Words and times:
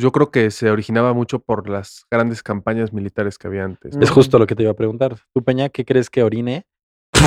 yo 0.00 0.12
creo 0.12 0.30
que 0.30 0.50
se 0.50 0.70
originaba 0.70 1.12
mucho 1.14 1.38
por 1.38 1.68
las 1.68 2.04
grandes 2.10 2.42
campañas 2.42 2.92
militares 2.92 3.38
que 3.38 3.46
había 3.48 3.64
antes. 3.64 3.96
Es 4.00 4.10
justo 4.10 4.38
lo 4.38 4.46
que 4.46 4.54
te 4.54 4.62
iba 4.62 4.72
a 4.72 4.76
preguntar. 4.76 5.16
¿Tú, 5.34 5.42
Peña, 5.44 5.68
qué 5.68 5.84
crees 5.84 6.08
que 6.10 6.22
orine? 6.22 6.64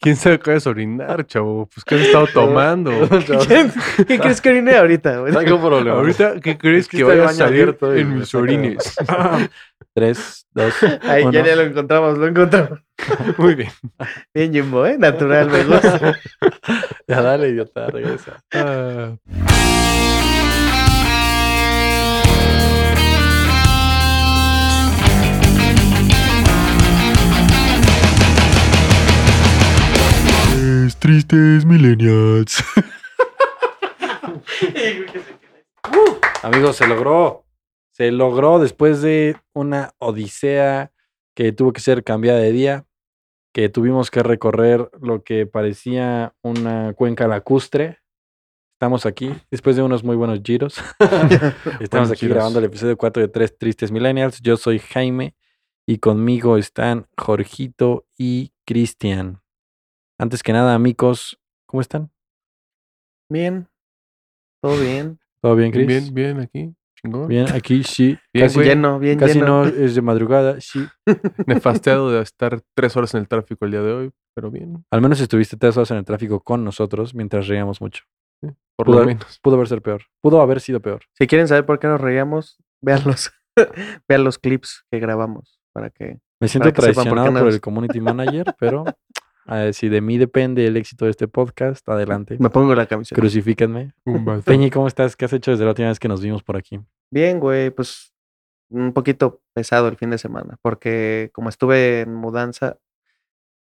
¿Quién 0.00 0.16
sabe 0.16 0.38
qué 0.40 0.54
es 0.56 0.66
orinar, 0.66 1.26
chavo? 1.26 1.68
Pues, 1.72 1.84
¿qué 1.84 1.94
has 1.94 2.00
estado 2.02 2.26
tomando? 2.32 2.90
¿Quién- 3.46 3.72
¿Qué 4.06 4.18
crees 4.18 4.40
que 4.40 4.50
orine 4.50 4.76
ahorita, 4.76 5.18
güey? 5.20 5.32
Tengo 5.32 5.60
problema. 5.60 5.96
Ahorita, 5.96 6.40
¿qué 6.40 6.58
crees 6.58 6.88
que 6.88 6.98
el 6.98 7.04
vaya 7.04 7.24
a 7.26 7.28
salir 7.32 7.62
abierto 7.62 7.94
en 7.94 8.18
mis 8.18 8.34
orines? 8.34 8.96
Tres, 9.94 10.46
dos, 10.52 10.74
Ahí 11.02 11.22
uno. 11.22 11.32
ya, 11.32 11.44
ya 11.46 11.56
lo 11.56 11.62
encontramos, 11.62 12.18
lo 12.18 12.26
encontramos. 12.26 12.80
Muy 13.38 13.54
bien. 13.54 13.70
Bien, 14.34 14.52
Jimbo, 14.52 14.84
¿eh? 14.84 14.98
Natural, 14.98 15.48
me 15.50 15.64
gusta. 15.64 16.18
Ya 17.08 17.22
dale, 17.22 17.48
idiota, 17.48 17.86
regresa. 17.86 18.42
Ah, 18.52 19.16
tristes 30.94 31.64
millennials. 31.64 32.62
Amigos, 36.42 36.76
se 36.76 36.86
logró. 36.86 37.44
Se 37.90 38.12
logró 38.12 38.58
después 38.58 39.02
de 39.02 39.36
una 39.54 39.92
odisea 39.98 40.92
que 41.34 41.52
tuvo 41.52 41.72
que 41.72 41.80
ser 41.80 42.04
cambiada 42.04 42.38
de 42.38 42.52
día, 42.52 42.84
que 43.52 43.68
tuvimos 43.68 44.10
que 44.10 44.22
recorrer 44.22 44.88
lo 45.00 45.24
que 45.24 45.46
parecía 45.46 46.34
una 46.42 46.92
cuenca 46.92 47.26
lacustre. 47.26 47.98
Estamos 48.74 49.06
aquí 49.06 49.34
después 49.50 49.76
de 49.76 49.82
unos 49.82 50.04
muy 50.04 50.16
buenos 50.16 50.40
giros. 50.44 50.76
Estamos 51.00 51.90
Buenos 51.90 52.10
aquí 52.12 52.20
giros. 52.20 52.34
grabando 52.36 52.58
el 52.58 52.66
episodio 52.66 52.96
4 52.96 53.22
de 53.22 53.28
Tres 53.28 53.56
Tristes 53.56 53.90
Millennials. 53.90 54.40
Yo 54.42 54.58
soy 54.58 54.78
Jaime 54.78 55.34
y 55.86 55.98
conmigo 55.98 56.58
están 56.58 57.06
Jorgito 57.16 58.06
y 58.18 58.52
Cristian. 58.66 59.40
Antes 60.18 60.42
que 60.42 60.54
nada, 60.54 60.74
amigos, 60.74 61.38
¿cómo 61.66 61.82
están? 61.82 62.10
Bien. 63.28 63.68
Todo 64.62 64.80
bien. 64.80 65.18
¿Todo 65.42 65.54
bien, 65.56 65.70
Cris? 65.70 65.86
Bien, 65.86 66.14
bien, 66.14 66.40
aquí. 66.40 66.74
Chingón. 66.94 67.28
Bien, 67.28 67.46
aquí 67.52 67.84
sí. 67.84 68.16
Bien, 68.32 68.46
casi 68.46 68.54
güey. 68.54 68.68
Lleno, 68.68 68.98
bien 68.98 69.18
casi 69.18 69.34
lleno. 69.34 69.64
no 69.64 69.66
es 69.84 69.94
de 69.94 70.00
madrugada, 70.00 70.58
sí. 70.62 70.86
Nefasteado 71.46 72.10
de 72.10 72.22
estar 72.22 72.62
tres 72.74 72.96
horas 72.96 73.12
en 73.12 73.20
el 73.20 73.28
tráfico 73.28 73.66
el 73.66 73.72
día 73.72 73.82
de 73.82 73.92
hoy, 73.92 74.10
pero 74.34 74.50
bien, 74.50 74.82
Al 74.90 75.02
menos 75.02 75.20
estuviste 75.20 75.58
tres 75.58 75.76
horas 75.76 75.90
en 75.90 75.98
el 75.98 76.04
tráfico 76.06 76.40
con 76.40 76.64
nosotros 76.64 77.14
mientras 77.14 77.46
reíamos 77.46 77.82
mucho. 77.82 78.04
por 78.74 78.86
Pudo, 78.86 79.00
lo 79.00 79.06
menos. 79.06 79.38
pudo 79.42 79.56
haber 79.56 79.68
sido 79.68 79.82
peor. 79.82 80.02
Pudo 80.22 80.40
haber 80.40 80.60
sido 80.62 80.80
peor. 80.80 81.02
Si 81.12 81.26
quieren 81.26 81.46
saber 81.46 81.66
por 81.66 81.78
qué 81.78 81.88
nos 81.88 82.00
reíamos, 82.00 82.56
vean 82.80 83.02
los, 83.04 83.30
vean 84.08 84.24
los 84.24 84.38
clips 84.38 84.86
que 84.90 84.98
grabamos 84.98 85.60
para 85.74 85.90
que... 85.90 86.20
Me 86.40 86.48
siento 86.48 86.70
que 86.70 86.76
por 86.76 86.84
traicionado 86.84 87.38
por, 87.38 87.48
el 87.48 87.60
community 87.60 88.00
manager, 88.00 88.54
pero 88.58 88.84
eh, 89.48 89.72
si 89.72 89.88
de 89.88 90.00
mí 90.00 90.18
depende 90.18 90.66
el 90.66 90.76
éxito 90.76 91.04
de 91.04 91.12
este 91.12 91.28
podcast, 91.28 91.88
adelante. 91.88 92.36
Me 92.38 92.50
pongo 92.50 92.74
la 92.74 92.86
camiseta. 92.86 93.20
Crucifíquenme. 93.20 93.92
Peñi, 94.44 94.70
¿cómo 94.70 94.86
estás? 94.86 95.16
¿Qué 95.16 95.24
has 95.24 95.32
hecho 95.32 95.50
desde 95.50 95.64
la 95.64 95.70
última 95.70 95.88
vez 95.88 95.98
que 95.98 96.08
nos 96.08 96.20
vimos 96.20 96.42
por 96.42 96.56
aquí? 96.56 96.80
Bien, 97.10 97.38
güey, 97.38 97.70
pues 97.70 98.12
un 98.68 98.92
poquito 98.92 99.42
pesado 99.54 99.88
el 99.88 99.96
fin 99.96 100.10
de 100.10 100.18
semana, 100.18 100.58
porque 100.62 101.30
como 101.32 101.48
estuve 101.48 102.00
en 102.00 102.14
mudanza, 102.14 102.78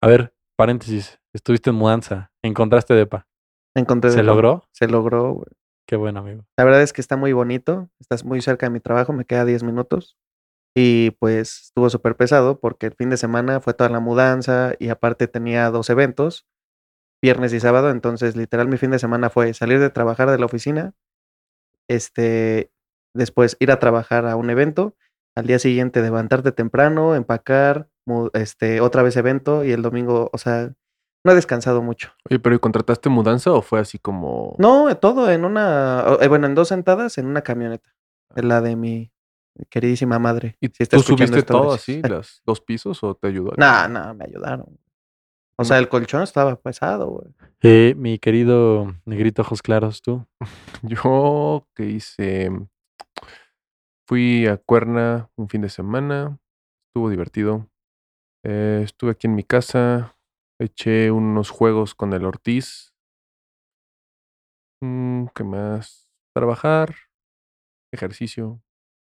A 0.02 0.08
ver, 0.08 0.34
paréntesis. 0.56 1.20
Estuviste 1.34 1.70
en 1.70 1.76
mudanza. 1.76 2.32
Encontraste 2.42 2.94
depa. 2.94 3.28
encontré... 3.76 4.12
¿Se 4.12 4.24
logró? 4.24 4.64
Se 4.72 4.88
logró, 4.88 5.34
güey. 5.34 5.52
Qué 5.86 5.96
bueno, 5.96 6.20
amigo. 6.20 6.46
La 6.58 6.64
verdad 6.66 6.84
es 6.84 6.94
que 6.94 7.02
está 7.02 7.18
muy 7.18 7.34
bonito, 7.34 7.90
estás 8.00 8.24
muy 8.24 8.42
cerca 8.42 8.68
de 8.68 8.70
mi 8.72 8.80
trabajo, 8.80 9.12
me 9.12 9.26
queda 9.26 9.44
10 9.44 9.64
minutos. 9.64 10.18
Y 10.82 11.12
pues 11.12 11.64
estuvo 11.64 11.90
súper 11.90 12.16
pesado 12.16 12.62
porque 12.62 12.86
el 12.86 12.94
fin 12.94 13.10
de 13.10 13.18
semana 13.18 13.60
fue 13.60 13.74
toda 13.74 13.90
la 13.90 14.00
mudanza 14.00 14.76
y 14.80 14.88
aparte 14.88 15.28
tenía 15.28 15.70
dos 15.72 15.90
eventos, 15.90 16.48
viernes 17.22 17.52
y 17.52 17.60
sábado. 17.60 17.90
Entonces, 17.90 18.38
literal, 18.38 18.70
mi 18.70 18.78
fin 18.78 18.92
de 18.92 18.98
semana 18.98 19.30
fue 19.30 19.54
salir 19.54 19.82
de 19.82 19.90
trabajar 19.90 20.32
de 20.32 20.40
la 20.40 20.46
oficina, 20.46 20.94
este, 21.90 22.72
después 23.14 23.58
ir 23.60 23.74
a 23.74 23.80
trabajar 23.80 24.26
a 24.26 24.38
un 24.38 24.50
evento, 24.50 24.96
al 25.36 25.48
día 25.48 25.60
siguiente 25.60 26.02
levantarte 26.02 26.54
temprano, 26.54 27.14
empacar, 27.14 27.90
este, 28.32 28.80
otra 28.80 29.04
vez 29.04 29.18
evento 29.18 29.66
y 29.66 29.74
el 29.74 29.82
domingo, 29.82 30.30
o 30.32 30.38
sea, 30.38 30.74
no 31.26 31.34
he 31.34 31.36
descansado 31.36 31.82
mucho. 31.82 32.14
Oye, 32.30 32.40
pero 32.40 32.56
¿y 32.56 32.60
¿contrataste 32.60 33.10
mudanza 33.10 33.52
o 33.52 33.62
fue 33.62 33.82
así 33.82 34.00
como... 34.00 34.56
No, 34.60 34.96
todo 34.96 35.30
en 35.30 35.44
una, 35.44 36.06
eh, 36.22 36.30
bueno, 36.30 36.48
en 36.48 36.56
dos 36.56 36.70
sentadas 36.70 37.18
en 37.18 37.26
una 37.26 37.42
camioneta. 37.42 37.94
En 38.34 38.48
la 38.48 38.62
de 38.62 38.78
mi 38.78 39.12
queridísima 39.70 40.20
madre. 40.20 40.58
¿Y 40.60 40.68
Si 40.68 40.86
tú 40.86 41.00
subiste 41.00 41.40
esto, 41.40 41.54
todo 41.54 41.70
gracias. 41.70 41.98
así, 41.98 42.02
los 42.10 42.42
dos 42.46 42.62
pisos 42.62 43.04
o 43.04 43.16
te 43.16 43.28
ayudó? 43.28 43.54
No, 43.58 43.88
no, 43.88 44.14
me 44.14 44.26
ayudaron. 44.26 44.80
O 45.58 45.66
sea, 45.66 45.78
el 45.78 45.90
colchón 45.90 46.24
estaba 46.24 46.56
pesado, 46.56 47.08
güey. 47.08 47.28
Eh, 47.62 47.94
mi 47.98 48.18
querido 48.18 48.96
negrito 49.06 49.42
ojos 49.42 49.62
claros, 49.62 50.02
tú. 50.02 50.26
Yo 50.84 51.68
que 51.76 51.86
hice... 51.86 52.50
Fui 54.08 54.48
a 54.48 54.58
Cuerna 54.58 55.30
un 55.36 55.50
fin 55.50 55.62
de 55.62 55.70
semana, 55.70 56.40
estuvo 56.88 57.10
divertido. 57.10 57.70
Eh, 58.44 58.82
estuve 58.84 59.12
aquí 59.12 59.28
en 59.28 59.36
mi 59.36 59.44
casa, 59.44 60.18
eché 60.60 61.12
unos 61.12 61.52
juegos 61.52 61.94
con 61.94 62.14
el 62.14 62.26
Ortiz. 62.26 62.96
Mm, 64.82 65.26
¿Qué 65.36 65.44
más? 65.44 66.10
Trabajar, 66.34 66.96
ejercicio, 67.94 68.62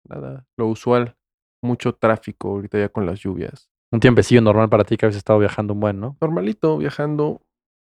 nada, 0.06 0.46
lo 0.58 0.68
usual. 0.68 1.16
Mucho 1.62 1.94
tráfico 1.96 2.50
ahorita 2.50 2.78
ya 2.78 2.90
con 2.90 3.06
las 3.06 3.20
lluvias. 3.20 3.70
Un 3.92 4.00
tiempecillo 4.00 4.42
normal 4.42 4.70
para 4.70 4.84
ti 4.84 4.98
que 4.98 5.06
habías 5.06 5.18
estado 5.18 5.40
viajando 5.40 5.74
un 5.74 5.80
buen, 5.80 6.00
¿no? 6.00 6.18
Normalito, 6.20 6.78
viajando. 6.78 7.42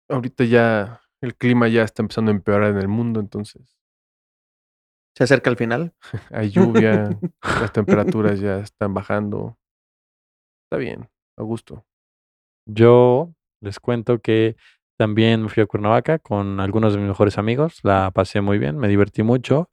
Ahorita 0.09 0.45
ya 0.45 1.01
el 1.21 1.35
clima 1.37 1.69
ya 1.69 1.83
está 1.83 2.03
empezando 2.03 2.31
a 2.31 2.35
empeorar 2.35 2.71
en 2.71 2.79
el 2.79 2.89
mundo, 2.89 3.21
entonces 3.21 3.77
Se 5.17 5.25
acerca 5.25 5.51
el 5.51 5.57
final. 5.57 5.95
hay 6.31 6.51
lluvia, 6.51 7.11
las 7.43 7.73
temperaturas 7.73 8.41
ya 8.41 8.61
están 8.61 8.95
bajando. 8.95 9.59
Está 10.67 10.79
bien, 10.79 11.09
a 11.37 11.43
gusto. 11.43 11.85
Yo 12.67 13.35
les 13.61 13.81
cuento 13.81 14.21
que 14.21 14.57
también 14.99 15.49
fui 15.49 15.63
a 15.63 15.67
Cuernavaca 15.67 16.19
con 16.19 16.61
algunos 16.61 16.93
de 16.93 17.01
mis 17.01 17.09
mejores 17.09 17.39
amigos. 17.39 17.81
La 17.83 18.11
pasé 18.11 18.41
muy 18.41 18.59
bien, 18.59 18.77
me 18.77 18.89
divertí 18.89 19.23
mucho. 19.23 19.71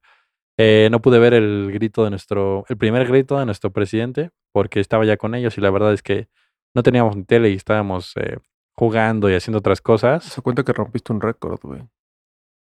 Eh, 0.58 0.88
no 0.92 1.02
pude 1.02 1.20
ver 1.20 1.34
el 1.34 1.72
grito 1.74 2.04
de 2.04 2.10
nuestro, 2.10 2.64
el 2.70 2.78
primer 2.78 3.08
grito 3.08 3.38
de 3.38 3.46
nuestro 3.46 3.72
presidente, 3.72 4.32
porque 4.54 4.80
estaba 4.80 5.06
ya 5.06 5.18
con 5.18 5.36
ellos 5.36 5.58
y 5.58 5.62
la 5.62 5.70
verdad 5.70 5.94
es 5.94 6.02
que 6.02 6.30
no 6.74 6.84
teníamos 6.84 7.16
ni 7.16 7.24
tele 7.24 7.50
y 7.50 7.56
estábamos 7.56 8.14
eh, 8.18 8.38
jugando 8.74 9.30
y 9.30 9.36
haciendo 9.36 9.60
otras 9.60 9.82
cosas. 9.82 10.24
Se 10.24 10.42
cuenta 10.42 10.64
que 10.64 10.74
rompiste 10.74 11.12
un 11.12 11.22
récord, 11.22 11.60
güey. 11.62 11.82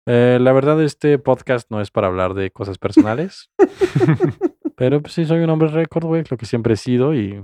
Eh, 0.05 0.37
la 0.39 0.53
verdad, 0.53 0.81
este 0.81 1.19
podcast 1.19 1.69
no 1.69 1.81
es 1.81 1.91
para 1.91 2.07
hablar 2.07 2.33
de 2.33 2.49
cosas 2.51 2.77
personales, 2.77 3.51
pero 4.77 5.01
pues 5.01 5.13
sí, 5.13 5.25
soy 5.25 5.39
un 5.39 5.49
hombre 5.49 5.67
récord, 5.67 6.05
güey, 6.05 6.23
lo 6.29 6.37
que 6.37 6.45
siempre 6.45 6.75
he 6.75 6.77
sido 6.77 7.13
y, 7.13 7.43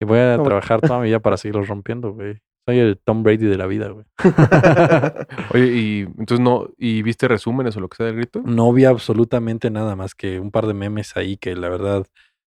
y 0.00 0.04
voy 0.04 0.18
a 0.18 0.36
No, 0.36 0.42
trabajar 0.42 0.80
toda 0.80 0.98
mi 1.00 1.06
vida 1.08 1.20
para 1.20 1.36
seguirlos 1.36 1.68
rompiendo, 1.68 2.12
güey. 2.12 2.40
Soy 2.66 2.80
el 2.80 2.98
Tom 2.98 3.22
Brady 3.22 3.46
de 3.46 3.56
la 3.56 3.66
vida, 3.66 3.88
güey. 3.90 4.04
Oye, 5.54 5.66
y 5.66 6.00
entonces 6.18 6.40
no, 6.40 6.68
¿y 6.76 7.02
viste 7.02 7.28
resúmenes 7.28 7.76
o 7.76 7.80
lo 7.80 7.88
que 7.88 7.96
sea 7.96 8.06
del 8.06 8.16
grito? 8.16 8.42
No 8.44 8.72
vi 8.72 8.84
absolutamente 8.84 9.70
nada 9.70 9.94
más 9.94 10.16
que 10.16 10.40
un 10.40 10.50
par 10.50 10.66
de 10.66 10.74
memes 10.74 11.16
ahí 11.16 11.36
que 11.36 11.54
la 11.54 11.68
verdad, 11.68 12.04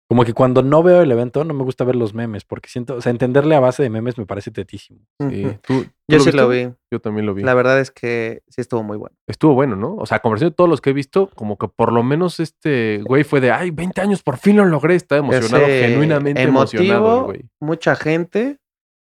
como 0.09 0.25
que 0.25 0.33
cuando 0.33 0.63
no 0.63 0.81
veo 0.81 1.03
el 1.03 1.11
evento 1.11 1.43
no 1.43 1.53
me 1.53 1.63
gusta 1.63 1.83
ver 1.83 1.95
los 1.95 2.15
memes 2.15 2.45
porque 2.45 2.67
siento, 2.67 2.95
o 2.95 3.01
sea, 3.01 3.11
entenderle 3.11 3.53
a 3.53 3.59
base 3.59 3.83
de 3.83 3.91
memes 3.91 4.17
me 4.17 4.25
parece 4.25 4.49
tetísimo. 4.49 5.01
Sí. 5.29 5.43
¿Tú, 5.61 5.83
tú 5.83 5.89
Yo 6.07 6.19
sí 6.19 6.31
lo 6.31 6.49
vi. 6.49 6.67
Yo 6.89 6.99
también 6.99 7.27
lo 7.27 7.35
vi. 7.35 7.43
La 7.43 7.53
verdad 7.53 7.79
es 7.79 7.91
que 7.91 8.41
sí 8.47 8.59
estuvo 8.59 8.81
muy 8.81 8.97
bueno. 8.97 9.15
Estuvo 9.27 9.53
bueno, 9.53 9.75
¿no? 9.75 9.97
O 9.97 10.07
sea, 10.07 10.17
a 10.17 10.21
conversión 10.21 10.49
de 10.49 10.55
todos 10.55 10.67
los 10.67 10.81
que 10.81 10.89
he 10.89 10.93
visto, 10.93 11.29
como 11.35 11.59
que 11.59 11.67
por 11.67 11.93
lo 11.93 12.01
menos 12.01 12.39
este 12.39 13.03
güey 13.05 13.23
fue 13.23 13.39
de, 13.39 13.51
ay, 13.51 13.69
20 13.69 14.01
años, 14.01 14.23
por 14.23 14.37
fin 14.37 14.57
lo 14.57 14.65
logré. 14.65 14.95
Estaba 14.95 15.19
emocionado, 15.19 15.63
Ese 15.65 15.89
genuinamente 15.89 16.41
emocionado 16.41 17.19
el 17.19 17.23
güey. 17.25 17.41
Mucha 17.59 17.95
gente. 17.95 18.57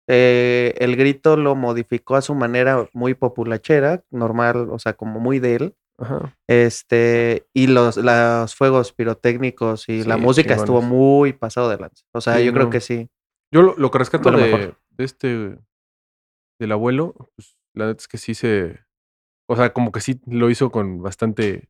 Eh, 0.08 0.74
el 0.78 0.96
grito 0.96 1.36
lo 1.36 1.54
modificó 1.54 2.16
a 2.16 2.22
su 2.22 2.34
manera 2.34 2.88
muy 2.92 3.14
populachera, 3.14 4.04
normal, 4.10 4.68
o 4.70 4.78
sea, 4.78 4.94
como 4.94 5.20
muy 5.20 5.38
de 5.38 5.54
él. 5.56 5.76
Ajá. 5.98 6.36
Este, 6.48 7.46
y 7.54 7.68
los, 7.68 7.96
los 7.96 8.54
fuegos 8.54 8.92
pirotécnicos 8.92 9.88
y 9.88 10.02
la 10.04 10.16
música 10.16 10.54
estuvo 10.54 10.82
muy 10.82 11.32
pasado 11.32 11.68
de 11.68 11.78
lanza. 11.78 12.04
O 12.12 12.20
sea, 12.20 12.36
Sí, 12.38 12.44
yo 12.44 12.52
creo 12.52 12.68
que 12.70 12.80
sí. 12.80 13.08
Yo 13.52 13.62
lo, 13.62 13.76
lo 13.76 13.90
que 13.90 13.98
rescato 13.98 14.30
De 14.30 14.36
lo 14.36 14.42
de, 14.42 14.52
mejor. 14.52 14.78
de 14.90 15.04
este, 15.04 15.58
del 16.60 16.72
abuelo, 16.72 17.14
pues, 17.36 17.56
la 17.74 17.86
neta 17.86 18.00
es 18.00 18.08
que 18.08 18.18
sí 18.18 18.34
se, 18.34 18.80
o 19.48 19.56
sea, 19.56 19.72
como 19.72 19.92
que 19.92 20.00
sí 20.00 20.20
lo 20.26 20.50
hizo 20.50 20.70
con 20.70 21.00
bastante 21.02 21.68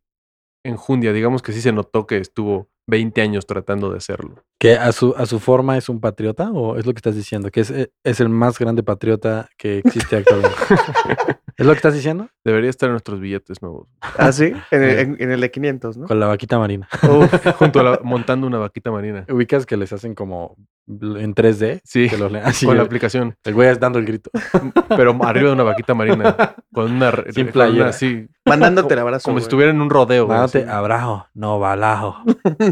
enjundia. 0.65 1.13
Digamos 1.13 1.43
que 1.43 1.53
sí 1.53 1.61
se 1.61 1.73
notó 1.73 2.07
que 2.07 2.17
estuvo 2.17 2.71
20 2.87 3.21
años 3.23 3.47
tratando 3.47 3.91
de 3.91 3.99
hacerlo. 3.99 4.45
¿Que 4.59 4.75
a 4.75 4.93
su, 4.93 5.15
a 5.17 5.27
su 5.27 5.41
forma 5.41 5.77
es 5.77 5.89
un 5.89 6.01
patriota 6.01 6.51
o 6.53 6.77
es 6.77 6.87
lo 6.87 6.93
que 6.93 6.99
estás 6.99 7.17
diciendo? 7.17 7.51
Que 7.51 7.61
es, 7.61 7.71
eh, 7.71 7.93
es 8.03 8.21
el 8.21 8.29
más 8.29 8.59
grande 8.59 8.83
patriota 8.83 9.49
que 9.57 9.79
existe 9.79 10.17
actualmente. 10.17 10.57
¿Es 11.57 11.65
lo 11.67 11.73
que 11.73 11.77
estás 11.77 11.95
diciendo? 11.95 12.29
Debería 12.45 12.71
estar 12.71 12.89
en 12.89 12.93
nuestros 12.95 13.21
billetes 13.21 13.63
nuevos. 13.63 13.89
¿Ah, 14.01 14.33
sí? 14.33 14.53
En 14.71 14.83
el, 14.83 14.99
en- 14.99 15.17
en 15.21 15.31
el 15.31 15.41
de 15.41 15.51
500, 15.51 15.97
¿no? 15.99 16.07
Con 16.07 16.19
la 16.21 16.27
vaquita 16.27 16.59
marina. 16.59 16.89
Uf, 17.03 17.33
Junto 17.59 17.81
a 17.81 17.83
la, 17.83 18.01
montando 18.03 18.47
una 18.47 18.59
vaquita 18.59 18.91
marina. 18.91 19.25
Ubicas 19.31 19.65
que 19.67 19.77
les 19.77 19.93
hacen 19.93 20.15
como 20.15 20.57
en 20.89 21.35
3D. 21.35 21.81
Sí, 21.85 22.09
Que 22.09 22.19
los 22.19 22.33
así. 22.35 22.67
con 22.67 22.77
la 22.77 22.83
el- 22.83 22.87
aplicación. 22.87 23.37
el 23.45 23.55
güey 23.55 23.69
es 23.69 23.79
dando 23.81 23.99
el 23.99 24.05
grito. 24.05 24.31
Pero 24.89 25.17
arriba 25.23 25.49
de 25.49 25.55
una 25.55 25.63
vaquita 25.65 25.95
marina. 25.95 26.55
Con 26.73 26.91
una... 26.93 27.13
Sin 27.33 27.49
playera. 27.49 27.93
sí, 27.93 28.27
mandándote 28.45 28.95
el 28.95 29.01
abrazo. 29.01 29.25
como 29.25 29.39
si 29.39 29.45
estuviera 29.45 29.71
en 29.71 29.81
un 29.81 29.91
rodeo. 29.91 30.27
güey, 30.27 30.37
Mándote 30.39 30.59
así. 30.63 30.69
abrazo, 30.71 31.27
no 31.35 31.59
balajo. 31.61 32.17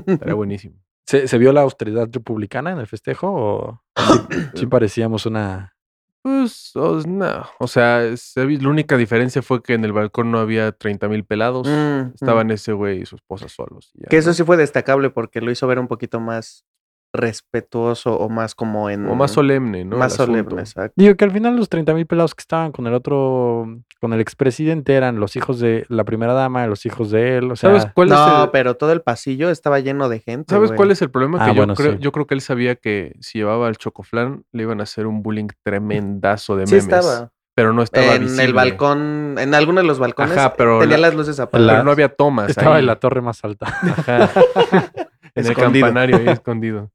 Estaría 0.07 0.35
buenísimo. 0.35 0.77
¿Se, 1.07 1.27
se 1.29 1.37
vio 1.39 1.53
la 1.53 1.63
austeridad 1.63 2.09
republicana 2.13 2.71
en 2.73 2.79
el 2.79 2.87
festejo 2.87 3.29
o 3.33 3.83
sí, 4.31 4.39
sí 4.55 4.67
parecíamos 4.67 5.27
una... 5.27 5.75
Pues, 6.23 6.75
o, 6.77 7.01
no. 7.07 7.47
O 7.59 7.67
sea, 7.67 8.03
la 8.37 8.69
única 8.69 8.97
diferencia 8.97 9.43
fue 9.43 9.63
que 9.63 9.75
en 9.75 9.85
el 9.85 9.93
balcón 9.93 10.31
no 10.31 10.39
había 10.39 10.71
30 10.71 11.09
mil 11.09 11.25
pelados. 11.25 11.67
Mm, 11.69 12.13
Estaban 12.15 12.47
mm. 12.47 12.53
ese 12.53 12.73
güey 12.73 13.03
y 13.03 13.07
su 13.07 13.17
esposa 13.17 13.49
solos. 13.49 13.91
ya, 13.95 14.09
Que 14.09 14.19
eso 14.19 14.31
¿no? 14.31 14.35
sí 14.35 14.45
fue 14.45 14.57
destacable 14.57 15.11
porque 15.11 15.41
lo 15.41 15.51
hizo 15.51 15.67
ver 15.67 15.81
un 15.81 15.89
poquito 15.89 16.21
más 16.21 16.65
respetuoso 17.13 18.17
o 18.19 18.29
más 18.29 18.55
como 18.55 18.89
en... 18.91 19.07
O 19.09 19.15
más 19.15 19.33
solemne, 19.33 19.85
¿no? 19.85 19.97
Más 19.99 20.15
solemne, 20.15 20.61
exacto. 20.61 20.95
Digo 20.97 21.15
que 21.17 21.25
al 21.25 21.31
final 21.31 21.57
los 21.57 21.69
30 21.69 21.93
mil 21.95 22.07
pelados 22.07 22.35
que 22.35 22.41
estaban 22.41 22.73
con 22.73 22.87
el 22.87 22.95
otro, 22.95 23.67
con 24.01 24.13
el 24.13 24.21
expresidente 24.21 24.95
eran 24.95 25.21
los 25.21 25.37
hijos 25.37 25.61
de 25.61 25.85
la 25.89 26.05
primera 26.05 26.33
dama, 26.33 26.67
los 26.67 26.87
hijos 26.87 27.11
de 27.11 27.37
él, 27.39 27.51
o 27.53 27.57
sea... 27.57 27.71
¿Sabes 27.71 27.87
cuál 27.95 28.09
No, 28.09 28.39
es 28.39 28.45
el, 28.45 28.51
pero 28.51 28.77
todo 28.77 28.93
el 28.93 29.03
pasillo 29.03 29.51
estaba 29.51 29.81
lleno 29.81 30.09
de 30.09 30.21
gente. 30.21 30.55
¿sabes 30.55 30.71
güey. 30.71 30.77
cuál 30.77 30.91
es 30.91 31.03
el 31.03 31.11
problema? 31.11 31.39
Ah, 31.41 31.51
Que 31.51 31.55
yo, 31.57 31.67
creo, 31.75 31.93
sí. 31.93 31.99
yo 32.01 32.13
creo 32.13 32.27
que 32.27 32.35
él 32.35 32.41
sabía 32.41 32.77
que 32.77 33.15
si 33.21 33.39
llevaba 33.39 33.69
el 33.69 33.77
chocoflan 33.77 34.45
le 34.53 34.63
iban 34.63 34.81
a 34.81 34.85
hacer 34.85 35.07
un 35.07 35.23
bullying 35.23 35.49
tremendazo 35.63 36.57
de 36.57 36.67
Sí 36.67 36.75
memes. 36.77 36.85
estaba. 36.85 37.31
Pero 37.55 37.75
no 37.75 37.83
estaba 37.83 38.15
En 38.15 38.23
visible. 38.23 38.45
el 38.45 38.55
balcón, 38.55 39.35
en 39.39 39.55
alguno 39.55 39.83
de 39.83 39.87
los 39.87 39.99
balcones 39.99 40.39
Ajá, 40.39 40.55
pero 40.55 40.79
tenía 40.81 40.97
la- 40.97 41.09
las 41.09 41.15
luces 41.17 41.37
Pero 41.37 41.45
apagadas. 41.49 41.85
no 41.85 41.91
había 41.91 42.09
tomas. 42.09 42.49
Estaba 42.49 42.77
ahí. 42.77 42.81
en 42.81 42.87
la 42.87 42.97
torre 42.97 43.21
más 43.21 43.45
alta. 43.45 43.67
Ajá. 43.67 44.31
en 45.35 45.47
el 45.47 45.55
campanario 45.55 46.17
ahí 46.17 46.29
escondido. 46.29 46.91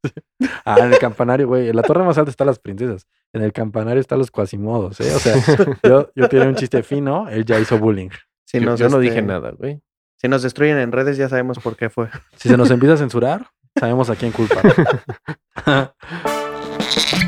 Ah, 0.65 0.77
en 0.79 0.93
el 0.93 0.99
campanario, 0.99 1.47
güey. 1.47 1.69
En 1.69 1.75
la 1.75 1.81
torre 1.81 2.03
más 2.03 2.17
alta 2.17 2.31
están 2.31 2.47
las 2.47 2.59
princesas. 2.59 3.07
En 3.33 3.41
el 3.41 3.51
campanario 3.51 3.99
están 3.99 4.19
los 4.19 4.31
cuasimodos, 4.31 4.99
¿eh? 4.99 5.13
O 5.13 5.19
sea, 5.19 5.35
yo, 5.83 6.11
yo 6.15 6.29
tenía 6.29 6.47
un 6.47 6.55
chiste 6.55 6.83
fino, 6.83 7.27
él 7.29 7.45
ya 7.45 7.59
hizo 7.59 7.77
bullying. 7.77 8.09
Si 8.45 8.59
yo 8.59 8.75
yo 8.75 8.89
no 8.89 9.01
este, 9.01 9.09
dije 9.09 9.21
nada, 9.21 9.51
güey. 9.51 9.81
Si 10.15 10.27
nos 10.27 10.41
destruyen 10.41 10.77
en 10.77 10.91
redes 10.91 11.17
ya 11.17 11.29
sabemos 11.29 11.59
por 11.59 11.75
qué 11.75 11.89
fue. 11.89 12.09
Si 12.35 12.49
se 12.49 12.57
nos 12.57 12.71
empieza 12.71 12.95
a 12.95 12.97
censurar, 12.97 13.47
sabemos 13.77 14.09
a 14.09 14.15
quién 14.15 14.31
culpar. 14.31 14.63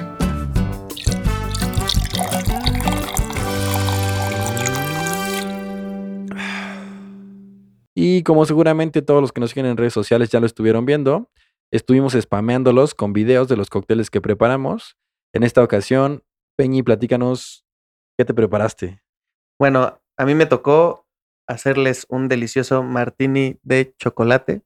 Y 8.01 8.23
como 8.23 8.45
seguramente 8.45 9.01
todos 9.01 9.21
los 9.21 9.33
que 9.33 9.41
nos 9.41 9.49
siguen 9.49 9.65
en 9.65 9.75
redes 9.75 9.91
sociales 9.91 10.29
ya 10.29 10.39
lo 10.39 10.45
estuvieron 10.45 10.85
viendo, 10.85 11.29
estuvimos 11.69 12.13
spameándolos 12.13 12.95
con 12.95 13.11
videos 13.11 13.49
de 13.49 13.57
los 13.57 13.69
cócteles 13.69 14.09
que 14.09 14.21
preparamos. 14.21 14.97
En 15.33 15.43
esta 15.43 15.61
ocasión, 15.61 16.23
Peñi, 16.57 16.81
platícanos 16.81 17.65
qué 18.17 18.23
te 18.23 18.33
preparaste. 18.33 19.03
Bueno, 19.59 19.99
a 20.15 20.25
mí 20.25 20.33
me 20.33 20.45
tocó 20.45 21.07
hacerles 21.45 22.05
un 22.07 22.29
delicioso 22.29 22.83
martini 22.83 23.59
de 23.63 23.93
chocolate. 23.97 24.61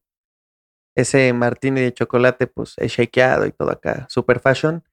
Ese 0.96 1.34
martini 1.34 1.82
de 1.82 1.92
chocolate, 1.92 2.46
pues 2.46 2.76
es 2.78 2.92
shakeado 2.92 3.48
y 3.48 3.52
todo 3.52 3.72
acá, 3.72 4.06
super 4.12 4.42
fashion. 4.42 4.84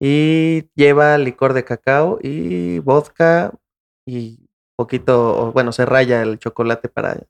Y 0.00 0.70
lleva 0.76 1.18
licor 1.18 1.52
de 1.52 1.64
cacao 1.64 2.20
y 2.22 2.78
vodka 2.78 3.58
y 4.06 4.48
poquito, 4.76 5.50
bueno, 5.50 5.72
se 5.72 5.84
raya 5.84 6.22
el 6.22 6.38
chocolate 6.38 6.88
para 6.88 7.26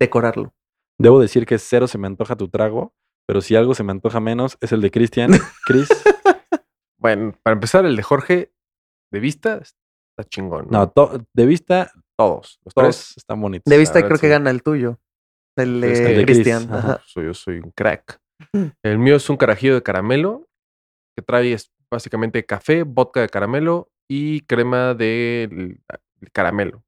decorarlo. 0.00 0.52
Debo 0.98 1.20
decir 1.20 1.46
que 1.46 1.58
cero 1.58 1.86
se 1.86 1.98
me 1.98 2.06
antoja 2.08 2.36
tu 2.36 2.48
trago, 2.48 2.94
pero 3.26 3.40
si 3.40 3.54
algo 3.54 3.74
se 3.74 3.84
me 3.84 3.92
antoja 3.92 4.18
menos 4.20 4.58
es 4.60 4.72
el 4.72 4.80
de 4.80 4.90
Cristian. 4.90 5.30
Chris, 5.66 5.88
Bueno, 6.98 7.34
para 7.42 7.54
empezar, 7.54 7.84
el 7.86 7.96
de 7.96 8.02
Jorge, 8.02 8.52
de 9.12 9.20
vista, 9.20 9.58
está 9.58 10.28
chingón. 10.28 10.66
no, 10.70 10.90
to- 10.90 11.24
de 11.32 11.46
vista, 11.46 11.90
todos. 12.18 12.58
Los 12.64 12.74
todos 12.74 12.96
tres. 12.96 13.16
están 13.16 13.40
bonitos. 13.40 13.70
De 13.70 13.78
vista 13.78 14.00
creo 14.00 14.18
que 14.18 14.26
sí. 14.26 14.30
gana 14.30 14.50
el 14.50 14.62
tuyo. 14.62 14.98
El 15.56 15.80
de, 15.80 15.92
que- 15.92 15.98
El 16.10 16.16
de 16.18 16.24
Chris, 16.24 16.36
Cristian. 16.38 16.62
ajá. 16.64 16.78
ajá. 16.78 17.02
Soy, 17.06 17.24
yo 17.26 17.34
soy 17.34 17.58
un 17.58 17.70
crack. 17.70 18.20
El 18.82 18.98
mío 18.98 19.16
es 19.16 19.28
un 19.30 19.36
carajillo 19.36 19.74
de 19.74 19.82
caramelo 19.82 20.48
que 21.16 21.22
trae 21.22 21.52
es 21.52 21.72
básicamente 21.90 22.44
café, 22.46 22.82
vodka 22.84 23.20
de 23.20 23.28
caramelo 23.28 23.90
y 24.08 24.40
crema 24.42 24.94
de 24.94 25.78
caramelo. 26.32 26.84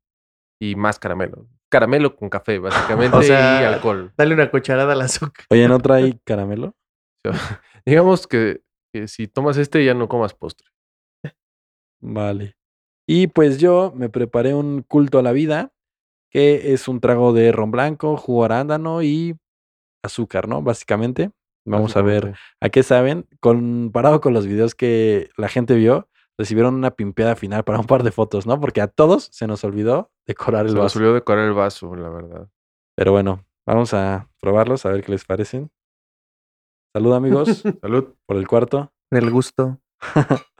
Y 0.60 0.76
más 0.76 0.98
caramelo. 0.98 1.46
Caramelo 1.72 2.14
con 2.14 2.28
café, 2.28 2.58
básicamente, 2.58 3.16
O 3.16 3.22
sea, 3.22 3.62
y 3.62 3.64
alcohol. 3.64 4.12
Dale 4.14 4.34
una 4.34 4.50
cucharada 4.50 4.92
al 4.92 5.00
azúcar. 5.00 5.46
Oye, 5.48 5.66
¿no 5.66 5.78
trae 5.78 6.20
caramelo? 6.22 6.76
Digamos 7.86 8.26
que, 8.26 8.60
que 8.92 9.08
si 9.08 9.26
tomas 9.26 9.56
este 9.56 9.82
ya 9.82 9.94
no 9.94 10.06
comas 10.06 10.34
postre. 10.34 10.68
Vale. 12.02 12.56
Y 13.08 13.28
pues 13.28 13.58
yo 13.58 13.90
me 13.96 14.10
preparé 14.10 14.52
un 14.52 14.82
culto 14.82 15.18
a 15.18 15.22
la 15.22 15.32
vida, 15.32 15.72
que 16.30 16.74
es 16.74 16.88
un 16.88 17.00
trago 17.00 17.32
de 17.32 17.52
ron 17.52 17.70
blanco, 17.70 18.18
jugo 18.18 18.44
arándano 18.44 19.02
y 19.02 19.36
azúcar, 20.04 20.48
¿no? 20.48 20.60
Básicamente. 20.60 21.30
Vamos 21.64 21.96
a 21.96 22.02
ver 22.02 22.34
a 22.60 22.68
qué 22.68 22.82
saben. 22.82 23.26
Comparado 23.40 24.20
con 24.20 24.34
los 24.34 24.46
videos 24.46 24.74
que 24.74 25.30
la 25.38 25.48
gente 25.48 25.74
vio, 25.74 26.08
recibieron 26.42 26.74
una 26.74 26.90
pimpeada 26.90 27.36
final 27.36 27.62
para 27.64 27.78
un 27.78 27.86
par 27.86 28.02
de 28.02 28.10
fotos, 28.10 28.46
¿no? 28.46 28.58
Porque 28.60 28.80
a 28.80 28.88
todos 28.88 29.28
se 29.32 29.46
nos 29.46 29.62
olvidó 29.64 30.10
decorar 30.26 30.62
el 30.66 30.70
Se 30.72 30.74
nos 30.74 30.84
vaso. 30.84 30.98
olvidó 30.98 31.14
decorar 31.14 31.46
el 31.46 31.54
vaso, 31.54 31.94
la 31.94 32.08
verdad. 32.08 32.48
Pero 32.96 33.12
bueno, 33.12 33.44
vamos 33.66 33.94
a 33.94 34.28
probarlos, 34.40 34.84
a 34.84 34.90
ver 34.90 35.04
qué 35.04 35.12
les 35.12 35.24
parecen. 35.24 35.70
Salud 36.94 37.14
amigos, 37.14 37.62
Salud. 37.80 38.14
por 38.26 38.36
el 38.36 38.46
cuarto. 38.48 38.92
Del 39.10 39.30
gusto. 39.30 39.78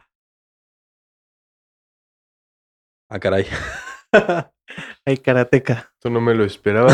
Ah, 3.11 3.20
caray. 3.20 3.44
Ay, 5.06 5.19
karateca. 5.19 5.93
Esto 5.96 6.08
no 6.08 6.23
me 6.23 6.35
lo 6.35 6.44
esperaba. 6.44 6.88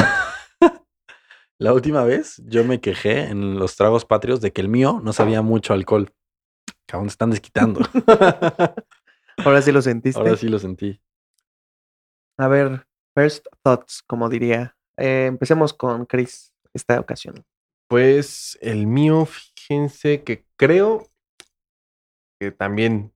La 1.60 1.72
última 1.72 2.02
vez 2.02 2.42
yo 2.46 2.64
me 2.64 2.80
quejé 2.80 3.26
en 3.28 3.56
los 3.58 3.76
tragos 3.76 4.04
patrios 4.04 4.40
de 4.40 4.52
que 4.52 4.60
el 4.60 4.68
mío 4.68 5.00
no 5.02 5.12
sabía 5.12 5.42
mucho 5.42 5.74
alcohol. 5.74 6.10
Cabrón, 6.88 7.10
se 7.10 7.14
están 7.14 7.30
desquitando. 7.30 7.80
Ahora 9.44 9.60
sí 9.60 9.70
lo 9.70 9.82
sentiste. 9.82 10.18
Ahora 10.18 10.36
sí 10.36 10.48
lo 10.48 10.58
sentí. 10.58 11.00
A 12.38 12.48
ver, 12.48 12.86
first 13.14 13.46
thoughts, 13.62 14.02
como 14.06 14.28
diría. 14.30 14.74
Eh, 14.96 15.26
empecemos 15.26 15.74
con 15.74 16.06
Chris 16.06 16.54
esta 16.72 16.98
ocasión. 16.98 17.44
Pues 17.88 18.58
el 18.62 18.86
mío, 18.86 19.26
fíjense 19.26 20.24
que 20.24 20.46
creo 20.56 21.06
que 22.40 22.52
también 22.52 23.12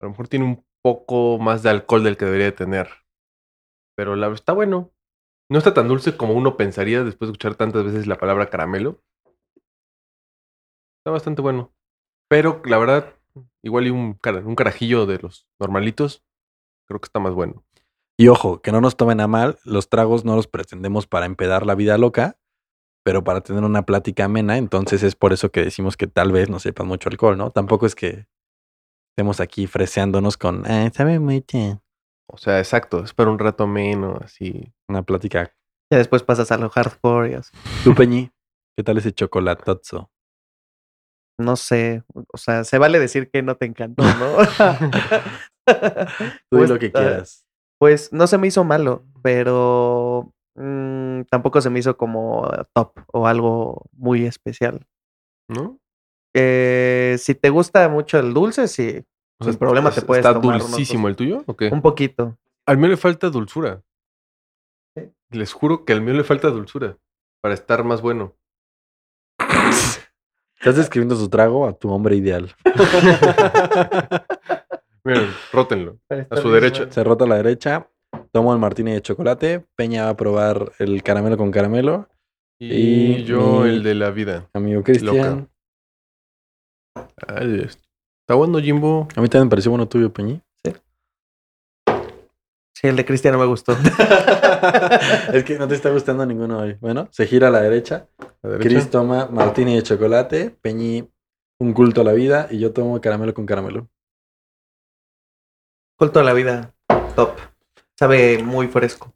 a 0.00 0.06
lo 0.06 0.10
mejor 0.10 0.28
tiene 0.28 0.46
un 0.46 0.64
poco 0.82 1.38
más 1.38 1.62
de 1.62 1.70
alcohol 1.70 2.02
del 2.02 2.16
que 2.16 2.24
debería 2.24 2.46
de 2.46 2.52
tener. 2.52 2.88
Pero 3.96 4.16
la, 4.16 4.28
está 4.28 4.54
bueno. 4.54 4.92
No 5.50 5.58
está 5.58 5.74
tan 5.74 5.88
dulce 5.88 6.16
como 6.16 6.32
uno 6.32 6.56
pensaría 6.56 7.04
después 7.04 7.28
de 7.28 7.32
escuchar 7.32 7.54
tantas 7.54 7.84
veces 7.84 8.06
la 8.06 8.18
palabra 8.18 8.48
caramelo. 8.48 9.02
Está 11.00 11.10
bastante 11.10 11.42
bueno. 11.42 11.74
Pero 12.28 12.62
la 12.64 12.78
verdad, 12.78 13.14
igual 13.62 13.86
y 13.86 13.90
un, 13.90 14.14
cara- 14.14 14.40
un 14.44 14.54
carajillo 14.54 15.06
de 15.06 15.18
los 15.18 15.48
normalitos, 15.58 16.24
creo 16.86 17.00
que 17.00 17.06
está 17.06 17.20
más 17.20 17.34
bueno. 17.34 17.64
Y 18.18 18.28
ojo, 18.28 18.60
que 18.60 18.72
no 18.72 18.80
nos 18.80 18.96
tomen 18.96 19.20
a 19.20 19.28
mal, 19.28 19.58
los 19.64 19.88
tragos 19.88 20.24
no 20.24 20.34
los 20.34 20.48
pretendemos 20.48 21.06
para 21.06 21.26
empedar 21.26 21.64
la 21.64 21.74
vida 21.74 21.96
loca, 21.98 22.36
pero 23.04 23.22
para 23.24 23.40
tener 23.42 23.62
una 23.62 23.82
plática 23.82 24.24
amena, 24.24 24.58
entonces 24.58 25.02
es 25.02 25.14
por 25.14 25.32
eso 25.32 25.50
que 25.50 25.62
decimos 25.62 25.96
que 25.96 26.08
tal 26.08 26.32
vez 26.32 26.50
no 26.50 26.58
sepan 26.58 26.88
mucho 26.88 27.08
alcohol, 27.08 27.38
¿no? 27.38 27.50
Tampoco 27.52 27.86
es 27.86 27.94
que 27.94 28.26
estemos 29.12 29.40
aquí 29.40 29.66
freseándonos 29.66 30.36
con, 30.36 30.64
ah, 30.66 30.90
sabe 30.92 31.18
bien. 31.18 31.80
O 32.30 32.36
sea, 32.36 32.58
exacto, 32.58 33.02
es 33.04 33.14
para 33.14 33.30
un 33.30 33.38
rato 33.38 33.66
menos, 33.66 34.20
así. 34.20 34.72
Una 34.88 35.02
plática. 35.02 35.54
Ya 35.90 35.98
después 35.98 36.22
pasas 36.22 36.52
a 36.52 36.58
lo 36.58 36.68
hardcore 36.68 37.30
y 37.30 37.34
así. 37.34 37.52
Tú, 37.84 37.94
Peñi, 37.94 38.30
¿qué 38.76 38.82
tal 38.82 38.98
ese 38.98 39.12
chocolatozo? 39.12 40.10
No 41.38 41.56
sé, 41.56 42.02
o 42.32 42.36
sea, 42.36 42.64
se 42.64 42.78
vale 42.78 42.98
decir 42.98 43.30
que 43.30 43.42
no 43.42 43.56
te 43.56 43.66
encantó, 43.66 44.02
¿no? 44.18 44.36
Tú 46.50 46.56
Pues, 46.56 46.70
lo 46.70 46.78
que 46.78 46.86
ah, 46.86 46.98
quieras. 46.98 47.46
Pues 47.78 48.12
no 48.12 48.26
se 48.26 48.38
me 48.38 48.48
hizo 48.48 48.64
malo, 48.64 49.04
pero 49.22 50.32
mm, 50.56 51.22
tampoco 51.30 51.60
se 51.60 51.70
me 51.70 51.78
hizo 51.78 51.96
como 51.96 52.50
top 52.74 52.98
o 53.12 53.26
algo 53.26 53.86
muy 53.92 54.24
especial. 54.26 54.86
¿No? 55.48 55.78
Eh, 56.34 57.16
si 57.18 57.34
te 57.34 57.50
gusta 57.50 57.88
mucho 57.88 58.18
el 58.18 58.34
dulce, 58.34 58.68
sí, 58.68 59.02
O 59.40 59.44
Sin 59.44 59.56
problema 59.56 59.90
te 59.90 60.02
puedes 60.02 60.24
Está 60.26 60.38
tomar 60.38 60.60
dulcísimo 60.60 61.08
el 61.08 61.16
tuyo, 61.16 61.42
¿o 61.46 61.56
qué? 61.56 61.68
un 61.68 61.80
poquito. 61.82 62.36
Al 62.66 62.78
mío 62.78 62.88
le 62.88 62.96
falta 62.96 63.30
dulzura. 63.30 63.82
Sí. 64.96 65.10
Les 65.30 65.52
juro 65.52 65.84
que 65.84 65.92
al 65.92 66.02
mío 66.02 66.14
le 66.14 66.24
falta 66.24 66.48
dulzura 66.48 66.98
para 67.40 67.54
estar 67.54 67.84
más 67.84 68.02
bueno. 68.02 68.34
Estás 70.58 70.76
describiendo 70.76 71.16
su 71.16 71.28
trago 71.28 71.66
a 71.66 71.72
tu 71.72 71.90
hombre 71.90 72.16
ideal. 72.16 72.50
Miren, 75.04 75.28
rótenlo. 75.52 75.98
A 76.30 76.36
su 76.36 76.50
derecha. 76.50 76.90
Se 76.90 77.04
rota 77.04 77.24
a 77.24 77.28
la 77.28 77.36
derecha. 77.36 77.88
tomo 78.32 78.52
el 78.52 78.58
martini 78.58 78.92
de 78.92 79.02
chocolate, 79.02 79.64
Peña 79.76 80.04
va 80.04 80.10
a 80.10 80.16
probar 80.16 80.72
el 80.78 81.02
caramelo 81.02 81.36
con 81.36 81.50
caramelo, 81.50 82.08
Y, 82.58 82.74
Y 83.20 83.24
yo 83.24 83.64
el 83.66 83.82
de 83.82 83.94
la 83.94 84.10
vida. 84.10 84.48
amigo 84.52 84.82
Cristian. 84.82 85.48
Ay, 87.26 87.60
está 87.62 88.34
bueno, 88.34 88.58
Jimbo. 88.58 89.08
A 89.14 89.20
mí 89.20 89.28
también 89.28 89.46
me 89.46 89.50
pareció 89.50 89.70
bueno 89.70 89.88
tuyo, 89.88 90.12
Peñi. 90.12 90.40
Sí, 92.80 92.86
el 92.86 92.94
de 92.94 93.04
Cristian 93.04 93.32
no 93.32 93.40
me 93.40 93.46
gustó. 93.46 93.72
es 95.32 95.42
que 95.42 95.58
no 95.58 95.66
te 95.66 95.74
está 95.74 95.90
gustando 95.90 96.24
ninguno 96.24 96.60
hoy. 96.60 96.76
Bueno, 96.80 97.08
se 97.10 97.26
gira 97.26 97.48
a 97.48 97.50
la 97.50 97.60
derecha. 97.60 98.06
A 98.20 98.46
la 98.46 98.50
derecha. 98.50 98.68
Chris 98.68 98.88
toma 98.88 99.26
martini 99.26 99.74
de 99.74 99.82
chocolate, 99.82 100.50
Peñi 100.62 101.10
un 101.58 101.72
culto 101.72 102.02
a 102.02 102.04
la 102.04 102.12
vida 102.12 102.46
y 102.52 102.60
yo 102.60 102.72
tomo 102.72 103.00
caramelo 103.00 103.34
con 103.34 103.46
caramelo. 103.46 103.88
Culto 105.96 106.20
a 106.20 106.22
la 106.22 106.32
vida. 106.32 106.72
Top. 107.16 107.36
Sabe 107.98 108.44
muy 108.44 108.68
fresco. 108.68 109.12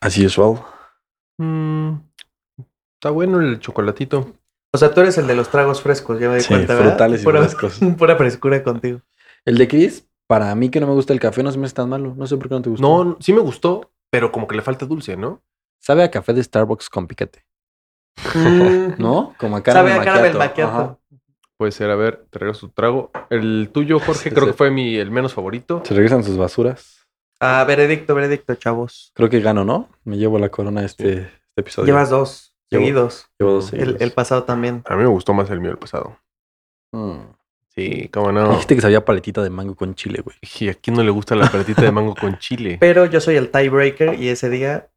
Así 0.00 0.24
es. 0.24 0.38
Mm, 1.36 1.96
está 2.94 3.10
bueno 3.10 3.38
el 3.38 3.60
chocolatito. 3.60 4.32
O 4.72 4.78
sea, 4.78 4.94
tú 4.94 5.02
eres 5.02 5.18
el 5.18 5.26
de 5.26 5.34
los 5.34 5.50
tragos 5.50 5.82
frescos, 5.82 6.18
ya 6.18 6.30
me 6.30 6.36
di 6.36 6.40
Sí, 6.40 6.48
cuenta, 6.48 6.72
¿verdad? 6.74 6.92
frutales 6.92 7.20
y 7.20 7.24
pura, 7.24 7.40
frescos. 7.40 7.80
Pura 7.98 8.16
frescura 8.16 8.62
contigo. 8.62 9.02
El 9.44 9.58
de 9.58 9.68
Chris, 9.68 10.08
para 10.26 10.54
mí 10.54 10.70
que 10.70 10.80
no 10.80 10.86
me 10.86 10.92
gusta 10.94 11.12
el 11.12 11.20
café, 11.20 11.42
no 11.42 11.52
se 11.52 11.58
me 11.58 11.66
hace 11.66 11.74
tan 11.74 11.88
malo. 11.88 12.14
No 12.16 12.26
sé 12.26 12.36
por 12.36 12.48
qué 12.48 12.54
no 12.54 12.62
te 12.62 12.70
gusta. 12.70 12.86
No, 12.86 13.16
sí 13.20 13.32
me 13.32 13.40
gustó, 13.40 13.92
pero 14.10 14.30
como 14.32 14.46
que 14.46 14.56
le 14.56 14.62
falta 14.62 14.86
dulce, 14.86 15.16
¿no? 15.16 15.42
Sabe 15.80 16.02
a 16.02 16.10
café 16.10 16.32
de 16.32 16.42
Starbucks 16.42 16.88
con 16.88 17.06
piquete. 17.06 17.44
Mm, 18.34 18.94
¿No? 18.98 19.34
Como 19.38 19.56
a 19.56 19.60
Sabe 19.60 19.62
caramel 19.62 19.92
a 20.00 20.04
caramel 20.04 20.34
macchiato. 20.34 20.38
macchiato. 20.38 20.72
Ajá. 20.72 20.98
Puede 21.56 21.72
ser, 21.72 21.90
a 21.90 21.94
ver, 21.96 22.26
te 22.30 22.38
regalo 22.38 22.54
su 22.54 22.68
trago. 22.70 23.10
El 23.30 23.70
tuyo, 23.72 24.00
Jorge, 24.00 24.30
creo 24.32 24.46
que 24.46 24.52
fue 24.54 24.70
mi, 24.70 24.96
el 24.96 25.10
menos 25.10 25.34
favorito. 25.34 25.82
Se 25.84 25.94
regresan 25.94 26.24
sus 26.24 26.36
basuras. 26.36 27.06
Ah, 27.40 27.64
veredicto, 27.66 28.14
veredicto, 28.14 28.54
chavos. 28.56 29.12
Creo 29.14 29.28
que 29.30 29.40
gano, 29.40 29.64
¿no? 29.64 29.88
Me 30.04 30.16
llevo 30.16 30.38
la 30.38 30.48
corona 30.48 30.84
este, 30.84 31.12
este 31.12 31.30
episodio. 31.56 31.86
Llevas 31.86 32.10
dos 32.10 32.56
Llevo- 32.70 32.80
seguidos. 32.82 33.28
Llevo 33.38 33.52
dos 33.52 33.72
El, 33.72 33.78
seguidos. 33.80 34.00
el 34.00 34.12
pasado 34.12 34.44
también. 34.44 34.82
A 34.86 34.96
mí 34.96 35.02
me 35.02 35.08
gustó 35.08 35.32
más 35.34 35.48
el 35.50 35.60
mío 35.60 35.70
el 35.70 35.78
pasado. 35.78 36.18
Mm. 36.92 37.20
Sí, 37.76 38.08
cómo 38.12 38.30
no. 38.30 38.50
Dijiste 38.50 38.76
que 38.76 38.80
sabía 38.80 39.04
paletita 39.04 39.42
de 39.42 39.50
mango 39.50 39.74
con 39.74 39.94
chile, 39.94 40.22
güey. 40.22 40.36
Y 40.60 40.68
a 40.68 40.74
quién 40.74 40.96
no 40.96 41.02
le 41.02 41.10
gusta 41.10 41.34
la 41.34 41.50
paletita 41.50 41.82
de 41.82 41.90
mango 41.90 42.14
con 42.14 42.38
chile. 42.38 42.76
Pero 42.80 43.06
yo 43.06 43.20
soy 43.20 43.36
el 43.36 43.50
tiebreaker 43.50 44.20
y 44.20 44.28
ese 44.28 44.48
día 44.48 44.90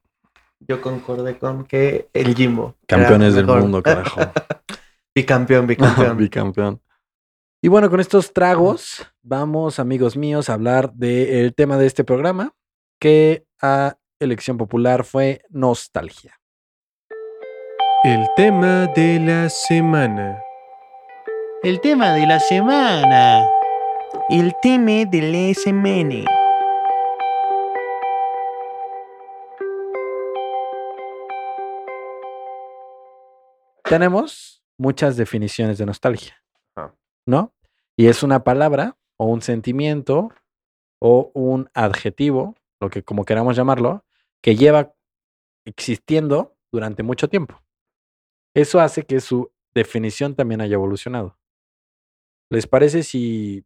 yo 0.59 0.81
concordé 0.81 1.37
con 1.37 1.65
que 1.65 2.09
el 2.13 2.35
Jimbo. 2.35 2.75
Campeones 2.87 3.33
del 3.33 3.45
mejor. 3.45 3.61
mundo, 3.61 3.81
carajo. 3.81 4.21
bicampeón, 5.15 5.65
bicampeón. 5.65 6.17
Bicampeón. 6.17 6.81
Y 7.63 7.69
bueno, 7.69 7.89
con 7.89 7.99
estos 7.99 8.33
tragos, 8.33 9.11
vamos, 9.23 9.79
amigos 9.79 10.15
míos, 10.15 10.49
a 10.49 10.53
hablar 10.53 10.93
del 10.93 11.55
tema 11.55 11.77
de 11.77 11.87
este 11.87 12.03
programa, 12.03 12.53
que 12.99 13.45
a 13.59 13.97
elección 14.19 14.57
popular 14.57 15.03
fue 15.03 15.41
nostalgia. 15.49 16.39
El 18.03 18.27
tema 18.35 18.85
de 18.95 19.19
la 19.19 19.49
semana. 19.49 20.39
El 21.63 21.81
tema 21.81 22.13
de 22.13 22.27
la 22.27 22.39
semana. 22.39 23.49
El 24.29 24.53
tema 24.61 25.09
del 25.09 25.55
SMN. 25.55 26.23
Tenemos 33.83 34.63
muchas 34.77 35.17
definiciones 35.17 35.79
de 35.79 35.87
nostalgia. 35.87 36.35
¿no? 37.25 37.55
Y 37.95 38.05
es 38.05 38.21
una 38.21 38.43
palabra 38.43 38.95
o 39.17 39.25
un 39.25 39.41
sentimiento 39.41 40.29
o 40.99 41.31
un 41.33 41.71
adjetivo, 41.73 42.53
lo 42.79 42.91
que 42.91 43.01
como 43.01 43.25
queramos 43.25 43.55
llamarlo, 43.55 44.05
que 44.43 44.55
lleva 44.55 44.93
existiendo 45.65 46.55
durante 46.71 47.01
mucho 47.01 47.27
tiempo. 47.27 47.59
Eso 48.53 48.79
hace 48.79 49.01
que 49.07 49.19
su 49.21 49.51
definición 49.73 50.35
también 50.35 50.61
haya 50.61 50.75
evolucionado. 50.75 51.36
¿Les 52.49 52.65
parece 52.65 53.03
si, 53.03 53.65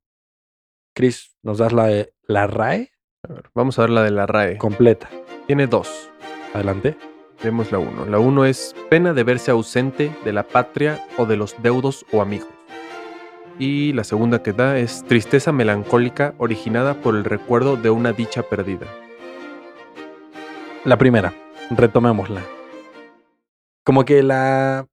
Chris, 0.96 1.38
nos 1.44 1.60
das 1.60 1.72
la, 1.72 2.08
la 2.24 2.48
RAE 2.48 2.92
A 3.28 3.34
ver, 3.34 3.50
vamos 3.54 3.78
a 3.78 3.84
ver 3.84 3.92
la 3.92 4.04
de 4.04 4.12
la 4.12 4.26
RAE. 4.26 4.58
completa? 4.58 5.10
Tiene 5.46 5.68
dos. 5.68 6.10
Adelante. 6.54 6.98
Vemos 7.44 7.72
la 7.72 7.80
uno. 7.80 8.06
La 8.06 8.20
uno 8.20 8.46
es 8.46 8.76
pena 8.90 9.14
de 9.14 9.24
verse 9.24 9.52
ausente 9.52 10.12
de 10.24 10.34
la 10.34 10.44
patria 10.44 11.04
o 11.18 11.26
de 11.26 11.38
los 11.38 11.62
deudos 11.62 12.06
o 12.12 12.22
amigos. 12.22 12.50
Y 13.60 13.94
la 13.94 14.04
segunda 14.04 14.42
que 14.42 14.54
da 14.54 14.78
es 14.78 15.04
tristeza 15.04 15.52
melancólica 15.52 16.34
originada 16.40 16.96
por 16.96 17.16
el 17.16 17.24
recuerdo 17.24 17.78
de 17.78 17.90
una 17.92 18.14
dicha 18.14 18.44
perdida. 18.44 18.88
La 20.86 20.98
primera, 20.98 21.34
retomémosla. 21.70 22.42
Como 23.84 24.06
que 24.06 24.24
la 24.24 24.88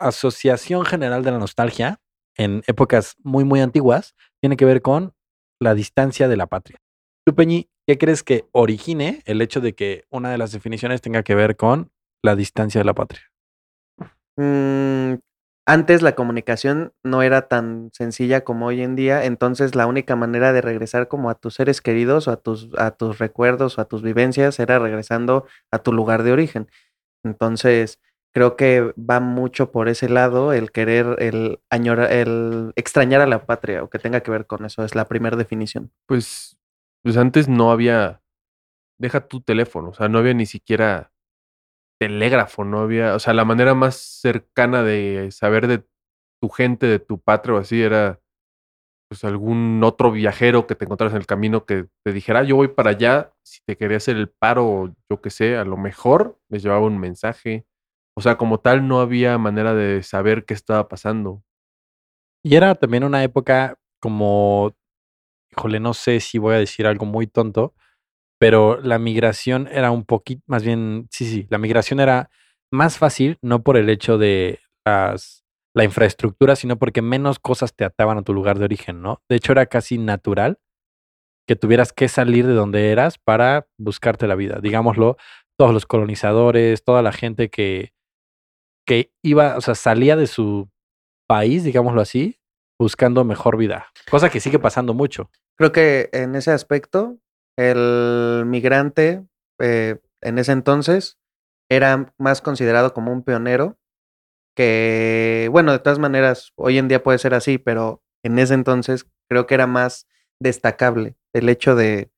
asociación 0.00 0.84
general 0.84 1.22
de 1.22 1.30
la 1.32 1.38
nostalgia 1.38 2.00
en 2.38 2.62
épocas 2.66 3.16
muy, 3.22 3.44
muy 3.44 3.60
antiguas 3.60 4.14
tiene 4.40 4.56
que 4.56 4.64
ver 4.64 4.80
con 4.80 5.12
la 5.60 5.74
distancia 5.74 6.28
de 6.28 6.36
la 6.36 6.46
patria. 6.46 6.78
Tú, 7.26 7.34
Peñi, 7.34 7.68
¿qué 7.86 7.98
crees 7.98 8.22
que 8.22 8.46
origine 8.52 9.22
el 9.26 9.42
hecho 9.42 9.60
de 9.60 9.74
que 9.74 10.04
una 10.08 10.30
de 10.30 10.38
las 10.38 10.52
definiciones 10.52 11.02
tenga 11.02 11.22
que 11.22 11.34
ver 11.34 11.56
con 11.56 11.90
la 12.22 12.36
distancia 12.36 12.80
de 12.80 12.84
la 12.84 12.94
patria? 12.94 13.22
Mm, 14.36 15.16
antes 15.66 16.00
la 16.00 16.14
comunicación 16.14 16.94
no 17.02 17.22
era 17.22 17.48
tan 17.48 17.90
sencilla 17.92 18.42
como 18.42 18.66
hoy 18.66 18.80
en 18.80 18.96
día, 18.96 19.24
entonces 19.24 19.74
la 19.74 19.86
única 19.86 20.16
manera 20.16 20.52
de 20.52 20.62
regresar 20.62 21.08
como 21.08 21.28
a 21.28 21.34
tus 21.34 21.54
seres 21.54 21.82
queridos 21.82 22.28
o 22.28 22.30
a 22.30 22.36
tus, 22.36 22.70
a 22.78 22.92
tus 22.92 23.18
recuerdos 23.18 23.76
o 23.76 23.82
a 23.82 23.84
tus 23.84 24.00
vivencias 24.00 24.58
era 24.60 24.78
regresando 24.78 25.44
a 25.70 25.80
tu 25.80 25.92
lugar 25.92 26.22
de 26.22 26.32
origen. 26.32 26.70
Entonces, 27.24 28.00
creo 28.34 28.56
que 28.56 28.94
va 28.98 29.20
mucho 29.20 29.72
por 29.72 29.88
ese 29.88 30.08
lado 30.08 30.52
el 30.52 30.70
querer, 30.72 31.16
el 31.20 31.60
añorar, 31.70 32.12
el 32.12 32.72
extrañar 32.76 33.20
a 33.20 33.26
la 33.26 33.46
patria 33.46 33.82
o 33.82 33.90
que 33.90 33.98
tenga 33.98 34.20
que 34.22 34.30
ver 34.30 34.46
con 34.46 34.64
eso, 34.64 34.84
es 34.84 34.94
la 34.94 35.06
primera 35.08 35.36
definición. 35.36 35.92
Pues, 36.06 36.58
pues 37.02 37.16
antes 37.16 37.48
no 37.48 37.70
había. 37.72 38.22
Deja 39.00 39.28
tu 39.28 39.40
teléfono. 39.42 39.90
O 39.90 39.94
sea, 39.94 40.08
no 40.08 40.18
había 40.18 40.34
ni 40.34 40.46
siquiera 40.46 41.12
telégrafo. 42.00 42.64
No 42.64 42.80
había. 42.80 43.14
O 43.14 43.18
sea, 43.20 43.34
la 43.34 43.44
manera 43.44 43.74
más 43.74 43.96
cercana 43.96 44.82
de 44.84 45.30
saber 45.32 45.66
de 45.68 45.84
tu 46.42 46.48
gente, 46.50 46.86
de 46.86 46.98
tu 47.00 47.20
patria 47.20 47.56
o 47.56 47.58
así, 47.58 47.82
era 47.82 48.20
pues 49.10 49.24
algún 49.24 49.82
otro 49.84 50.12
viajero 50.12 50.66
que 50.66 50.74
te 50.74 50.84
encontraras 50.84 51.14
en 51.14 51.20
el 51.20 51.26
camino 51.26 51.64
que 51.66 51.86
te 52.04 52.12
dijera, 52.12 52.40
"Ah, 52.40 52.44
yo 52.44 52.56
voy 52.56 52.68
para 52.68 52.90
allá, 52.90 53.32
si 53.44 53.60
te 53.66 53.76
quería 53.76 53.96
hacer 53.98 54.16
el 54.16 54.28
paro, 54.30 54.94
yo 55.10 55.20
qué 55.22 55.30
sé, 55.30 55.56
a 55.56 55.64
lo 55.64 55.76
mejor 55.78 56.38
les 56.50 56.62
llevaba 56.62 56.84
un 56.86 56.98
mensaje. 56.98 57.66
O 58.18 58.20
sea, 58.20 58.36
como 58.36 58.58
tal, 58.58 58.88
no 58.88 58.98
había 59.00 59.38
manera 59.38 59.74
de 59.74 60.02
saber 60.02 60.44
qué 60.44 60.52
estaba 60.52 60.88
pasando. 60.88 61.44
Y 62.42 62.56
era 62.56 62.74
también 62.74 63.04
una 63.04 63.22
época 63.22 63.78
como, 64.00 64.74
híjole, 65.52 65.78
no 65.78 65.94
sé 65.94 66.18
si 66.18 66.38
voy 66.38 66.56
a 66.56 66.58
decir 66.58 66.88
algo 66.88 67.06
muy 67.06 67.28
tonto, 67.28 67.76
pero 68.40 68.80
la 68.80 68.98
migración 68.98 69.68
era 69.70 69.92
un 69.92 70.04
poquito, 70.04 70.42
más 70.48 70.64
bien, 70.64 71.06
sí, 71.12 71.26
sí, 71.26 71.46
la 71.48 71.58
migración 71.58 72.00
era 72.00 72.28
más 72.72 72.98
fácil, 72.98 73.38
no 73.40 73.62
por 73.62 73.76
el 73.76 73.88
hecho 73.88 74.18
de 74.18 74.58
las, 74.84 75.44
la 75.72 75.84
infraestructura, 75.84 76.56
sino 76.56 76.76
porque 76.76 77.02
menos 77.02 77.38
cosas 77.38 77.72
te 77.76 77.84
ataban 77.84 78.18
a 78.18 78.22
tu 78.22 78.34
lugar 78.34 78.58
de 78.58 78.64
origen, 78.64 79.00
¿no? 79.00 79.22
De 79.28 79.36
hecho, 79.36 79.52
era 79.52 79.66
casi 79.66 79.96
natural 79.96 80.58
que 81.46 81.54
tuvieras 81.54 81.92
que 81.92 82.08
salir 82.08 82.48
de 82.48 82.54
donde 82.54 82.90
eras 82.90 83.16
para 83.16 83.68
buscarte 83.78 84.26
la 84.26 84.34
vida. 84.34 84.58
Digámoslo, 84.60 85.18
todos 85.56 85.72
los 85.72 85.86
colonizadores, 85.86 86.82
toda 86.82 87.02
la 87.02 87.12
gente 87.12 87.48
que, 87.48 87.92
que 88.88 89.12
iba, 89.22 89.58
o 89.58 89.60
sea, 89.60 89.74
salía 89.74 90.16
de 90.16 90.26
su 90.26 90.70
país, 91.28 91.62
digámoslo 91.62 92.00
así, 92.00 92.40
buscando 92.80 93.22
mejor 93.22 93.58
vida. 93.58 93.88
Cosa 94.10 94.30
que 94.30 94.40
sigue 94.40 94.58
pasando 94.58 94.94
mucho. 94.94 95.30
Creo 95.56 95.72
que 95.72 96.08
en 96.12 96.34
ese 96.34 96.52
aspecto, 96.52 97.18
el 97.58 98.44
migrante 98.46 99.26
eh, 99.60 100.00
en 100.22 100.38
ese 100.38 100.52
entonces 100.52 101.18
era 101.68 102.14
más 102.16 102.40
considerado 102.40 102.94
como 102.94 103.12
un 103.12 103.22
pionero 103.22 103.78
que, 104.56 105.48
bueno, 105.52 105.72
de 105.72 105.80
todas 105.80 105.98
maneras, 105.98 106.52
hoy 106.56 106.78
en 106.78 106.88
día 106.88 107.02
puede 107.02 107.18
ser 107.18 107.34
así, 107.34 107.58
pero 107.58 108.02
en 108.24 108.38
ese 108.38 108.54
entonces 108.54 109.06
creo 109.28 109.46
que 109.46 109.54
era 109.54 109.66
más 109.66 110.08
destacable 110.40 111.16
el 111.34 111.50
hecho 111.50 111.76
de 111.76 112.10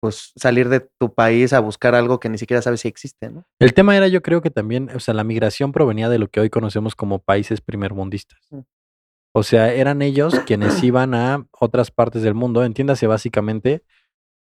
pues 0.00 0.32
salir 0.36 0.68
de 0.70 0.80
tu 0.80 1.12
país 1.14 1.52
a 1.52 1.60
buscar 1.60 1.94
algo 1.94 2.18
que 2.20 2.28
ni 2.30 2.38
siquiera 2.38 2.62
sabes 2.62 2.80
si 2.80 2.88
existe, 2.88 3.30
¿no? 3.30 3.44
El 3.58 3.74
tema 3.74 3.96
era, 3.96 4.08
yo 4.08 4.22
creo 4.22 4.40
que 4.40 4.50
también, 4.50 4.90
o 4.94 5.00
sea, 5.00 5.12
la 5.14 5.24
migración 5.24 5.72
provenía 5.72 6.08
de 6.08 6.18
lo 6.18 6.28
que 6.28 6.40
hoy 6.40 6.48
conocemos 6.50 6.96
como 6.96 7.18
países 7.18 7.60
primermundistas. 7.60 8.40
Mm. 8.50 8.60
O 9.32 9.42
sea, 9.42 9.72
eran 9.72 10.02
ellos 10.02 10.40
quienes 10.46 10.82
iban 10.82 11.14
a 11.14 11.46
otras 11.52 11.90
partes 11.90 12.22
del 12.22 12.34
mundo. 12.34 12.64
Entiéndase 12.64 13.06
básicamente, 13.06 13.84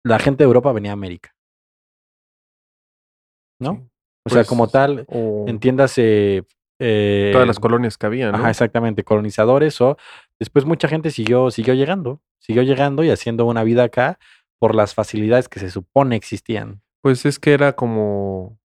la 0.04 0.18
gente 0.18 0.44
de 0.44 0.46
Europa 0.46 0.72
venía 0.72 0.92
a 0.92 0.94
América. 0.94 1.34
¿no? 3.60 3.72
Sí. 3.74 3.78
O 4.26 4.30
sea, 4.30 4.38
Pues, 4.40 4.48
como 4.48 4.68
tal, 4.68 5.04
O 5.08 5.44
entiéndase. 5.48 6.44
eh, 6.80 7.30
todas 7.32 7.46
las 7.46 7.58
colonias 7.58 7.98
que 7.98 8.06
había, 8.06 8.30
¿no? 8.30 8.38
Ajá, 8.38 8.50
exactamente, 8.50 9.02
colonizadores 9.02 9.80
o 9.80 9.96
después 10.38 10.64
mucha 10.64 10.86
gente 10.86 11.10
siguió, 11.10 11.50
siguió 11.50 11.74
llegando, 11.74 12.20
siguió 12.38 12.62
llegando 12.62 13.02
y 13.02 13.10
haciendo 13.10 13.46
una 13.46 13.64
vida 13.64 13.82
acá 13.82 14.18
por 14.58 14.74
las 14.74 14.94
facilidades 14.94 15.48
que 15.48 15.60
se 15.60 15.70
supone 15.70 16.16
existían. 16.16 16.82
Pues 17.02 17.24
es 17.26 17.38
que 17.38 17.52
era 17.52 17.74
como, 17.74 18.58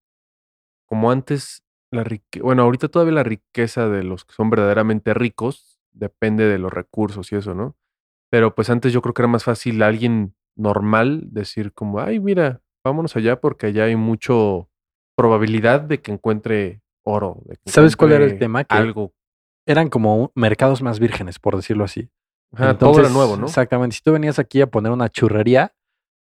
como 0.86 1.12
antes 1.12 1.64
la 1.92 2.04
riqueza, 2.04 2.44
bueno, 2.44 2.64
ahorita 2.64 2.88
todavía 2.88 3.14
la 3.14 3.24
riqueza 3.24 3.88
de 3.88 4.04
los 4.04 4.26
que 4.26 4.34
son 4.34 4.50
verdaderamente 4.50 5.14
ricos 5.14 5.80
depende 5.92 6.46
de 6.46 6.58
los 6.58 6.74
recursos 6.74 7.32
y 7.32 7.36
eso, 7.36 7.54
¿no? 7.54 7.78
Pero 8.32 8.56
pues 8.56 8.70
antes 8.72 8.92
yo 8.92 9.02
creo 9.02 9.14
que 9.14 9.22
era 9.22 9.28
más 9.28 9.44
fácil 9.44 9.82
a 9.84 9.88
alguien 9.88 10.36
normal 10.56 11.22
decir 11.32 11.72
como, 11.74 12.00
ay, 12.00 12.20
mira, 12.20 12.62
vámonos 12.84 13.16
allá 13.16 13.40
porque 13.40 13.68
allá 13.68 13.86
hay 13.86 13.96
mucho 13.96 14.70
probabilidad 15.16 15.82
de 15.82 16.02
que 16.02 16.12
encuentre 16.12 16.82
oro. 17.04 17.42
de 17.46 17.58
que 17.58 17.72
¿Sabes 17.72 17.96
cuál 17.96 18.14
era 18.14 18.26
el 18.26 18.40
tema? 18.40 18.64
Que 18.64 18.76
Algo. 18.76 19.14
eran 19.68 19.90
como 19.90 20.32
mercados 20.36 20.82
más 20.82 21.00
vírgenes, 21.00 21.38
por 21.38 21.56
decirlo 21.56 21.84
así. 21.84 22.10
Ajá, 22.54 22.78
todo 22.78 23.00
era 23.00 23.10
nuevo, 23.10 23.38
¿no? 23.38 23.46
Exactamente. 23.46 23.96
Si 23.96 24.02
tú 24.02 24.12
venías 24.12 24.40
aquí 24.40 24.62
a 24.62 24.68
poner 24.68 24.92
una 24.92 25.10
churrería, 25.10 25.74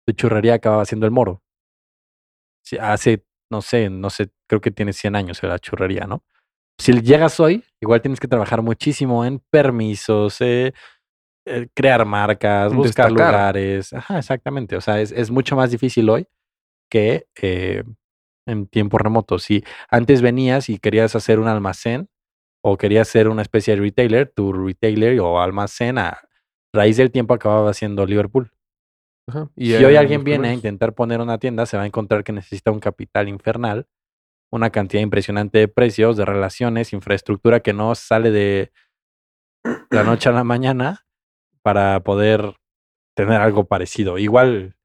tu 0.07 0.13
churrería 0.13 0.55
acababa 0.55 0.85
siendo 0.85 1.07
el 1.07 1.13
moro. 1.13 1.43
Hace, 2.81 3.25
no 3.51 3.63
sé, 3.63 3.91
no 3.91 4.11
sé, 4.11 4.31
creo 4.49 4.61
que 4.61 4.71
tiene 4.71 4.93
100 4.93 5.17
años 5.17 5.43
la 5.43 5.59
churrería, 5.59 6.07
¿no? 6.07 6.25
Si 6.79 6.93
llegas 7.01 7.41
hoy, 7.41 7.65
igual 7.81 8.03
tienes 8.03 8.21
que 8.21 8.29
trabajar 8.29 8.63
muchísimo 8.63 9.25
en 9.25 9.41
permisos, 9.51 10.41
eh, 10.41 10.75
eh, 11.47 11.69
crear 11.75 12.05
marcas, 12.05 12.73
buscar 12.75 13.07
Destacar. 13.07 13.13
lugares. 13.13 13.93
Ajá, 13.93 14.19
exactamente. 14.19 14.77
O 14.77 14.81
sea, 14.81 15.01
es, 15.01 15.13
es 15.13 15.31
mucho 15.31 15.57
más 15.57 15.71
difícil 15.71 16.09
hoy 16.11 16.27
que 16.91 17.27
eh, 17.41 17.83
en 18.47 18.67
tiempos 18.67 19.01
remotos. 19.01 19.45
Si 19.45 19.65
antes 19.89 20.23
venías 20.23 20.69
y 20.69 20.79
querías 20.79 21.17
hacer 21.17 21.39
un 21.41 21.49
almacén 21.49 22.09
o 22.63 22.77
querías 22.77 23.09
ser 23.09 23.29
una 23.29 23.43
especie 23.43 23.75
de 23.75 23.81
retailer, 23.81 24.33
tu 24.35 24.53
retailer 24.53 25.19
o 25.21 25.41
almacén 25.41 25.99
a 25.99 26.19
raíz 26.75 26.97
del 26.97 27.11
tiempo 27.11 27.33
acababa 27.35 27.73
siendo 27.75 28.05
Liverpool. 28.07 28.51
Ajá, 29.29 29.51
Si 29.57 29.85
hoy 29.85 29.97
alguien 29.97 30.23
viene 30.23 30.49
a 30.49 30.53
intentar 30.53 30.95
poner 30.95 31.21
una 31.21 31.39
tienda, 31.39 31.67
se 31.67 31.77
va 31.77 31.83
a 31.83 31.87
encontrar 31.87 32.23
que 32.23 32.33
necesita 32.33 32.71
un 32.71 32.81
capital 32.81 33.29
infernal, 33.29 33.89
una 34.53 34.71
cantidad 34.71 35.03
impresionante 35.03 35.59
de 35.59 35.69
precios, 35.69 36.17
de 36.17 36.25
relaciones, 36.25 36.93
infraestructura 36.93 37.61
que 37.61 37.73
no 37.73 37.95
sale 37.95 38.31
de 38.31 38.73
la 39.91 40.05
noche 40.05 40.29
a 40.29 40.33
la 40.33 40.45
mañana 40.45 41.07
para 41.63 42.01
poder 42.01 42.55
tener 43.17 43.41
algo 43.41 43.65
parecido. 43.65 44.19
Igual 44.19 44.77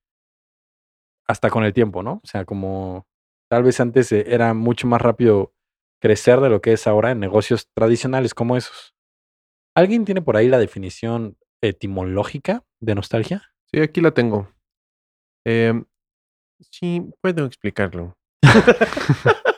hasta 1.28 1.50
con 1.50 1.64
el 1.64 1.74
tiempo, 1.74 2.04
¿no? 2.04 2.22
O 2.24 2.28
sea, 2.28 2.46
como 2.46 3.08
tal 3.50 3.64
vez 3.64 3.80
antes 3.80 4.12
eh, 4.12 4.26
era 4.28 4.54
mucho 4.54 4.88
más 4.88 5.02
rápido 5.02 5.54
crecer 6.02 6.40
de 6.40 6.50
lo 6.50 6.62
que 6.62 6.74
es 6.74 6.88
ahora 6.88 7.12
en 7.12 7.20
negocios 7.20 7.70
tradicionales 7.74 8.34
como 8.34 8.58
esos. 8.58 8.96
¿Alguien 9.76 10.04
tiene 10.04 10.22
por 10.22 10.36
ahí 10.36 10.48
la 10.48 10.60
definición 10.60 11.38
etimológica 11.62 12.64
de 12.82 12.96
nostalgia? 12.96 13.54
Sí, 13.74 13.82
aquí 13.82 14.02
la 14.02 14.12
tengo. 14.12 14.50
Em, 15.46 15.86
sí, 16.60 17.10
puedo 17.22 17.46
explicarlo. 17.46 18.18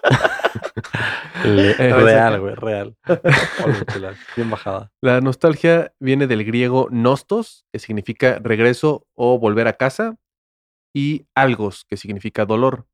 Real, 1.44 2.40
güey, 2.40 2.56
real. 2.56 2.96
Bien 4.36 4.50
bajada. 4.50 4.92
La 5.02 5.22
nostalgia 5.22 5.94
viene 6.00 6.28
del 6.28 6.46
griego 6.46 6.88
nostos, 6.92 7.66
que 7.72 7.80
significa 7.80 8.40
regreso 8.40 9.08
o 9.14 9.40
volver 9.40 9.68
a 9.68 9.74
casa, 9.74 10.18
y 10.96 11.28
algos, 11.36 11.86
que 11.86 11.98
significa 11.98 12.46
dolor. 12.46 12.86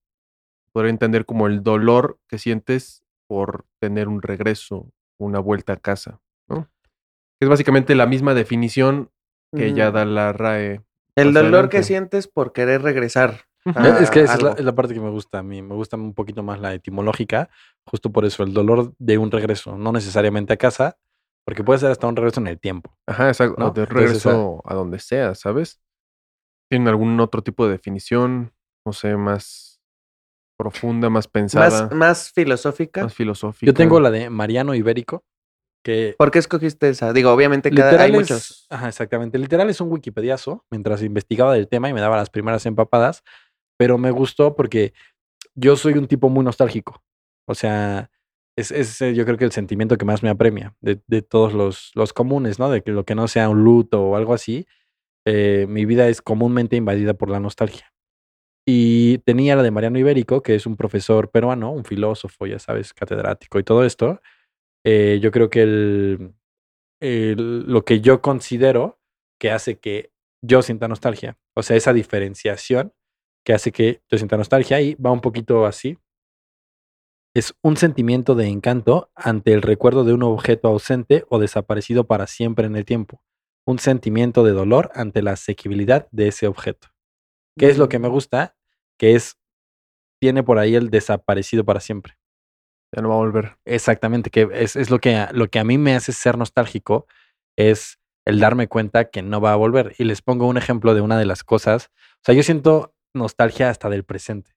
Podría 0.71 0.91
entender 0.91 1.25
como 1.25 1.47
el 1.47 1.63
dolor 1.63 2.19
que 2.27 2.37
sientes 2.37 3.03
por 3.27 3.65
tener 3.79 4.07
un 4.07 4.21
regreso, 4.21 4.91
una 5.19 5.39
vuelta 5.39 5.73
a 5.73 5.77
casa, 5.77 6.21
¿no? 6.47 6.69
Es 7.39 7.49
básicamente 7.49 7.95
la 7.95 8.05
misma 8.05 8.33
definición 8.33 9.11
que 9.55 9.73
ya 9.73 9.89
Mm, 9.89 9.93
da 9.93 10.05
la 10.05 10.33
RAE. 10.33 10.81
El 11.15 11.33
dolor 11.33 11.69
que 11.69 11.83
sientes 11.83 12.27
por 12.27 12.53
querer 12.53 12.81
regresar. 12.81 13.41
A 13.65 13.99
es 13.99 14.09
que 14.09 14.21
esa 14.21 14.35
es 14.35 14.41
la, 14.41 14.49
algo. 14.49 14.59
es 14.59 14.65
la 14.65 14.73
parte 14.73 14.93
que 14.93 14.99
me 15.01 15.09
gusta 15.09 15.39
a 15.39 15.43
mí. 15.43 15.61
Me 15.61 15.75
gusta 15.75 15.97
un 15.97 16.13
poquito 16.13 16.43
más 16.43 16.59
la 16.59 16.73
etimológica, 16.73 17.49
justo 17.85 18.11
por 18.11 18.25
eso, 18.25 18.43
el 18.43 18.53
dolor 18.53 18.93
de 18.97 19.17
un 19.17 19.31
regreso, 19.31 19.77
no 19.77 19.91
necesariamente 19.91 20.53
a 20.53 20.57
casa, 20.57 20.97
porque 21.45 21.63
puede 21.63 21.79
ser 21.79 21.91
hasta 21.91 22.07
un 22.07 22.15
regreso 22.15 22.39
en 22.39 22.47
el 22.47 22.59
tiempo. 22.59 22.95
Ajá, 23.05 23.27
exacto. 23.27 23.55
¿no? 23.59 23.67
o 23.67 23.71
de 23.71 23.81
Entonces, 23.81 24.05
regreso 24.07 24.61
a 24.65 24.73
donde 24.73 24.99
sea, 24.99 25.35
¿sabes? 25.35 25.81
¿Tienen 26.69 26.87
algún 26.87 27.19
otro 27.19 27.41
tipo 27.41 27.65
de 27.65 27.71
definición? 27.71 28.53
No 28.85 28.93
sé, 28.93 29.15
más 29.17 29.81
profunda, 30.57 31.09
más 31.09 31.27
pensada, 31.27 31.83
Más, 31.83 31.91
más 31.93 32.31
filosófica. 32.31 33.03
más 33.03 33.13
filosófica. 33.13 33.65
Yo 33.65 33.73
tengo 33.73 33.99
la 33.99 34.11
de 34.11 34.29
Mariano 34.29 34.75
Ibérico, 34.75 35.23
que 35.83 36.15
¿Por 36.17 36.31
qué 36.31 36.39
escogiste 36.39 36.89
esa? 36.89 37.13
Digo, 37.13 37.31
obviamente 37.31 37.71
cada, 37.71 37.89
hay 37.89 38.11
literal 38.11 38.11
muchos. 38.11 38.51
es, 38.51 38.67
ajá, 38.69 38.87
exactamente. 38.89 39.37
Literal 39.37 39.69
es 39.69 39.81
un 39.81 39.91
wikipediazo 39.91 40.65
mientras 40.69 41.01
investigaba 41.01 41.53
del 41.53 41.67
tema 41.67 41.89
y 41.89 41.93
me 41.93 42.01
daba 42.01 42.17
las 42.17 42.29
primeras 42.29 42.65
empapadas, 42.65 43.23
pero 43.77 43.97
me 43.97 44.11
gustó 44.11 44.55
porque 44.55 44.93
yo 45.55 45.75
soy 45.75 45.93
un 45.93 46.07
tipo 46.07 46.29
muy 46.29 46.43
nostálgico. 46.43 47.01
O 47.47 47.55
sea, 47.55 48.09
es, 48.57 48.71
es 48.71 49.01
eh, 49.01 49.13
yo 49.13 49.25
creo 49.25 49.37
que 49.37 49.45
el 49.45 49.51
sentimiento 49.51 49.97
que 49.97 50.05
más 50.05 50.21
me 50.21 50.29
apremia 50.29 50.75
de, 50.81 50.99
de 51.07 51.21
todos 51.21 51.53
los, 51.53 51.91
los 51.95 52.13
comunes, 52.13 52.59
¿no? 52.59 52.69
De 52.69 52.81
que 52.81 52.91
lo 52.91 53.05
que 53.05 53.15
no 53.15 53.27
sea 53.27 53.49
un 53.49 53.63
luto 53.63 54.03
o 54.03 54.15
algo 54.15 54.33
así, 54.33 54.67
eh, 55.25 55.65
mi 55.69 55.85
vida 55.85 56.07
es 56.07 56.21
comúnmente 56.21 56.75
invadida 56.75 57.13
por 57.13 57.29
la 57.29 57.39
nostalgia. 57.39 57.93
Y 58.65 59.19
tenía 59.19 59.55
la 59.55 59.63
de 59.63 59.71
Mariano 59.71 59.97
Ibérico, 59.97 60.41
que 60.41 60.55
es 60.55 60.65
un 60.65 60.75
profesor 60.75 61.31
peruano, 61.31 61.71
un 61.71 61.85
filósofo, 61.85 62.45
ya 62.45 62.59
sabes, 62.59 62.93
catedrático 62.93 63.59
y 63.59 63.63
todo 63.63 63.83
esto. 63.83 64.21
Eh, 64.85 65.19
yo 65.21 65.31
creo 65.31 65.49
que 65.49 65.61
el, 65.63 66.33
el- 67.01 67.63
lo 67.71 67.85
que 67.85 68.01
yo 68.01 68.21
considero 68.21 68.99
que 69.39 69.51
hace 69.51 69.79
que 69.79 70.11
yo 70.41 70.61
sienta 70.61 70.87
nostalgia, 70.87 71.37
o 71.55 71.63
sea, 71.63 71.77
esa 71.77 71.93
diferenciación 71.93 72.93
que 73.45 73.53
hace 73.53 73.71
que 73.71 74.01
yo 74.09 74.17
sienta 74.17 74.37
nostalgia 74.37 74.81
y 74.81 74.95
va 74.95 75.11
un 75.11 75.21
poquito 75.21 75.65
así. 75.65 75.97
Es 77.35 77.53
un 77.61 77.77
sentimiento 77.77 78.35
de 78.35 78.47
encanto 78.47 79.11
ante 79.15 79.53
el 79.53 79.61
recuerdo 79.61 80.03
de 80.03 80.13
un 80.13 80.23
objeto 80.23 80.67
ausente 80.67 81.25
o 81.29 81.39
desaparecido 81.39 82.05
para 82.07 82.27
siempre 82.27 82.65
en 82.65 82.75
el 82.75 82.85
tiempo. 82.85 83.21
Un 83.65 83.79
sentimiento 83.79 84.43
de 84.43 84.51
dolor 84.51 84.91
ante 84.95 85.21
la 85.21 85.33
asequibilidad 85.33 86.07
de 86.11 86.29
ese 86.29 86.47
objeto. 86.47 86.87
¿Qué 87.57 87.69
es 87.69 87.77
lo 87.77 87.89
que 87.89 87.99
me 87.99 88.09
Mm, 88.09 88.13
gusta? 88.13 88.55
Que 88.97 89.15
es, 89.15 89.37
tiene 90.21 90.43
por 90.43 90.59
ahí 90.59 90.75
el 90.75 90.89
desaparecido 90.91 91.65
para 91.65 91.81
siempre. 91.81 92.18
Ya 92.95 93.01
no 93.01 93.09
va 93.09 93.15
a 93.15 93.19
volver. 93.19 93.57
Exactamente, 93.65 94.29
que 94.29 94.47
es, 94.53 94.75
es 94.75 94.89
lo, 94.89 94.99
que, 94.99 95.15
a- 95.15 95.31
lo 95.31 95.47
que 95.49 95.59
a 95.59 95.63
mí 95.63 95.77
me 95.77 95.95
hace 95.95 96.11
ser 96.11 96.37
nostálgico, 96.37 97.07
es 97.57 97.99
el 98.25 98.39
darme 98.39 98.67
cuenta 98.67 99.09
que 99.09 99.21
no 99.21 99.41
va 99.41 99.53
a 99.53 99.55
volver. 99.55 99.95
Y 99.97 100.03
les 100.05 100.21
pongo 100.21 100.47
un 100.47 100.57
ejemplo 100.57 100.93
de 100.93 101.01
una 101.01 101.17
de 101.17 101.25
las 101.25 101.43
cosas. 101.43 101.91
O 102.17 102.21
sea, 102.25 102.35
yo 102.35 102.43
siento 102.43 102.93
nostalgia 103.13 103.69
hasta 103.69 103.89
del 103.89 104.03
presente, 104.03 104.51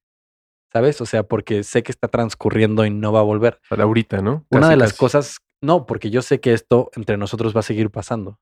¿sabes? 0.72 1.00
O 1.00 1.06
sea, 1.06 1.22
porque 1.24 1.62
sé 1.62 1.82
que 1.82 1.92
está 1.92 2.08
transcurriendo 2.08 2.84
y 2.86 2.90
no 2.90 3.12
va 3.12 3.20
a 3.20 3.24
volver. 3.24 3.60
A 3.70 3.76
la 3.76 3.84
ahorita, 3.84 4.20
¿no? 4.22 4.46
Una 4.50 4.68
de 4.68 4.76
las 4.76 4.90
casi. 4.92 4.98
cosas, 5.00 5.38
no, 5.62 5.86
porque 5.86 6.10
yo 6.10 6.22
sé 6.22 6.40
que 6.40 6.52
esto 6.52 6.90
entre 6.96 7.16
nosotros 7.16 7.54
va 7.56 7.60
a 7.60 7.64
seguir 7.64 7.90
pasando. 7.90 8.38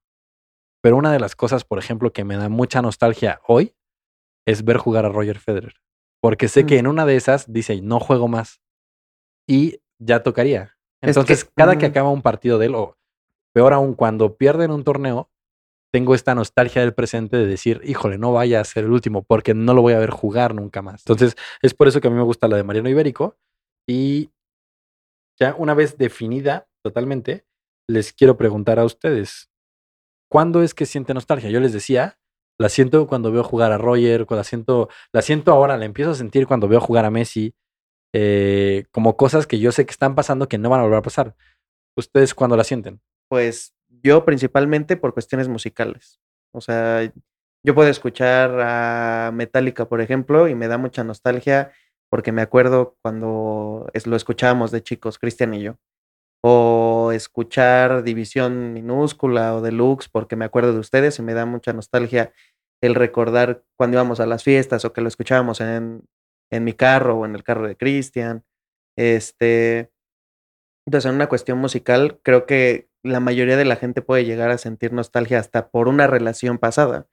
Pero 0.82 0.96
una 0.96 1.12
de 1.12 1.20
las 1.20 1.36
cosas, 1.36 1.64
por 1.64 1.78
ejemplo, 1.78 2.12
que 2.12 2.24
me 2.24 2.36
da 2.36 2.48
mucha 2.48 2.80
nostalgia 2.82 3.40
hoy 3.46 3.74
es 4.46 4.64
ver 4.64 4.78
jugar 4.78 5.04
a 5.04 5.10
Roger 5.10 5.38
Federer. 5.38 5.74
Porque 6.22 6.48
sé 6.48 6.64
que 6.66 6.76
Mm. 6.76 6.78
en 6.80 6.86
una 6.86 7.06
de 7.06 7.16
esas 7.16 7.52
dice, 7.52 7.80
no 7.82 8.00
juego 8.00 8.28
más. 8.28 8.60
Y 9.50 9.80
ya 9.98 10.22
tocaría. 10.22 10.76
Es 11.02 11.08
Entonces, 11.16 11.44
que- 11.44 11.50
cada 11.56 11.76
que 11.76 11.88
mm. 11.88 11.90
acaba 11.90 12.10
un 12.10 12.22
partido 12.22 12.58
de 12.58 12.66
él, 12.66 12.74
o 12.76 12.96
peor 13.52 13.72
aún, 13.72 13.94
cuando 13.94 14.36
pierden 14.36 14.70
un 14.70 14.84
torneo, 14.84 15.28
tengo 15.92 16.14
esta 16.14 16.36
nostalgia 16.36 16.82
del 16.82 16.94
presente 16.94 17.36
de 17.36 17.46
decir, 17.46 17.80
híjole, 17.84 18.16
no 18.16 18.32
vaya 18.32 18.60
a 18.60 18.64
ser 18.64 18.84
el 18.84 18.92
último, 18.92 19.24
porque 19.24 19.54
no 19.54 19.74
lo 19.74 19.82
voy 19.82 19.94
a 19.94 19.98
ver 19.98 20.10
jugar 20.10 20.54
nunca 20.54 20.82
más. 20.82 21.00
Entonces, 21.02 21.34
es 21.62 21.74
por 21.74 21.88
eso 21.88 22.00
que 22.00 22.06
a 22.06 22.10
mí 22.12 22.16
me 22.16 22.22
gusta 22.22 22.46
la 22.46 22.56
de 22.56 22.62
Mariano 22.62 22.88
Ibérico. 22.88 23.36
Y 23.88 24.30
ya 25.40 25.56
una 25.58 25.74
vez 25.74 25.98
definida 25.98 26.68
totalmente, 26.84 27.44
les 27.88 28.12
quiero 28.12 28.36
preguntar 28.36 28.78
a 28.78 28.84
ustedes, 28.84 29.50
¿cuándo 30.30 30.62
es 30.62 30.74
que 30.74 30.86
siente 30.86 31.12
nostalgia? 31.12 31.50
Yo 31.50 31.58
les 31.58 31.72
decía, 31.72 32.20
la 32.56 32.68
siento 32.68 33.08
cuando 33.08 33.32
veo 33.32 33.42
jugar 33.42 33.72
a 33.72 33.78
Roger, 33.78 34.26
la 34.30 34.44
siento, 34.44 34.88
la 35.12 35.22
siento 35.22 35.50
ahora, 35.52 35.76
la 35.76 35.86
empiezo 35.86 36.12
a 36.12 36.14
sentir 36.14 36.46
cuando 36.46 36.68
veo 36.68 36.80
jugar 36.80 37.04
a 37.04 37.10
Messi, 37.10 37.54
eh, 38.12 38.84
como 38.92 39.16
cosas 39.16 39.46
que 39.46 39.58
yo 39.58 39.72
sé 39.72 39.84
que 39.86 39.92
están 39.92 40.14
pasando 40.14 40.48
que 40.48 40.58
no 40.58 40.70
van 40.70 40.80
a 40.80 40.82
volver 40.84 40.98
a 40.98 41.02
pasar. 41.02 41.34
¿Ustedes 41.96 42.34
cuándo 42.34 42.56
la 42.56 42.64
sienten? 42.64 43.00
Pues 43.28 43.74
yo 44.02 44.24
principalmente 44.24 44.96
por 44.96 45.12
cuestiones 45.12 45.48
musicales. 45.48 46.20
O 46.52 46.60
sea, 46.60 47.12
yo 47.64 47.74
puedo 47.74 47.88
escuchar 47.88 48.58
a 48.60 49.30
Metallica, 49.34 49.88
por 49.88 50.00
ejemplo, 50.00 50.48
y 50.48 50.54
me 50.54 50.68
da 50.68 50.78
mucha 50.78 51.04
nostalgia 51.04 51.72
porque 52.10 52.32
me 52.32 52.42
acuerdo 52.42 52.96
cuando 53.02 53.88
es- 53.92 54.06
lo 54.06 54.16
escuchábamos 54.16 54.70
de 54.70 54.82
chicos, 54.82 55.18
Cristian 55.18 55.54
y 55.54 55.62
yo. 55.62 55.76
O 56.42 57.12
escuchar 57.12 58.02
División 58.02 58.72
Minúscula 58.72 59.54
o 59.54 59.60
Deluxe 59.60 60.08
porque 60.08 60.36
me 60.36 60.44
acuerdo 60.46 60.72
de 60.72 60.78
ustedes 60.78 61.18
y 61.18 61.22
me 61.22 61.34
da 61.34 61.44
mucha 61.46 61.72
nostalgia 61.72 62.32
el 62.82 62.94
recordar 62.94 63.62
cuando 63.76 63.96
íbamos 63.96 64.20
a 64.20 64.26
las 64.26 64.42
fiestas 64.42 64.84
o 64.86 64.92
que 64.94 65.02
lo 65.02 65.08
escuchábamos 65.08 65.60
en, 65.60 66.02
en 66.50 66.64
mi 66.64 66.72
carro 66.74 67.16
o 67.18 67.26
en 67.26 67.34
el 67.34 67.44
carro 67.44 67.66
de 67.66 67.76
Cristian. 67.76 68.44
Este, 68.96 69.90
entonces, 70.86 71.08
en 71.08 71.16
una 71.16 71.28
cuestión 71.28 71.58
musical, 71.58 72.20
creo 72.22 72.46
que 72.46 72.88
la 73.02 73.20
mayoría 73.20 73.56
de 73.56 73.64
la 73.64 73.76
gente 73.76 74.02
puede 74.02 74.24
llegar 74.24 74.50
a 74.50 74.58
sentir 74.58 74.92
nostalgia 74.92 75.38
hasta 75.38 75.70
por 75.70 75.88
una 75.88 76.06
relación 76.06 76.58
pasada, 76.58 77.06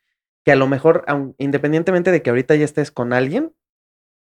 que 0.45 0.51
a 0.51 0.55
lo 0.55 0.67
mejor, 0.67 1.05
independientemente 1.37 2.11
de 2.11 2.21
que 2.21 2.29
ahorita 2.29 2.55
ya 2.55 2.65
estés 2.65 2.91
con 2.91 3.13
alguien, 3.13 3.53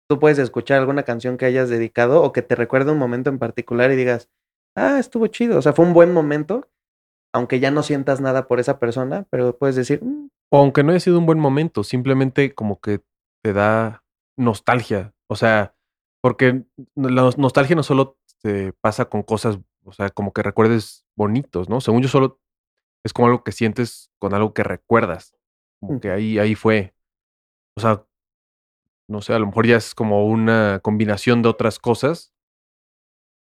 tú 0.10 0.19
puedes 0.19 0.39
escuchar 0.39 0.79
alguna 0.79 1.03
canción 1.03 1.38
que 1.38 1.45
hayas 1.45 1.69
dedicado 1.69 2.23
o 2.23 2.31
que 2.31 2.41
te 2.41 2.55
recuerde 2.55 2.91
un 2.91 2.97
momento 2.97 3.29
en 3.29 3.39
particular 3.39 3.91
y 3.91 3.95
digas, 3.95 4.29
ah, 4.75 4.99
estuvo 4.99 5.27
chido, 5.27 5.57
o 5.60 5.62
sea, 5.62 5.73
fue 5.73 5.86
un 5.86 5.93
buen 5.93 6.13
momento, 6.13 6.69
aunque 7.33 7.60
ya 7.60 7.71
no 7.71 7.83
sientas 7.83 8.21
nada 8.21 8.47
por 8.47 8.60
esa 8.60 8.79
persona, 8.79 9.27
pero 9.29 9.57
puedes 9.57 9.75
decir, 9.75 10.03
"Mm, 10.03 10.29
O 10.51 10.60
aunque 10.60 10.83
no 10.83 10.91
haya 10.91 11.01
sido 11.01 11.19
un 11.19 11.25
buen 11.25 11.39
momento, 11.39 11.83
simplemente 11.83 12.55
como 12.55 12.79
que 12.79 13.01
te 13.43 13.53
da 13.53 14.03
nostalgia. 14.38 15.13
O 15.28 15.36
sea, 15.36 15.76
porque 16.21 16.63
la 16.95 17.10
nos- 17.23 17.38
nostalgia 17.38 17.76
no 17.76 17.84
solo 17.84 18.17
te 18.41 18.73
pasa 18.73 19.06
con 19.06 19.23
cosas, 19.23 19.60
o 19.86 19.91
sea, 19.93 20.10
como 20.10 20.34
que 20.34 20.43
recuerdes 20.43 21.06
bonitos, 21.15 21.69
¿no? 21.69 21.82
Según 21.82 22.02
yo 22.04 22.10
solo 22.10 22.39
es 23.06 23.13
como 23.13 23.28
algo 23.28 23.43
que 23.43 23.52
sientes 23.54 24.12
con 24.19 24.34
algo 24.34 24.54
que 24.54 24.63
recuerdas. 24.63 25.36
Como 25.82 26.00
que 26.02 26.10
Ujú. 26.10 26.17
ahí, 26.17 26.39
ahí 26.39 26.56
fue. 26.56 26.95
O 27.78 27.82
sea, 27.82 28.06
no 29.08 29.21
sé, 29.21 29.34
a 29.34 29.39
lo 29.39 29.47
mejor 29.47 29.65
ya 29.67 29.78
es 29.78 29.95
como 29.95 30.26
una 30.28 30.80
combinación 30.84 31.41
de 31.41 31.50
otras 31.50 31.80
cosas, 31.80 32.34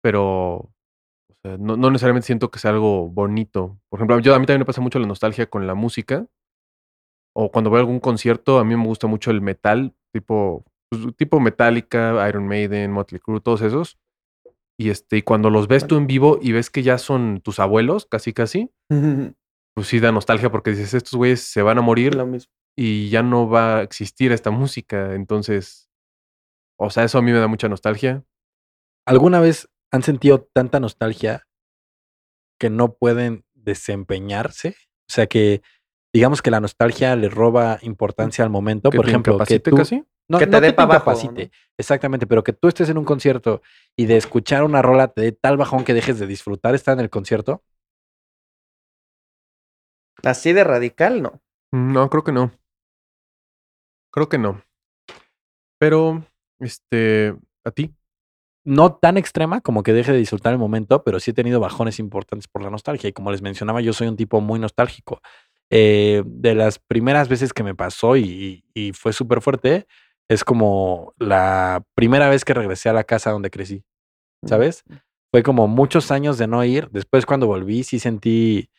pero 0.01 0.57
o 0.57 0.73
sea, 1.43 1.57
no, 1.59 1.77
no 1.77 1.91
necesariamente 1.91 2.27
siento 2.27 2.51
que 2.51 2.59
sea 2.59 2.73
algo 2.73 3.09
bonito. 3.11 3.81
Por 3.89 3.99
ejemplo, 4.01 4.21
yo, 4.21 4.35
a 4.35 4.39
mí 4.39 4.47
también 4.47 4.61
me 4.63 4.67
pasa 4.67 4.81
mucho 4.81 4.99
la 4.99 5.07
nostalgia 5.07 5.49
con 5.49 5.67
la 5.67 5.75
música. 5.75 6.27
O 7.33 7.51
cuando 7.51 7.71
voy 7.71 7.79
a 7.79 7.81
algún 7.81 8.01
concierto, 8.01 8.59
a 8.59 8.65
mí 8.65 8.77
me 8.77 8.87
gusta 8.87 9.07
mucho 9.07 9.31
el 9.31 9.41
metal, 9.41 9.95
tipo, 10.13 10.65
pues, 10.91 11.17
tipo 11.17 11.41
Metallica, 11.41 12.29
Iron 12.29 12.47
Maiden, 12.47 12.93
Motley 12.93 13.21
Crue, 13.21 13.41
todos 13.41 13.63
esos. 13.63 13.99
Y 14.79 14.91
este, 14.91 15.19
y 15.19 15.23
cuando 15.23 15.51
los 15.51 15.69
ves 15.69 15.87
tú 15.87 15.97
en 15.97 16.07
vivo 16.07 16.39
y 16.41 16.53
ves 16.53 16.71
que 16.71 16.83
ya 16.83 16.99
son 16.99 17.41
tus 17.43 17.61
abuelos, 17.61 18.07
casi 18.07 18.33
casi, 18.33 18.73
pues 19.75 19.87
sí 19.87 20.01
da 20.01 20.11
nostalgia 20.11 20.51
porque 20.51 20.71
dices, 20.71 20.95
estos 20.95 21.15
güeyes 21.15 21.43
se 21.43 21.63
van 21.63 21.79
a 21.79 21.83
morir 21.83 22.15
lo 22.15 22.27
mismo. 22.27 22.53
y 22.77 23.11
ya 23.11 23.23
no 23.23 23.49
va 23.49 23.79
a 23.79 23.83
existir 23.83 24.33
esta 24.33 24.51
música. 24.51 25.15
Entonces, 25.15 25.91
o 26.79 26.91
sea, 26.91 27.05
eso 27.05 27.19
a 27.19 27.23
mí 27.23 27.31
me 27.31 27.39
da 27.39 27.47
mucha 27.47 27.69
nostalgia. 27.69 28.25
¿Alguna 29.07 29.41
vez 29.41 29.69
han 29.93 30.03
sentido 30.03 30.49
tanta 30.55 30.81
nostalgia 30.81 31.47
que 32.59 32.71
no 32.71 32.95
pueden 32.95 33.45
desempeñarse? 33.55 34.77
O 35.09 35.13
sea, 35.13 35.27
que 35.27 35.63
digamos 36.13 36.43
que 36.43 36.51
la 36.51 36.61
nostalgia 36.61 37.15
le 37.17 37.29
roba 37.29 37.79
importancia 37.83 38.45
al 38.45 38.51
momento. 38.51 38.91
Que 38.91 38.97
Por 38.97 39.07
te 39.07 39.11
ejemplo, 39.13 39.39
que 39.39 39.61
tú, 39.61 39.77
casi. 39.77 40.05
no, 40.29 40.39
Que 40.39 40.47
te 40.47 40.53
no 40.53 40.61
dé 40.61 40.69
que 40.69 40.73
pa' 40.75 40.83
abajo, 40.85 41.11
incapacite, 41.11 41.45
¿no? 41.47 41.51
exactamente, 41.79 42.27
pero 42.27 42.43
que 42.43 42.53
tú 42.53 42.69
estés 42.69 42.89
en 42.89 42.99
un 42.99 43.05
concierto 43.05 43.63
y 43.97 44.07
de 44.07 44.17
escuchar 44.17 44.65
una 44.65 44.83
rola 44.83 45.09
te 45.09 45.23
dé 45.23 45.33
tal 45.33 45.57
bajón 45.57 45.85
que 45.85 45.95
dejes 45.95 46.19
de 46.19 46.27
disfrutar 46.27 46.75
estar 46.75 46.95
en 46.95 47.01
el 47.01 47.11
concierto. 47.11 47.63
Así 50.23 50.53
de 50.53 50.65
radical, 50.65 51.23
no. 51.23 51.41
Mm, 51.73 51.93
No, 51.93 52.11
creo 52.11 52.25
que 52.25 52.33
no. 52.33 52.53
Creo 54.13 54.29
que 54.29 54.39
no. 54.39 54.63
Pero, 55.79 56.25
este, 56.59 57.35
a 57.65 57.71
ti. 57.71 57.95
No 58.63 58.95
tan 58.97 59.17
extrema 59.17 59.63
como 59.63 59.83
que 59.83 59.95
deje 59.95 60.13
de 60.13 60.19
disfrutar 60.19 60.53
el 60.53 60.59
momento, 60.59 61.03
pero 61.03 61.19
sí 61.19 61.31
he 61.31 61.35
tenido 61.35 61.61
bajones 61.61 61.99
importantes 61.99 62.47
por 62.47 62.63
la 62.63 62.69
nostalgia. 62.69 63.09
Y 63.09 63.13
como 63.15 63.31
les 63.31 63.41
mencionaba, 63.41 63.81
yo 63.81 63.95
soy 63.95 64.09
un 64.09 64.17
tipo 64.17 64.41
muy 64.43 64.59
nostálgico. 64.61 65.23
Eh, 65.71 66.23
de 66.27 66.55
las 66.55 66.79
primeras 66.81 67.29
veces 67.29 67.53
que 67.53 67.63
me 67.63 67.75
pasó 67.77 68.17
y, 68.17 68.65
y- 68.75 68.89
y 68.89 68.93
fue 68.93 69.13
súper 69.13 69.41
fuerte, 69.41 69.87
es 70.29 70.45
como 70.45 71.15
la 71.19 71.85
primera 71.95 72.29
vez 72.29 72.45
que 72.45 72.55
regresé 72.55 72.89
a 72.89 72.93
la 72.93 73.05
casa 73.05 73.31
donde 73.33 73.51
crecí. 73.51 73.85
¿sabes? 74.47 74.85
Fue 75.33 75.43
como 75.43 75.69
muchos 75.69 76.11
años 76.11 76.39
de 76.39 76.47
no 76.47 76.65
ir. 76.65 76.89
Después 76.91 77.27
cuando 77.27 77.47
volví 77.47 77.85
sí 77.85 77.99
sentí 77.99 78.71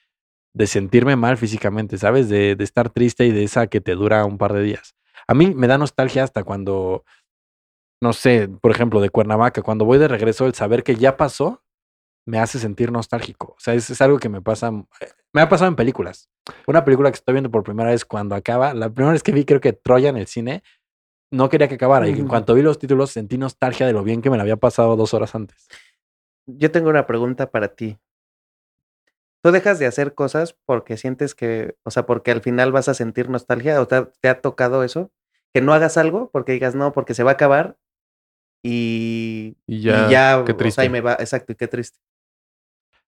de 0.54 0.68
sentirme 0.68 1.16
mal 1.16 1.38
físicamente, 1.38 1.98
¿sabes? 1.98 2.30
De, 2.30 2.56
de 2.56 2.64
estar 2.64 2.90
triste 2.92 3.26
y 3.28 3.32
de 3.32 3.44
esa 3.44 3.68
que 3.68 3.82
te 3.82 3.96
dura 3.96 4.26
un 4.26 4.38
par 4.38 4.54
de 4.54 4.64
días. 4.64 4.96
A 5.28 5.34
mí 5.36 5.54
me 5.56 5.68
da 5.68 5.78
nostalgia 5.78 6.24
hasta 6.24 6.44
cuando, 6.44 7.06
no 8.02 8.14
sé, 8.14 8.48
por 8.50 8.72
ejemplo, 8.72 9.02
de 9.02 9.10
Cuernavaca, 9.10 9.62
cuando 9.62 9.86
voy 9.86 9.98
de 10.00 10.08
regreso, 10.08 10.46
el 10.48 10.56
saber 10.56 10.84
que 10.84 10.96
ya 10.96 11.18
pasó 11.18 11.64
me 12.28 12.40
hace 12.40 12.60
sentir 12.60 12.92
nostálgico. 12.92 13.56
O 13.58 13.60
sea, 13.60 13.76
es, 13.76 13.90
es 13.90 14.02
algo 14.02 14.20
que 14.20 14.30
me 14.30 14.42
pasa, 14.42 14.70
eh, 15.02 15.08
me 15.34 15.42
ha 15.42 15.50
pasado 15.50 15.70
en 15.70 15.76
películas. 15.76 16.30
Una 16.68 16.84
película 16.84 17.10
que 17.12 17.16
estoy 17.16 17.34
viendo 17.34 17.52
por 17.52 17.64
primera 17.64 17.90
vez 17.92 18.06
cuando 18.06 18.36
acaba, 18.36 18.74
la 18.74 18.90
primera 18.90 19.14
vez 19.14 19.24
que 19.24 19.32
vi 19.32 19.46
creo 19.46 19.62
que 19.62 19.74
Troya 19.74 20.10
en 20.10 20.18
el 20.18 20.28
cine, 20.28 20.64
no 21.32 21.50
quería 21.50 21.68
que 21.68 21.76
acabara. 21.76 22.08
Y 22.08 22.12
en 22.12 22.28
cuanto 22.28 22.54
vi 22.54 22.62
los 22.62 22.80
títulos 22.80 23.12
sentí 23.12 23.38
nostalgia 23.38 23.86
de 23.88 23.94
lo 23.94 24.04
bien 24.04 24.22
que 24.22 24.30
me 24.30 24.38
la 24.38 24.44
había 24.44 24.58
pasado 24.58 24.96
dos 24.96 25.14
horas 25.14 25.34
antes. 25.36 25.68
Yo 26.46 26.72
tengo 26.72 26.90
una 26.90 27.08
pregunta 27.08 27.52
para 27.52 27.70
ti. 27.70 27.98
¿Tú 29.44 29.52
dejas 29.52 29.80
de 29.80 29.88
hacer 29.88 30.14
cosas 30.14 30.56
porque 30.66 30.98
sientes 30.98 31.34
que, 31.34 31.76
o 31.84 31.92
sea, 31.92 32.06
porque 32.06 32.32
al 32.32 32.42
final 32.42 32.72
vas 32.72 32.90
a 32.90 32.94
sentir 32.94 33.30
nostalgia 33.30 33.82
o 33.82 33.88
te 33.88 33.96
ha, 33.96 34.06
te 34.22 34.30
ha 34.30 34.42
tocado 34.42 34.84
eso? 34.84 35.12
Que 35.54 35.62
no 35.62 35.74
hagas 35.74 35.98
algo 35.98 36.30
porque 36.32 36.52
digas 36.52 36.76
no, 36.76 36.92
porque 36.92 37.14
se 37.14 37.24
va 37.24 37.32
a 37.32 37.34
acabar 37.34 37.78
y, 38.64 39.58
Y 39.66 39.78
y 39.78 39.82
ya, 39.82 40.10
ya, 40.10 40.44
qué 40.46 40.52
o 40.52 40.56
sea, 40.56 40.58
triste. 40.58 40.86
y 40.86 40.90
me 40.90 41.02
va, 41.02 41.14
exacto, 41.14 41.54
y 41.54 41.56
qué 41.56 41.68
triste. 41.68 42.00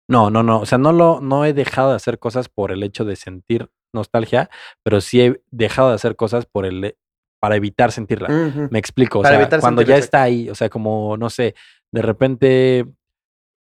No, 0.10 0.30
no, 0.30 0.44
no. 0.44 0.60
O 0.62 0.66
sea, 0.66 0.78
no 0.78 0.92
lo, 0.92 1.22
no 1.22 1.46
he 1.46 1.54
dejado 1.54 1.92
de 1.92 1.96
hacer 1.96 2.20
cosas 2.20 2.50
por 2.50 2.72
el 2.72 2.84
hecho 2.84 3.06
de 3.06 3.16
sentir 3.16 3.70
nostalgia, 3.94 4.50
pero 4.84 5.02
sí 5.02 5.22
he 5.22 5.42
dejado 5.52 5.90
de 5.90 5.96
hacer 5.96 6.16
cosas 6.16 6.46
por 6.46 6.66
el, 6.66 6.98
para 7.40 7.56
evitar 7.56 7.92
sentirla. 7.92 8.30
Me 8.72 8.80
explico. 8.80 9.20
O 9.20 9.22
Para 9.22 9.36
sea, 9.36 9.42
evitar 9.42 9.60
cuando 9.60 9.82
sentirla, 9.82 10.00
ya 10.00 10.04
está 10.04 10.22
ahí, 10.24 10.50
o 10.50 10.56
sea, 10.56 10.70
como, 10.70 11.16
no 11.18 11.30
sé, 11.30 11.56
de 11.92 12.02
repente, 12.02 12.86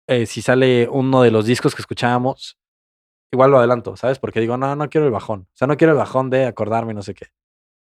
eh, 0.08 0.26
si 0.26 0.42
sale 0.42 0.88
uno 0.90 1.22
de 1.22 1.30
los 1.30 1.46
discos 1.46 1.74
que 1.74 1.82
escuchábamos, 1.82 2.58
igual 3.32 3.50
lo 3.50 3.58
adelanto, 3.58 3.96
¿sabes? 3.96 4.18
Porque 4.18 4.40
digo, 4.40 4.56
no, 4.56 4.74
no 4.74 4.88
quiero 4.90 5.06
el 5.06 5.12
bajón. 5.12 5.42
O 5.52 5.56
sea, 5.56 5.68
no 5.68 5.76
quiero 5.76 5.92
el 5.92 5.98
bajón 5.98 6.30
de 6.30 6.46
acordarme, 6.46 6.94
no 6.94 7.02
sé 7.02 7.14
qué. 7.14 7.26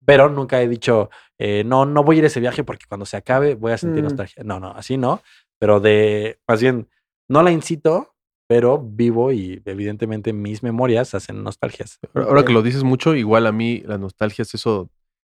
Pero 0.05 0.27
nunca 0.29 0.61
he 0.61 0.67
dicho, 0.67 1.09
eh, 1.37 1.63
no, 1.65 1.85
no 1.85 2.03
voy 2.03 2.15
a 2.15 2.19
ir 2.19 2.23
a 2.25 2.27
ese 2.27 2.39
viaje 2.39 2.63
porque 2.63 2.85
cuando 2.87 3.05
se 3.05 3.15
acabe 3.17 3.55
voy 3.55 3.71
a 3.71 3.77
sentir 3.77 4.01
Mm. 4.03 4.07
nostalgia. 4.07 4.43
No, 4.43 4.59
no, 4.59 4.71
así 4.71 4.97
no. 4.97 5.21
Pero 5.59 5.79
de, 5.79 6.39
más 6.47 6.61
bien, 6.61 6.89
no 7.29 7.41
la 7.43 7.51
incito, 7.51 8.12
pero 8.47 8.79
vivo 8.79 9.31
y 9.31 9.61
evidentemente 9.65 10.33
mis 10.33 10.63
memorias 10.63 11.13
hacen 11.15 11.43
nostalgias. 11.43 11.99
Ahora 12.13 12.43
que 12.45 12.53
lo 12.53 12.61
dices 12.61 12.83
mucho, 12.83 13.15
igual 13.15 13.47
a 13.47 13.51
mí 13.51 13.81
la 13.85 13.97
nostalgia 13.97 14.43
es 14.43 14.53
eso, 14.53 14.89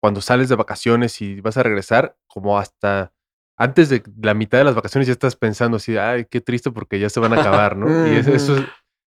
cuando 0.02 0.20
sales 0.20 0.48
de 0.48 0.56
vacaciones 0.56 1.20
y 1.22 1.40
vas 1.40 1.56
a 1.56 1.62
regresar, 1.62 2.16
como 2.26 2.58
hasta 2.58 3.12
antes 3.58 3.88
de 3.88 4.02
la 4.20 4.34
mitad 4.34 4.58
de 4.58 4.64
las 4.64 4.74
vacaciones 4.74 5.06
ya 5.06 5.12
estás 5.12 5.34
pensando 5.36 5.78
así, 5.78 5.96
ay, 5.96 6.26
qué 6.30 6.40
triste 6.40 6.70
porque 6.70 6.98
ya 6.98 7.08
se 7.08 7.20
van 7.20 7.32
a 7.32 7.40
acabar, 7.40 7.76
¿no? 7.76 7.86
Y 8.06 8.16
es- 8.16 8.26
eso 8.26 8.56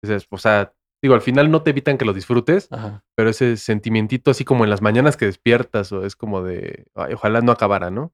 es, 0.02 0.26
o 0.30 0.38
sea, 0.38 0.72
digo, 1.02 1.14
al 1.14 1.20
final 1.20 1.50
no 1.50 1.62
te 1.62 1.70
evitan 1.70 1.98
que 1.98 2.04
lo 2.04 2.12
disfrutes, 2.12 2.68
Ajá. 2.70 3.04
pero 3.16 3.30
ese 3.30 3.56
sentimientito 3.56 4.30
así 4.30 4.44
como 4.44 4.62
en 4.64 4.70
las 4.70 4.80
mañanas 4.82 5.16
que 5.16 5.26
despiertas 5.26 5.90
o 5.92 6.04
es 6.04 6.14
como 6.14 6.42
de, 6.42 6.86
"Ay, 6.94 7.14
ojalá 7.14 7.40
no 7.40 7.50
acabara, 7.52 7.90
¿no? 7.90 8.12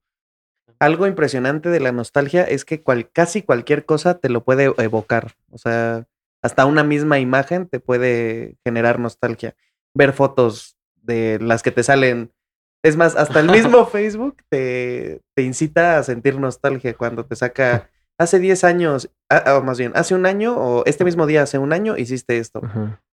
Algo 0.78 1.06
impresionante 1.06 1.68
de 1.70 1.80
la 1.80 1.92
nostalgia 1.92 2.42
es 2.44 2.64
que 2.64 2.82
cual- 2.82 3.10
casi 3.12 3.42
cualquier 3.42 3.84
cosa 3.84 4.18
te 4.18 4.28
lo 4.28 4.44
puede 4.44 4.72
evocar. 4.78 5.32
O 5.50 5.58
sea, 5.58 6.06
hasta 6.42 6.66
una 6.66 6.84
misma 6.84 7.18
imagen 7.18 7.68
te 7.68 7.80
puede 7.80 8.56
generar 8.64 8.98
nostalgia. 8.98 9.54
Ver 9.94 10.12
fotos 10.12 10.76
de 11.02 11.38
las 11.40 11.62
que 11.62 11.70
te 11.70 11.82
salen. 11.82 12.32
Es 12.82 12.96
más, 12.96 13.16
hasta 13.16 13.40
el 13.40 13.50
mismo 13.50 13.86
Facebook 13.86 14.36
te, 14.50 15.20
te 15.34 15.42
incita 15.42 15.98
a 15.98 16.02
sentir 16.02 16.38
nostalgia 16.38 16.94
cuando 16.94 17.24
te 17.24 17.36
saca 17.36 17.88
hace 18.18 18.38
10 18.38 18.62
años, 18.64 19.10
ah, 19.30 19.56
o 19.58 19.62
más 19.62 19.78
bien, 19.78 19.92
hace 19.94 20.14
un 20.14 20.26
año 20.26 20.56
o 20.56 20.84
este 20.86 21.04
mismo 21.04 21.26
día, 21.26 21.42
hace 21.42 21.58
un 21.58 21.72
año, 21.72 21.96
hiciste 21.96 22.38
esto. 22.38 22.60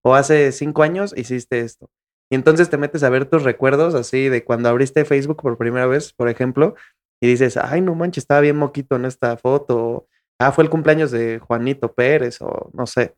O 0.03 0.13
hace 0.15 0.51
5 0.51 0.83
años, 0.83 1.13
hiciste 1.17 1.61
esto. 1.61 1.89
Y 2.29 2.35
entonces 2.35 2.69
te 2.69 2.77
metes 2.77 3.03
a 3.03 3.09
ver 3.09 3.25
tus 3.25 3.43
recuerdos 3.43 3.93
así 3.95 4.29
de 4.29 4.43
cuando 4.43 4.69
abriste 4.69 5.03
Facebook 5.05 5.41
por 5.41 5.57
primera 5.57 5.85
vez, 5.85 6.13
por 6.13 6.29
ejemplo, 6.29 6.75
y 7.21 7.27
dices, 7.27 7.55
ay, 7.55 7.81
no 7.81 7.95
manches, 7.95 8.23
estaba 8.23 8.41
bien 8.41 8.57
moquito 8.57 8.95
en 8.95 9.05
esta 9.05 9.37
foto. 9.37 9.77
o, 9.77 10.07
ah, 10.39 10.51
fue 10.51 10.63
el 10.63 10.69
cumpleaños 10.69 11.11
de 11.11 11.39
Juanito 11.39 11.93
Pérez, 11.93 12.41
o 12.41 12.71
no 12.73 12.87
sé. 12.87 13.15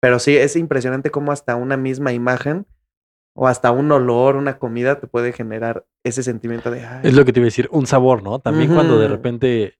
Pero 0.00 0.18
sí, 0.18 0.36
es 0.36 0.56
impresionante 0.56 1.10
cómo 1.10 1.30
hasta 1.30 1.54
una 1.54 1.76
misma 1.76 2.12
imagen 2.12 2.66
o 3.34 3.46
hasta 3.46 3.70
un 3.70 3.92
olor, 3.92 4.36
una 4.36 4.58
comida 4.58 4.98
te 4.98 5.06
puede 5.06 5.32
generar 5.32 5.86
ese 6.02 6.22
sentimiento 6.22 6.70
de, 6.70 6.84
ay, 6.84 7.00
Es 7.04 7.14
lo 7.14 7.24
que 7.24 7.32
te 7.32 7.40
iba 7.40 7.44
a 7.44 7.48
decir, 7.52 7.68
un 7.70 7.86
sabor, 7.86 8.22
¿no? 8.22 8.40
También 8.40 8.74
cuando 8.74 8.98
de 8.98 9.08
repente 9.08 9.74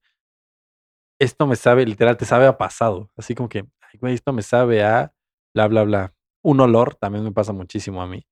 esto 1.19 1.47
me 1.47 1.55
sabe, 1.55 1.85
literal, 1.85 2.17
te 2.17 2.25
sabe 2.25 2.45
a 2.45 2.57
pasado. 2.57 3.09
Así 3.17 3.33
como 3.35 3.49
que, 3.49 3.59
ay, 3.59 3.99
güey, 3.99 4.13
esto 4.13 4.33
me 4.33 4.41
sabe 4.41 4.83
a 4.83 5.13
bla, 5.53 5.67
bla, 5.67 5.83
bla. 5.83 6.13
Un 6.43 6.59
olor 6.59 6.95
también 6.95 7.23
me 7.23 7.31
pasa 7.31 7.53
muchísimo 7.53 8.01
a 8.01 8.07
mí. 8.07 8.25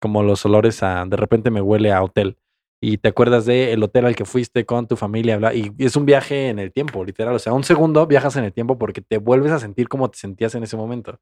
Como 0.00 0.22
los 0.22 0.44
olores 0.46 0.82
a, 0.82 1.04
de 1.06 1.16
repente 1.16 1.50
me 1.50 1.60
huele 1.60 1.92
a 1.92 2.02
hotel. 2.02 2.38
Y 2.82 2.96
te 2.98 3.08
acuerdas 3.08 3.44
de 3.44 3.72
el 3.72 3.82
hotel 3.82 4.06
al 4.06 4.16
que 4.16 4.24
fuiste 4.24 4.64
con 4.64 4.88
tu 4.88 4.96
familia, 4.96 5.36
bla, 5.36 5.54
y 5.54 5.72
es 5.78 5.96
un 5.96 6.06
viaje 6.06 6.48
en 6.48 6.58
el 6.58 6.72
tiempo, 6.72 7.04
literal. 7.04 7.34
O 7.34 7.38
sea, 7.38 7.52
un 7.52 7.64
segundo 7.64 8.06
viajas 8.06 8.36
en 8.36 8.44
el 8.44 8.52
tiempo 8.54 8.78
porque 8.78 9.02
te 9.02 9.18
vuelves 9.18 9.52
a 9.52 9.58
sentir 9.58 9.88
como 9.88 10.10
te 10.10 10.18
sentías 10.18 10.54
en 10.54 10.62
ese 10.62 10.78
momento. 10.78 11.20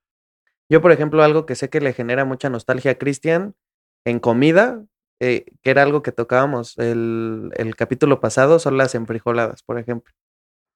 Yo, 0.70 0.80
por 0.80 0.92
ejemplo, 0.92 1.22
algo 1.22 1.46
que 1.46 1.56
sé 1.56 1.68
que 1.68 1.80
le 1.80 1.92
genera 1.92 2.24
mucha 2.24 2.48
nostalgia 2.48 2.92
a 2.92 2.94
Cristian 2.94 3.56
en 4.04 4.20
comida, 4.20 4.84
eh, 5.20 5.46
que 5.62 5.70
era 5.70 5.82
algo 5.82 6.02
que 6.02 6.12
tocábamos 6.12 6.78
el, 6.78 7.50
el 7.56 7.74
capítulo 7.74 8.20
pasado, 8.20 8.60
son 8.60 8.76
las 8.76 8.94
enfrijoladas, 8.94 9.62
por 9.64 9.78
ejemplo. 9.78 10.14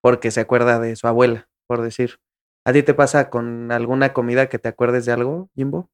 Porque 0.03 0.33
se 0.33 0.40
acuerda 0.40 0.81
de 0.81 0.97
su 0.97 1.07
abuela, 1.07 1.49
por 1.68 1.83
decir. 1.83 2.18
¿A 2.64 2.73
ti 2.73 2.83
te 2.83 2.95
pasa 2.95 3.31
con 3.31 3.71
alguna 3.73 4.12
comida 4.12 4.49
que 4.49 4.59
te 4.59 4.68
acuerdes 4.68 5.05
de 5.05 5.12
algo, 5.12 5.51
Jimbo? 5.55 5.90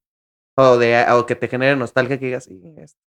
O, 0.56 0.76
de, 0.78 1.04
o 1.12 1.26
que 1.26 1.34
te 1.36 1.48
genere 1.48 1.76
nostalgia 1.76 2.18
que 2.18 2.26
digas, 2.26 2.44
sí, 2.44 2.60
esto. 2.78 3.07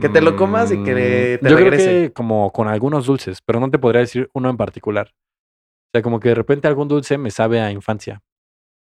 Que 0.00 0.08
te 0.08 0.20
lo 0.20 0.36
comas 0.36 0.70
y 0.70 0.82
que 0.84 1.38
Mm, 1.40 1.44
te 1.44 1.50
Yo 1.50 1.56
regrese. 1.56 1.84
creo 1.84 2.02
que 2.08 2.12
como 2.12 2.52
con 2.52 2.68
algunos 2.68 3.06
dulces, 3.06 3.40
pero 3.44 3.58
no 3.60 3.70
te 3.70 3.78
podría 3.78 4.00
decir 4.02 4.30
uno 4.34 4.48
en 4.50 4.56
particular. 4.56 5.08
O 5.12 5.90
sea, 5.94 6.02
como 6.02 6.20
que 6.20 6.28
de 6.28 6.34
repente 6.36 6.68
algún 6.68 6.86
dulce 6.88 7.18
me 7.18 7.30
sabe 7.30 7.60
a 7.60 7.72
infancia. 7.72 8.20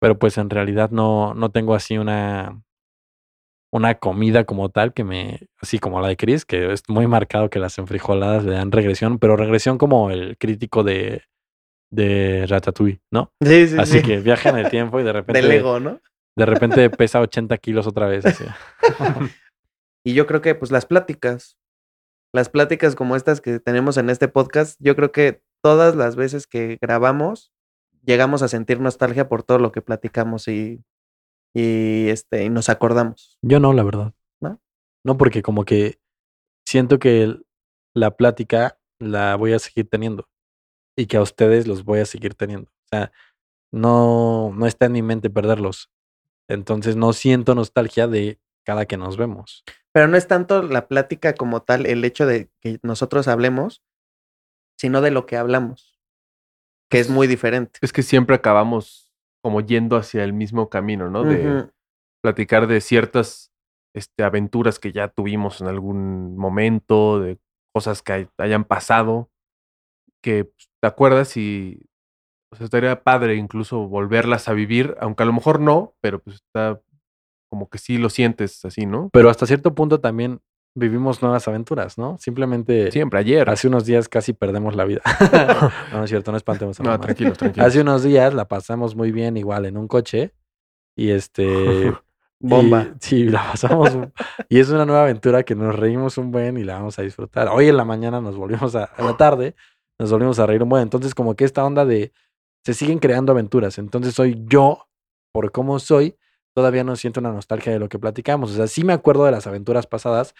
Pero 0.01 0.17
pues 0.19 0.37
en 0.37 0.49
realidad 0.49 0.91
no, 0.91 1.33
no 1.33 1.51
tengo 1.51 1.73
así 1.75 1.97
una, 1.97 2.61
una 3.71 3.95
comida 3.95 4.43
como 4.43 4.69
tal 4.69 4.93
que 4.93 5.03
me, 5.03 5.47
así 5.61 5.79
como 5.79 6.01
la 6.01 6.07
de 6.09 6.17
Chris, 6.17 6.45
que 6.45 6.71
es 6.73 6.83
muy 6.89 7.07
marcado 7.07 7.49
que 7.49 7.59
las 7.59 7.77
enfrijoladas 7.77 8.43
le 8.43 8.53
dan 8.55 8.71
regresión, 8.71 9.19
pero 9.19 9.37
regresión 9.37 9.77
como 9.77 10.09
el 10.11 10.37
crítico 10.37 10.83
de, 10.83 11.23
de 11.91 12.45
Ratatouille, 12.47 13.01
¿no? 13.11 13.31
Sí, 13.41 13.67
sí, 13.67 13.77
Así 13.79 13.99
sí. 13.99 14.05
que 14.05 14.17
viaja 14.19 14.49
en 14.49 14.57
el 14.57 14.69
tiempo 14.69 14.99
y 14.99 15.03
de 15.03 15.13
repente, 15.13 15.41
Del 15.41 15.51
ego, 15.51 15.79
¿no? 15.79 15.99
de 16.37 16.45
repente 16.45 16.89
pesa 16.89 17.19
80 17.21 17.57
kilos 17.57 17.87
otra 17.87 18.07
vez. 18.07 18.25
Así. 18.25 18.45
Y 20.03 20.13
yo 20.13 20.27
creo 20.27 20.41
que, 20.41 20.55
pues, 20.55 20.71
las 20.71 20.85
pláticas. 20.85 21.57
Las 22.33 22.49
pláticas 22.49 22.95
como 22.95 23.15
estas 23.15 23.41
que 23.41 23.59
tenemos 23.59 23.97
en 23.97 24.09
este 24.09 24.27
podcast, 24.27 24.79
yo 24.79 24.95
creo 24.95 25.11
que 25.11 25.41
todas 25.63 25.95
las 25.95 26.15
veces 26.15 26.45
que 26.45 26.77
grabamos, 26.79 27.51
llegamos 28.03 28.43
a 28.43 28.47
sentir 28.47 28.79
nostalgia 28.79 29.27
por 29.27 29.43
todo 29.43 29.57
lo 29.57 29.71
que 29.71 29.81
platicamos 29.81 30.47
y, 30.47 30.83
y, 31.55 32.07
este, 32.09 32.43
y 32.43 32.49
nos 32.49 32.69
acordamos. 32.69 33.37
Yo 33.41 33.59
no, 33.59 33.73
la 33.73 33.83
verdad. 33.83 34.13
¿No? 34.41 34.61
No, 35.03 35.17
porque 35.17 35.41
como 35.41 35.65
que 35.65 35.99
siento 36.67 36.99
que 36.99 37.35
la 37.95 38.15
plática 38.15 38.79
la 38.99 39.35
voy 39.35 39.53
a 39.53 39.59
seguir 39.59 39.89
teniendo 39.89 40.27
y 40.95 41.07
que 41.07 41.17
a 41.17 41.21
ustedes 41.21 41.67
los 41.67 41.83
voy 41.83 41.99
a 41.99 42.05
seguir 42.05 42.35
teniendo. 42.35 42.69
O 42.69 42.87
sea, 42.91 43.11
no, 43.71 44.51
no 44.53 44.67
está 44.67 44.85
en 44.85 44.93
mi 44.93 45.01
mente 45.01 45.29
perderlos. 45.29 45.89
Entonces 46.47 46.95
no 46.95 47.13
siento 47.13 47.55
nostalgia 47.55 48.07
de 48.07 48.39
cada 48.65 48.85
que 48.85 48.97
nos 48.97 49.17
vemos. 49.17 49.63
Pero 49.93 50.07
no 50.07 50.17
es 50.17 50.27
tanto 50.27 50.61
la 50.63 50.87
plática 50.87 51.33
como 51.33 51.61
tal, 51.61 51.85
el 51.85 52.03
hecho 52.05 52.25
de 52.25 52.49
que 52.61 52.79
nosotros 52.83 53.27
hablemos, 53.27 53.83
sino 54.77 55.01
de 55.01 55.11
lo 55.11 55.25
que 55.25 55.35
hablamos, 55.37 55.99
que 56.89 56.99
es 56.99 57.09
muy 57.09 57.27
diferente. 57.27 57.79
Es 57.81 57.91
que 57.93 58.03
siempre 58.03 58.35
acabamos 58.35 59.11
como 59.43 59.61
yendo 59.61 59.95
hacia 59.97 60.23
el 60.23 60.33
mismo 60.33 60.69
camino, 60.69 61.09
¿no? 61.09 61.23
De 61.23 61.69
platicar 62.21 62.67
de 62.67 62.81
ciertas 62.81 63.51
este, 63.95 64.23
aventuras 64.23 64.77
que 64.79 64.91
ya 64.91 65.07
tuvimos 65.07 65.61
en 65.61 65.67
algún 65.67 66.37
momento, 66.37 67.19
de 67.19 67.39
cosas 67.73 68.01
que 68.01 68.13
hay- 68.13 68.29
hayan 68.37 68.63
pasado, 68.65 69.31
que 70.21 70.45
pues, 70.45 70.69
te 70.81 70.87
acuerdas 70.87 71.37
y 71.37 71.89
o 72.51 72.55
sea, 72.55 72.65
estaría 72.65 73.03
padre 73.03 73.35
incluso 73.35 73.87
volverlas 73.87 74.49
a 74.49 74.53
vivir, 74.53 74.95
aunque 74.99 75.23
a 75.23 75.25
lo 75.25 75.33
mejor 75.33 75.59
no, 75.59 75.95
pero 76.01 76.19
pues 76.19 76.37
está 76.37 76.81
como 77.49 77.69
que 77.69 77.77
sí 77.77 77.97
lo 77.97 78.09
sientes 78.09 78.63
así, 78.65 78.85
¿no? 78.85 79.09
Pero 79.11 79.29
hasta 79.29 79.45
cierto 79.45 79.73
punto 79.75 79.99
también 79.99 80.39
vivimos 80.75 81.21
nuevas 81.21 81.47
aventuras, 81.47 81.97
¿no? 81.97 82.17
Simplemente 82.19 82.91
Siempre, 82.91 83.19
ayer. 83.19 83.49
hace 83.49 83.67
unos 83.67 83.85
días 83.85 84.07
casi 84.07 84.33
perdemos 84.33 84.75
la 84.75 84.85
vida. 84.85 85.01
no, 85.91 85.97
no 85.97 86.03
es 86.03 86.09
cierto, 86.09 86.31
no 86.31 86.37
espantemos 86.37 86.79
a 86.79 86.83
No, 86.83 86.99
tranquilos, 86.99 87.37
tranquilos. 87.37 87.67
Hace 87.67 87.81
unos 87.81 88.03
días 88.03 88.33
la 88.33 88.47
pasamos 88.47 88.95
muy 88.95 89.11
bien 89.11 89.35
igual 89.37 89.65
en 89.65 89.77
un 89.77 89.87
coche 89.87 90.31
y 90.95 91.09
este... 91.11 91.93
Bomba. 92.41 92.83
Y- 92.83 92.93
sí, 93.01 93.23
la 93.25 93.51
pasamos. 93.51 93.97
y 94.47 94.59
es 94.59 94.69
una 94.69 94.85
nueva 94.85 95.01
aventura 95.03 95.43
que 95.43 95.55
nos 95.55 95.75
reímos 95.75 96.17
un 96.17 96.31
buen 96.31 96.57
y 96.57 96.63
la 96.63 96.75
vamos 96.75 96.97
a 96.97 97.01
disfrutar. 97.01 97.49
Hoy 97.49 97.67
en 97.67 97.75
la 97.75 97.83
mañana 97.83 98.21
nos 98.21 98.37
volvimos 98.37 98.75
a, 98.75 98.85
a 98.85 99.03
la 99.03 99.17
tarde, 99.17 99.55
nos 99.99 100.09
volvimos 100.09 100.39
a 100.39 100.45
reír 100.45 100.63
un 100.63 100.69
buen. 100.69 100.83
Entonces, 100.83 101.13
como 101.13 101.35
que 101.35 101.43
esta 101.43 101.65
onda 101.65 101.83
de 101.83 102.13
se 102.63 102.73
siguen 102.73 102.99
creando 102.99 103.33
aventuras. 103.33 103.77
Entonces, 103.77 104.13
soy 104.13 104.41
yo, 104.47 104.87
por 105.33 105.51
cómo 105.51 105.79
soy, 105.79 106.15
todavía 106.59 106.83
no 106.83 106.95
siento 106.97 107.21
una 107.21 107.31
nostalgia 107.31 107.71
de 107.71 107.79
lo 107.79 107.87
que 107.87 107.99
platicamos. 107.99 108.51
O 108.51 108.53
sea, 108.53 108.67
sí 108.67 108.83
me 108.83 108.91
acuerdo 108.91 109.23
de 109.23 109.31
las 109.31 109.47
aventuras 109.47 109.87
pasadas. 109.87 110.35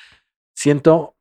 Siento 0.53 1.15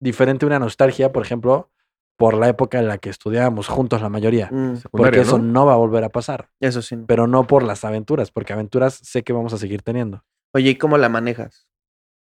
diferente 0.00 0.46
una 0.46 0.58
nostalgia, 0.60 1.10
por 1.12 1.24
ejemplo, 1.24 1.70
por 2.16 2.34
la 2.34 2.48
época 2.48 2.78
en 2.78 2.86
la 2.86 2.98
que 2.98 3.10
estudiábamos 3.10 3.66
juntos 3.66 4.00
la 4.00 4.08
mayoría. 4.08 4.48
Mm, 4.52 4.74
Porque 4.92 5.20
eso 5.22 5.38
¿no? 5.38 5.44
no 5.44 5.66
va 5.66 5.72
a 5.72 5.76
volver 5.76 6.04
a 6.04 6.08
pasar. 6.10 6.50
eso 6.60 6.82
sí. 6.82 6.96
Pero 7.08 7.26
no 7.26 7.46
por 7.48 7.64
las 7.64 7.84
aventuras, 7.84 8.30
porque 8.30 8.52
aventuras 8.52 8.94
sé 8.94 9.24
que 9.24 9.32
vamos 9.32 9.52
a 9.52 9.58
seguir 9.58 9.82
teniendo. 9.82 10.22
Oye, 10.54 10.70
¿y 10.70 10.74
cómo 10.76 10.96
la 10.98 11.08
manejas? 11.08 11.66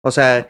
O 0.02 0.10
sea, 0.10 0.48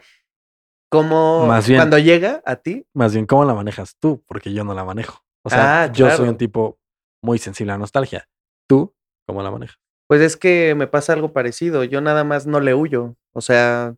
¿cómo 0.89 1.45
Más 1.45 1.67
bien- 1.67 1.79
cuando 1.79 1.99
llega 1.99 2.41
a 2.45 2.55
ti? 2.55 2.87
Más 2.93 3.13
bien, 3.13 3.27
¿cómo 3.27 3.45
la 3.45 3.53
manejas 3.53 3.95
tú? 3.99 4.23
Porque 4.27 4.51
yo 4.53 4.63
no 4.63 4.73
la 4.73 4.83
manejo. 4.83 5.23
O 5.43 5.49
sea, 5.51 5.83
Ah, 5.83 5.91
yo 5.91 6.09
soy 6.09 6.27
un 6.29 6.37
tipo 6.37 6.79
muy 7.21 7.37
sensible 7.37 7.71
a 7.71 7.75
la 7.75 7.79
nostalgia. 7.79 8.27
¿Tú 8.67 8.95
cómo 9.27 9.43
la 9.43 9.51
manejas? 9.51 9.77
Pues 10.07 10.21
es 10.21 10.37
que 10.37 10.73
me 10.75 10.87
pasa 10.87 11.13
algo 11.13 11.33
parecido. 11.33 11.83
Yo 11.83 12.01
nada 12.01 12.23
más 12.23 12.47
no 12.47 12.59
le 12.59 12.73
huyo. 12.73 13.15
O 13.33 13.41
sea, 13.41 13.95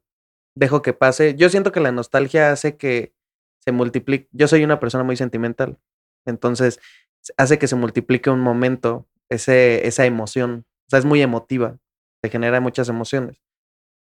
dejo 0.55 0.81
que 0.81 0.93
pase. 0.93 1.35
Yo 1.35 1.49
siento 1.49 1.71
que 1.71 1.79
la 1.79 1.91
nostalgia 1.91 2.51
hace 2.51 2.77
que 2.77 3.13
se 3.59 3.71
multiplique. 3.71 4.27
Yo 4.31 4.47
soy 4.47 4.63
una 4.63 4.79
persona 4.79 5.03
muy 5.03 5.15
sentimental. 5.17 5.77
Entonces, 6.25 6.79
hace 7.37 7.59
que 7.59 7.67
se 7.67 7.75
multiplique 7.75 8.29
un 8.29 8.39
momento, 8.39 9.07
ese, 9.29 9.87
esa 9.87 10.05
emoción. 10.05 10.65
O 10.87 10.89
sea, 10.89 10.99
es 10.99 11.05
muy 11.05 11.21
emotiva. 11.21 11.77
Te 12.21 12.29
genera 12.29 12.59
muchas 12.59 12.89
emociones. 12.89 13.41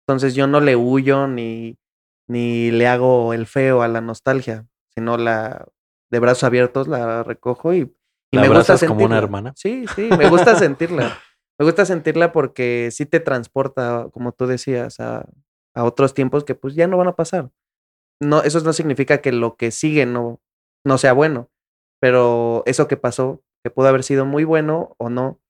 Entonces, 0.06 0.34
yo 0.34 0.46
no 0.48 0.60
le 0.60 0.74
huyo 0.74 1.28
ni, 1.28 1.78
ni 2.28 2.70
le 2.72 2.88
hago 2.88 3.32
el 3.32 3.46
feo 3.46 3.82
a 3.82 3.88
la 3.88 4.00
nostalgia, 4.00 4.66
sino 4.94 5.16
la 5.16 5.66
de 6.10 6.18
brazos 6.18 6.44
abiertos 6.44 6.88
la 6.88 7.22
recojo 7.22 7.72
y, 7.72 7.78
y 8.32 8.36
¿La 8.36 8.42
me 8.42 8.48
gusta 8.48 8.72
abrazas 8.74 8.80
como 8.88 9.04
una 9.04 9.16
sentirla. 9.16 9.18
hermana? 9.18 9.52
Sí, 9.56 9.84
sí, 9.94 10.08
me 10.18 10.28
gusta 10.28 10.56
sentirla. 10.56 11.16
Me 11.58 11.66
gusta 11.66 11.84
sentirla 11.84 12.32
porque 12.32 12.90
sí 12.90 13.06
te 13.06 13.20
transporta, 13.20 14.08
como 14.12 14.32
tú 14.32 14.46
decías, 14.46 15.00
a, 15.00 15.28
a 15.74 15.84
otros 15.84 16.14
tiempos 16.14 16.44
que 16.44 16.54
pues 16.54 16.74
ya 16.74 16.86
no 16.86 16.96
van 16.96 17.08
a 17.08 17.16
pasar. 17.16 17.50
No, 18.20 18.42
eso 18.42 18.60
no 18.60 18.72
significa 18.72 19.18
que 19.18 19.32
lo 19.32 19.56
que 19.56 19.70
sigue 19.70 20.06
no, 20.06 20.40
no 20.84 20.98
sea 20.98 21.12
bueno, 21.12 21.50
pero 22.00 22.62
eso 22.66 22.88
que 22.88 22.96
pasó, 22.96 23.42
que 23.64 23.70
pudo 23.70 23.88
haber 23.88 24.02
sido 24.02 24.24
muy 24.24 24.44
bueno 24.44 24.94
o 24.98 25.10
no, 25.10 25.40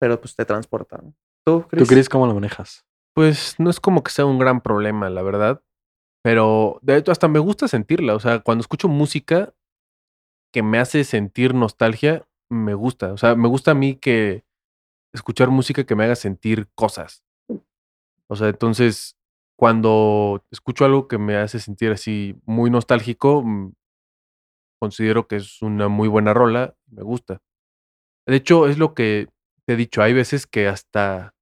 pero 0.00 0.20
pues 0.20 0.36
te 0.36 0.44
transporta. 0.44 0.98
¿no? 0.98 1.14
¿Tú, 1.46 1.66
¿Tú, 1.70 1.86
Chris? 1.86 2.08
Cómo 2.08 2.26
la 2.26 2.34
manejas? 2.34 2.84
Pues 3.14 3.56
no 3.58 3.70
es 3.70 3.80
como 3.80 4.02
que 4.02 4.10
sea 4.10 4.26
un 4.26 4.38
gran 4.38 4.60
problema, 4.60 5.08
la 5.08 5.22
verdad. 5.22 5.62
Pero 6.22 6.78
de 6.82 6.96
hecho, 6.96 7.12
hasta 7.12 7.28
me 7.28 7.38
gusta 7.38 7.68
sentirla. 7.68 8.14
O 8.14 8.20
sea, 8.20 8.40
cuando 8.40 8.60
escucho 8.60 8.88
música 8.88 9.54
que 10.52 10.62
me 10.62 10.78
hace 10.78 11.04
sentir 11.04 11.54
nostalgia, 11.54 12.26
me 12.50 12.74
gusta. 12.74 13.12
O 13.12 13.16
sea, 13.16 13.36
me 13.36 13.48
gusta 13.48 13.70
a 13.70 13.74
mí 13.74 13.96
que 13.96 14.44
escuchar 15.16 15.50
música 15.50 15.84
que 15.84 15.94
me 15.94 16.04
haga 16.04 16.16
sentir 16.16 16.68
cosas. 16.74 17.24
O 18.28 18.36
sea, 18.36 18.48
entonces, 18.48 19.16
cuando 19.56 20.44
escucho 20.50 20.84
algo 20.84 21.08
que 21.08 21.18
me 21.18 21.36
hace 21.36 21.60
sentir 21.60 21.92
así 21.92 22.36
muy 22.44 22.70
nostálgico, 22.70 23.42
mm, 23.42 23.72
considero 24.80 25.26
que 25.26 25.36
es 25.36 25.62
una 25.62 25.88
muy 25.88 26.08
buena 26.08 26.34
rola, 26.34 26.74
me 26.88 27.02
gusta. 27.02 27.40
De 28.26 28.36
hecho, 28.36 28.68
es 28.68 28.78
lo 28.78 28.94
que 28.94 29.28
te 29.66 29.74
he 29.74 29.76
dicho, 29.76 30.02
hay 30.02 30.12
veces 30.12 30.46
que 30.46 30.68
hasta 30.68 31.34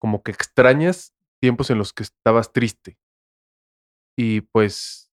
como 0.00 0.22
que 0.22 0.32
extrañas 0.32 1.14
tiempos 1.40 1.70
en 1.70 1.78
los 1.78 1.92
que 1.92 2.02
estabas 2.02 2.52
triste. 2.52 2.98
Y 4.16 4.42
pues 4.42 5.11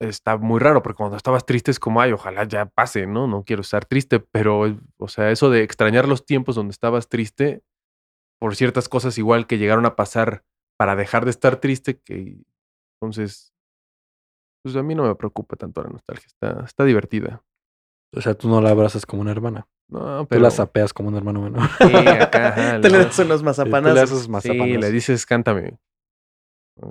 está 0.00 0.36
muy 0.36 0.60
raro, 0.60 0.82
porque 0.82 0.98
cuando 0.98 1.16
estabas 1.16 1.46
triste 1.46 1.70
es 1.70 1.78
como, 1.78 2.00
ay, 2.00 2.12
ojalá 2.12 2.44
ya 2.44 2.66
pase, 2.66 3.06
¿no? 3.06 3.26
No 3.26 3.44
quiero 3.44 3.62
estar 3.62 3.84
triste, 3.84 4.20
pero, 4.20 4.66
eh, 4.66 4.76
o 4.98 5.08
sea, 5.08 5.30
eso 5.30 5.50
de 5.50 5.62
extrañar 5.62 6.08
los 6.08 6.24
tiempos 6.24 6.54
donde 6.54 6.72
estabas 6.72 7.08
triste 7.08 7.62
por 8.38 8.56
ciertas 8.56 8.88
cosas 8.88 9.16
igual 9.18 9.46
que 9.46 9.58
llegaron 9.58 9.86
a 9.86 9.96
pasar 9.96 10.44
para 10.78 10.96
dejar 10.96 11.24
de 11.24 11.30
estar 11.30 11.56
triste, 11.56 11.98
que 11.98 12.36
entonces, 13.00 13.52
pues 14.62 14.76
a 14.76 14.82
mí 14.82 14.94
no 14.94 15.04
me 15.04 15.14
preocupa 15.14 15.56
tanto 15.56 15.82
la 15.82 15.88
nostalgia, 15.88 16.26
está, 16.26 16.64
está 16.64 16.84
divertida. 16.84 17.42
O 18.14 18.20
sea, 18.20 18.34
tú 18.34 18.48
no 18.48 18.60
la 18.60 18.70
abrazas 18.70 19.04
como 19.06 19.22
una 19.22 19.32
hermana. 19.32 19.66
No, 19.88 20.22
Tú 20.22 20.28
pero... 20.28 20.42
la 20.42 20.50
sapeas 20.50 20.92
como 20.92 21.08
un 21.08 21.16
hermano 21.16 21.42
menor. 21.42 21.68
Sí, 21.78 21.94
acá, 21.94 22.48
ajá, 22.48 22.80
Te 22.80 22.90
le 22.90 22.98
das 22.98 23.18
unos 23.18 23.40
tú 23.40 23.44
mazapanazos. 23.44 24.28
Sí, 24.42 24.52
le 24.52 24.90
dices, 24.90 25.26
cántame. 25.26 25.78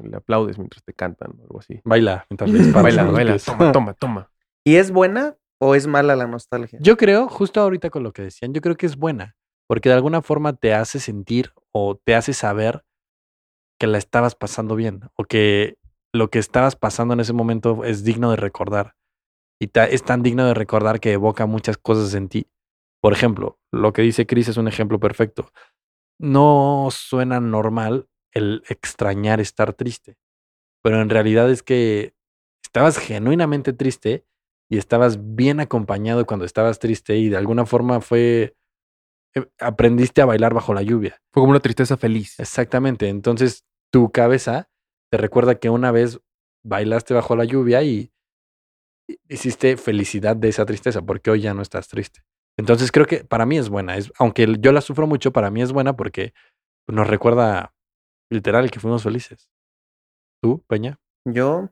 Le 0.03 0.17
aplaudes 0.17 0.57
mientras 0.57 0.83
te 0.83 0.93
cantan 0.93 1.31
o 1.39 1.43
algo 1.43 1.59
así. 1.59 1.81
Baila 1.83 2.25
mientras 2.29 2.49
le 2.49 2.59
disparas. 2.63 2.83
Baila, 2.83 3.03
baila, 3.11 3.37
toma, 3.39 3.71
toma, 3.71 3.93
toma. 3.99 4.31
¿Y 4.63 4.75
es 4.75 4.91
buena 4.91 5.37
o 5.59 5.75
es 5.75 5.87
mala 5.87 6.15
la 6.15 6.27
nostalgia? 6.27 6.79
Yo 6.81 6.97
creo, 6.97 7.27
justo 7.27 7.61
ahorita 7.61 7.89
con 7.89 8.03
lo 8.03 8.11
que 8.13 8.23
decían, 8.23 8.53
yo 8.53 8.61
creo 8.61 8.75
que 8.75 8.85
es 8.85 8.97
buena, 8.97 9.35
porque 9.67 9.89
de 9.89 9.95
alguna 9.95 10.21
forma 10.21 10.53
te 10.53 10.73
hace 10.73 10.99
sentir 10.99 11.53
o 11.71 11.95
te 12.03 12.15
hace 12.15 12.33
saber 12.33 12.83
que 13.79 13.87
la 13.87 13.97
estabas 13.97 14.35
pasando 14.35 14.75
bien 14.75 15.01
o 15.15 15.25
que 15.25 15.77
lo 16.13 16.29
que 16.29 16.39
estabas 16.39 16.75
pasando 16.75 17.13
en 17.13 17.19
ese 17.19 17.33
momento 17.33 17.83
es 17.83 18.03
digno 18.03 18.31
de 18.31 18.37
recordar. 18.37 18.95
Y 19.59 19.69
es 19.73 20.03
tan 20.03 20.23
digno 20.23 20.45
de 20.45 20.53
recordar 20.53 20.99
que 20.99 21.13
evoca 21.13 21.45
muchas 21.45 21.77
cosas 21.77 22.13
en 22.13 22.29
ti. 22.29 22.47
Por 23.01 23.13
ejemplo, 23.13 23.59
lo 23.71 23.93
que 23.93 24.01
dice 24.01 24.25
Chris 24.25 24.47
es 24.47 24.57
un 24.57 24.67
ejemplo 24.67 24.99
perfecto. 24.99 25.49
No 26.19 26.87
suena 26.91 27.39
normal 27.39 28.07
el 28.35 28.63
extrañar 28.69 29.41
estar 29.41 29.73
triste, 29.73 30.17
pero 30.83 31.01
en 31.01 31.09
realidad 31.09 31.49
es 31.51 31.63
que 31.63 32.13
estabas 32.63 32.97
genuinamente 32.99 33.73
triste 33.73 34.25
y 34.69 34.77
estabas 34.77 35.35
bien 35.35 35.59
acompañado 35.59 36.25
cuando 36.25 36.45
estabas 36.45 36.79
triste 36.79 37.17
y 37.17 37.29
de 37.29 37.37
alguna 37.37 37.65
forma 37.65 38.01
fue 38.01 38.55
eh, 39.35 39.45
aprendiste 39.59 40.21
a 40.21 40.25
bailar 40.25 40.53
bajo 40.53 40.73
la 40.73 40.81
lluvia. 40.83 41.21
Fue 41.33 41.41
como 41.41 41.51
una 41.51 41.59
tristeza 41.59 41.97
feliz. 41.97 42.39
Exactamente. 42.39 43.09
Entonces, 43.09 43.65
tu 43.91 44.11
cabeza 44.11 44.69
te 45.11 45.17
recuerda 45.17 45.55
que 45.55 45.69
una 45.69 45.91
vez 45.91 46.19
bailaste 46.65 47.13
bajo 47.13 47.35
la 47.35 47.45
lluvia 47.45 47.83
y 47.83 48.11
hi- 49.07 49.19
hiciste 49.29 49.77
felicidad 49.77 50.35
de 50.35 50.49
esa 50.49 50.65
tristeza, 50.65 51.01
porque 51.01 51.31
hoy 51.31 51.41
ya 51.41 51.53
no 51.53 51.61
estás 51.61 51.87
triste. 51.87 52.21
Entonces, 52.57 52.91
creo 52.91 53.05
que 53.05 53.23
para 53.23 53.45
mí 53.45 53.57
es 53.57 53.69
buena. 53.69 53.97
Es, 53.97 54.11
aunque 54.17 54.55
yo 54.59 54.71
la 54.71 54.81
sufro 54.81 55.07
mucho, 55.07 55.31
para 55.33 55.51
mí 55.51 55.61
es 55.61 55.71
buena 55.73 55.95
porque 55.95 56.33
nos 56.89 57.07
recuerda 57.07 57.74
literal 58.31 58.71
que 58.71 58.79
fuimos 58.79 59.03
felices. 59.03 59.49
¿Tú, 60.41 60.63
Peña? 60.67 60.99
Yo 61.25 61.69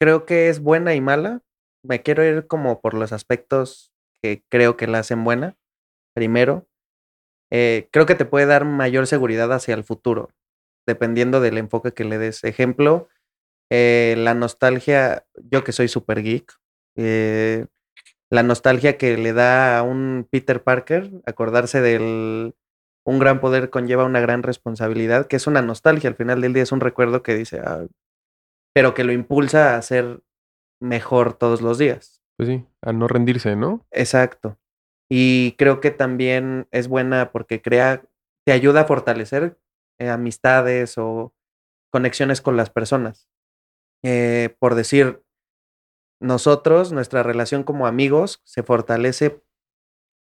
creo 0.00 0.26
que 0.26 0.48
es 0.48 0.60
buena 0.60 0.94
y 0.94 1.00
mala. 1.00 1.42
Me 1.84 2.02
quiero 2.02 2.24
ir 2.24 2.46
como 2.46 2.80
por 2.80 2.94
los 2.94 3.12
aspectos 3.12 3.92
que 4.22 4.44
creo 4.50 4.76
que 4.76 4.86
la 4.86 4.98
hacen 4.98 5.24
buena. 5.24 5.56
Primero, 6.14 6.66
eh, 7.50 7.88
creo 7.92 8.06
que 8.06 8.14
te 8.14 8.24
puede 8.24 8.46
dar 8.46 8.64
mayor 8.64 9.06
seguridad 9.06 9.52
hacia 9.52 9.74
el 9.74 9.84
futuro, 9.84 10.30
dependiendo 10.86 11.40
del 11.40 11.58
enfoque 11.58 11.92
que 11.92 12.04
le 12.04 12.18
des. 12.18 12.44
Ejemplo, 12.44 13.08
eh, 13.70 14.14
la 14.18 14.34
nostalgia, 14.34 15.26
yo 15.36 15.64
que 15.64 15.72
soy 15.72 15.88
super 15.88 16.22
geek, 16.22 16.52
eh, 16.96 17.66
la 18.30 18.42
nostalgia 18.42 18.98
que 18.98 19.16
le 19.16 19.32
da 19.32 19.78
a 19.78 19.82
un 19.82 20.28
Peter 20.30 20.62
Parker, 20.62 21.10
acordarse 21.26 21.80
del 21.80 22.54
un 23.04 23.18
gran 23.18 23.40
poder 23.40 23.70
conlleva 23.70 24.04
una 24.04 24.20
gran 24.20 24.42
responsabilidad, 24.42 25.26
que 25.26 25.36
es 25.36 25.46
una 25.46 25.62
nostalgia, 25.62 26.08
al 26.10 26.16
final 26.16 26.40
del 26.40 26.52
día 26.52 26.62
es 26.62 26.72
un 26.72 26.80
recuerdo 26.80 27.22
que 27.22 27.34
dice, 27.34 27.60
"Ah", 27.64 27.86
pero 28.74 28.94
que 28.94 29.04
lo 29.04 29.12
impulsa 29.12 29.76
a 29.76 29.82
ser 29.82 30.22
mejor 30.80 31.34
todos 31.34 31.62
los 31.62 31.78
días. 31.78 32.22
Pues 32.36 32.48
sí, 32.48 32.66
a 32.82 32.92
no 32.92 33.08
rendirse, 33.08 33.56
¿no? 33.56 33.86
Exacto. 33.90 34.58
Y 35.10 35.52
creo 35.58 35.80
que 35.80 35.90
también 35.90 36.68
es 36.70 36.88
buena 36.88 37.32
porque 37.32 37.60
crea, 37.60 38.02
te 38.46 38.52
ayuda 38.52 38.82
a 38.82 38.86
fortalecer 38.86 39.58
eh, 39.98 40.08
amistades 40.08 40.96
o 40.98 41.34
conexiones 41.90 42.40
con 42.40 42.56
las 42.56 42.70
personas. 42.70 43.28
Eh, 44.04 44.56
por 44.58 44.74
decir, 44.74 45.22
nosotros, 46.20 46.92
nuestra 46.92 47.22
relación 47.22 47.64
como 47.64 47.86
amigos 47.86 48.40
se 48.44 48.62
fortalece 48.62 49.42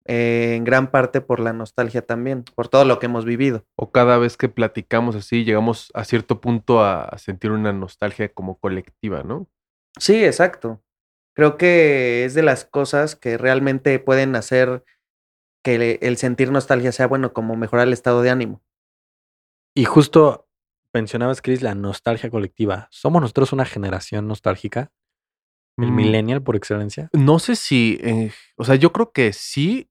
eh, 0.08 0.54
en 0.56 0.64
gran 0.64 0.90
parte 0.90 1.20
por 1.20 1.38
la 1.38 1.52
nostalgia 1.52 2.02
también, 2.02 2.42
por 2.56 2.66
todo 2.68 2.84
lo 2.84 2.98
que 2.98 3.06
hemos 3.06 3.24
vivido. 3.24 3.64
O 3.76 3.92
cada 3.92 4.18
vez 4.18 4.36
que 4.36 4.48
platicamos 4.48 5.14
así, 5.14 5.44
llegamos 5.44 5.90
a 5.94 6.04
cierto 6.04 6.40
punto 6.40 6.82
a, 6.82 7.04
a 7.04 7.18
sentir 7.18 7.50
una 7.52 7.72
nostalgia 7.72 8.28
como 8.32 8.58
colectiva, 8.58 9.22
¿no? 9.22 9.46
Sí, 9.98 10.24
exacto. 10.24 10.82
Creo 11.36 11.56
que 11.56 12.24
es 12.24 12.34
de 12.34 12.42
las 12.42 12.64
cosas 12.64 13.14
que 13.14 13.38
realmente 13.38 13.98
pueden 14.00 14.34
hacer 14.34 14.82
que 15.64 15.78
le- 15.78 15.98
el 16.02 16.16
sentir 16.16 16.50
nostalgia 16.50 16.90
sea 16.92 17.06
bueno, 17.06 17.32
como 17.32 17.54
mejorar 17.56 17.86
el 17.86 17.92
estado 17.92 18.22
de 18.22 18.30
ánimo. 18.30 18.62
Y 19.76 19.84
justo 19.84 20.48
mencionabas, 20.94 21.42
Chris, 21.42 21.62
la 21.62 21.74
nostalgia 21.74 22.30
colectiva. 22.30 22.88
¿Somos 22.90 23.20
nosotros 23.22 23.52
una 23.52 23.64
generación 23.64 24.26
nostálgica? 24.26 24.90
¿El 25.76 25.92
Mm, 25.92 25.94
millennial 25.94 26.42
por 26.42 26.56
excelencia? 26.56 27.08
No 27.12 27.38
sé 27.38 27.54
si, 27.54 27.98
eh, 28.02 28.32
o 28.56 28.64
sea, 28.64 28.74
yo 28.74 28.92
creo 28.92 29.12
que 29.12 29.32
sí, 29.32 29.88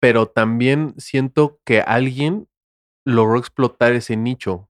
pero 0.00 0.26
también 0.26 0.94
siento 0.98 1.60
que 1.64 1.80
alguien 1.80 2.48
logró 3.04 3.38
explotar 3.38 3.92
ese 3.92 4.16
nicho, 4.16 4.68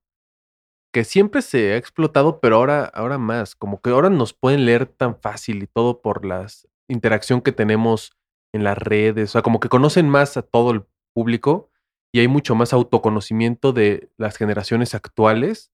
que 0.93 1.05
siempre 1.05 1.43
se 1.43 1.73
ha 1.73 1.77
explotado, 1.77 2.41
pero 2.41 2.57
ahora, 2.57 2.85
ahora 2.85 3.19
más, 3.19 3.55
como 3.55 3.81
que 3.81 3.91
ahora 3.91 4.11
nos 4.11 4.33
pueden 4.33 4.65
leer 4.65 4.87
tan 4.87 5.21
fácil 5.21 5.63
y 5.63 5.67
todo 5.67 6.01
por 6.01 6.25
la 6.25 6.47
interacción 6.89 7.41
que 7.43 7.53
tenemos 7.53 8.13
en 8.55 8.65
las 8.65 8.79
redes, 8.79 9.31
o 9.31 9.33
sea, 9.33 9.43
como 9.43 9.61
que 9.61 9.69
conocen 9.69 10.09
más 10.09 10.37
a 10.37 10.43
todo 10.43 10.71
el 10.71 10.85
público 11.15 11.71
y 12.13 12.21
hay 12.21 12.29
mucho 12.29 12.55
más 12.55 12.73
autoconocimiento 12.73 13.73
de 13.73 14.09
las 14.17 14.37
generaciones 14.37 14.95
actuales 14.95 15.71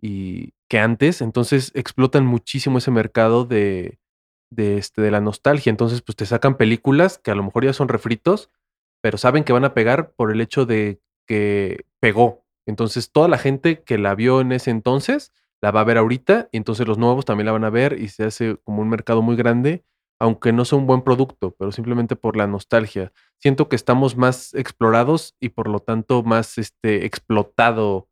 y 0.00 0.54
que 0.68 0.78
antes, 0.78 1.20
entonces 1.20 1.72
explotan 1.74 2.24
muchísimo 2.24 2.78
ese 2.78 2.90
mercado 2.90 3.44
de, 3.44 3.98
de, 4.50 4.78
este, 4.78 5.02
de 5.02 5.10
la 5.10 5.20
nostalgia. 5.20 5.70
Entonces, 5.70 6.02
pues 6.02 6.16
te 6.16 6.26
sacan 6.26 6.56
películas 6.56 7.18
que 7.18 7.30
a 7.30 7.34
lo 7.34 7.42
mejor 7.42 7.64
ya 7.64 7.72
son 7.72 7.88
refritos, 7.88 8.50
pero 9.00 9.18
saben 9.18 9.44
que 9.44 9.52
van 9.52 9.64
a 9.64 9.74
pegar 9.74 10.12
por 10.12 10.30
el 10.30 10.40
hecho 10.40 10.66
de 10.66 11.00
que 11.26 11.84
pegó. 12.00 12.44
Entonces, 12.66 13.10
toda 13.10 13.28
la 13.28 13.38
gente 13.38 13.82
que 13.82 13.98
la 13.98 14.14
vio 14.14 14.40
en 14.40 14.52
ese 14.52 14.70
entonces 14.70 15.32
la 15.62 15.70
va 15.70 15.80
a 15.80 15.84
ver 15.84 15.98
ahorita, 15.98 16.48
y 16.52 16.56
entonces 16.56 16.86
los 16.86 16.98
nuevos 16.98 17.24
también 17.24 17.46
la 17.46 17.52
van 17.52 17.64
a 17.64 17.70
ver 17.70 17.98
y 17.98 18.08
se 18.08 18.24
hace 18.24 18.56
como 18.64 18.80
un 18.82 18.88
mercado 18.88 19.22
muy 19.22 19.36
grande, 19.36 19.84
aunque 20.18 20.52
no 20.52 20.64
sea 20.64 20.78
un 20.78 20.86
buen 20.86 21.02
producto, 21.02 21.54
pero 21.58 21.72
simplemente 21.72 22.16
por 22.16 22.36
la 22.36 22.46
nostalgia. 22.46 23.12
Siento 23.38 23.68
que 23.68 23.76
estamos 23.76 24.16
más 24.16 24.54
explorados 24.54 25.34
y 25.40 25.50
por 25.50 25.68
lo 25.68 25.80
tanto 25.80 26.22
más 26.22 26.58
este, 26.58 27.06
explotado 27.06 28.08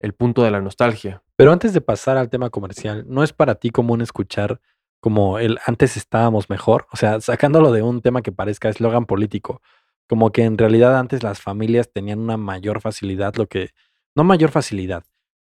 el 0.00 0.14
punto 0.14 0.42
de 0.42 0.50
la 0.50 0.60
nostalgia. 0.60 1.22
Pero 1.36 1.52
antes 1.52 1.72
de 1.72 1.80
pasar 1.80 2.16
al 2.16 2.30
tema 2.30 2.50
comercial, 2.50 3.04
¿no 3.08 3.22
es 3.22 3.32
para 3.32 3.54
ti 3.56 3.70
común 3.70 4.00
escuchar 4.00 4.60
como 5.00 5.38
el 5.38 5.58
antes 5.66 5.96
estábamos 5.96 6.50
mejor? 6.50 6.86
O 6.92 6.96
sea, 6.96 7.20
sacándolo 7.20 7.72
de 7.72 7.82
un 7.82 8.00
tema 8.00 8.22
que 8.22 8.32
parezca 8.32 8.68
eslogan 8.68 9.06
político, 9.06 9.60
como 10.10 10.32
que 10.32 10.42
en 10.42 10.58
realidad 10.58 10.98
antes 10.98 11.22
las 11.22 11.40
familias 11.40 11.92
tenían 11.92 12.18
una 12.18 12.36
mayor 12.36 12.80
facilidad, 12.80 13.36
lo 13.36 13.46
que, 13.46 13.70
no 14.16 14.24
mayor 14.24 14.50
facilidad, 14.50 15.04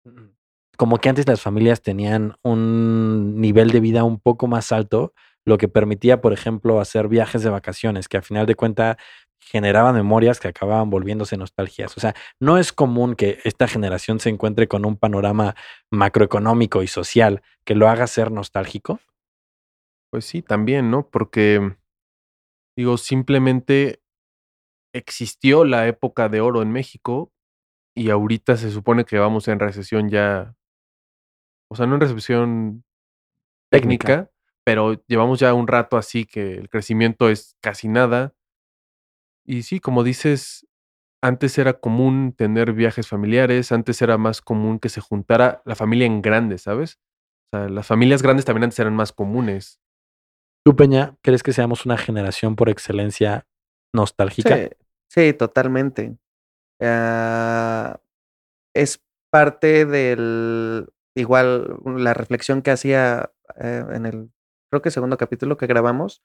mm, 0.03 0.31
como 0.77 0.97
que 0.97 1.07
antes 1.07 1.25
las 1.29 1.39
familias 1.39 1.81
tenían 1.81 2.35
un 2.43 3.39
nivel 3.39 3.71
de 3.71 3.79
vida 3.79 4.03
un 4.03 4.19
poco 4.19 4.47
más 4.47 4.73
alto, 4.73 5.13
lo 5.45 5.57
que 5.57 5.69
permitía, 5.69 6.19
por 6.19 6.33
ejemplo, 6.33 6.81
hacer 6.81 7.07
viajes 7.07 7.41
de 7.41 7.49
vacaciones, 7.49 8.09
que 8.09 8.17
a 8.17 8.21
final 8.21 8.47
de 8.47 8.55
cuentas 8.55 8.97
generaban 9.39 9.95
memorias 9.95 10.41
que 10.41 10.49
acababan 10.49 10.89
volviéndose 10.89 11.37
nostalgias. 11.37 11.95
O 11.95 12.01
sea, 12.01 12.13
no 12.41 12.57
es 12.57 12.73
común 12.73 13.15
que 13.15 13.39
esta 13.45 13.65
generación 13.65 14.19
se 14.19 14.27
encuentre 14.27 14.67
con 14.67 14.85
un 14.85 14.97
panorama 14.97 15.55
macroeconómico 15.89 16.83
y 16.83 16.87
social 16.87 17.43
que 17.63 17.75
lo 17.75 17.87
haga 17.87 18.07
ser 18.07 18.29
nostálgico. 18.29 18.99
Pues 20.11 20.25
sí, 20.25 20.41
también, 20.41 20.91
¿no? 20.91 21.09
Porque, 21.09 21.77
digo, 22.75 22.97
simplemente 22.97 24.01
existió 24.93 25.65
la 25.65 25.87
época 25.87 26.29
de 26.29 26.41
oro 26.41 26.61
en 26.61 26.71
México 26.71 27.31
y 27.95 28.09
ahorita 28.09 28.57
se 28.57 28.71
supone 28.71 29.05
que 29.05 29.19
vamos 29.19 29.47
en 29.47 29.59
recesión 29.59 30.09
ya, 30.09 30.55
o 31.69 31.75
sea, 31.75 31.85
no 31.85 31.95
en 31.95 32.01
recesión 32.01 32.83
Técnica. 33.71 34.07
técnica, 34.07 34.31
pero 34.63 35.03
llevamos 35.07 35.39
ya 35.39 35.53
un 35.53 35.67
rato 35.67 35.97
así 35.97 36.25
que 36.25 36.55
el 36.55 36.69
crecimiento 36.69 37.29
es 37.29 37.55
casi 37.61 37.87
nada. 37.87 38.33
Y 39.45 39.63
sí, 39.63 39.79
como 39.79 40.03
dices, 40.03 40.67
antes 41.21 41.57
era 41.57 41.73
común 41.73 42.33
tener 42.35 42.73
viajes 42.73 43.07
familiares, 43.07 43.71
antes 43.71 44.01
era 44.01 44.17
más 44.17 44.41
común 44.41 44.79
que 44.79 44.89
se 44.89 45.01
juntara 45.01 45.61
la 45.65 45.75
familia 45.75 46.05
en 46.05 46.21
grande, 46.21 46.57
¿sabes? 46.57 46.99
O 47.51 47.57
sea, 47.57 47.69
las 47.69 47.87
familias 47.87 48.21
grandes 48.21 48.45
también 48.45 48.65
antes 48.65 48.79
eran 48.79 48.95
más 48.95 49.11
comunes. 49.11 49.81
¿Tú, 50.65 50.75
Peña, 50.75 51.17
crees 51.21 51.41
que 51.41 51.53
seamos 51.53 51.85
una 51.85 51.97
generación 51.97 52.55
por 52.55 52.69
excelencia 52.69 53.47
nostálgica? 53.93 54.55
Sí, 54.55 54.69
sí, 55.09 55.33
totalmente. 55.33 56.17
Ah, 56.81 57.99
es 58.75 59.03
parte 59.31 59.85
del, 59.85 60.89
igual, 61.15 61.77
la 61.85 62.13
reflexión 62.13 62.61
que 62.61 62.71
hacía 62.71 63.31
eh, 63.57 63.85
en 63.91 64.05
el, 64.05 64.31
creo 64.71 64.81
que 64.81 64.91
segundo 64.91 65.17
capítulo 65.17 65.57
que 65.57 65.67
grabamos. 65.67 66.23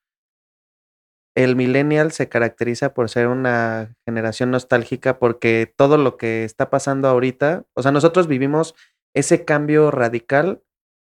El 1.36 1.56
millennial 1.56 2.12
se 2.12 2.28
caracteriza 2.28 2.94
por 2.94 3.10
ser 3.10 3.26
una 3.26 3.96
generación 4.06 4.52
nostálgica 4.52 5.18
porque 5.18 5.72
todo 5.76 5.96
lo 5.96 6.16
que 6.16 6.44
está 6.44 6.70
pasando 6.70 7.08
ahorita, 7.08 7.66
o 7.74 7.82
sea, 7.82 7.90
nosotros 7.90 8.28
vivimos 8.28 8.76
ese 9.14 9.44
cambio 9.44 9.90
radical 9.90 10.62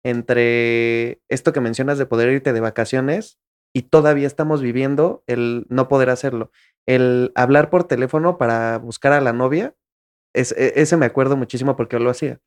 entre 0.03 1.21
esto 1.29 1.53
que 1.53 1.61
mencionas 1.61 1.97
de 1.97 2.05
poder 2.05 2.29
irte 2.29 2.53
de 2.53 2.59
vacaciones 2.59 3.39
y 3.73 3.83
todavía 3.83 4.27
estamos 4.27 4.61
viviendo 4.61 5.23
el 5.27 5.65
no 5.69 5.87
poder 5.87 6.09
hacerlo. 6.09 6.51
El 6.85 7.31
hablar 7.35 7.69
por 7.69 7.83
teléfono 7.85 8.37
para 8.37 8.77
buscar 8.77 9.13
a 9.13 9.21
la 9.21 9.33
novia, 9.33 9.75
es, 10.33 10.51
e- 10.53 10.73
ese 10.81 10.97
me 10.97 11.05
acuerdo 11.05 11.37
muchísimo 11.37 11.75
porque 11.75 11.97
yo 11.97 12.03
lo 12.03 12.09
hacía. 12.09 12.39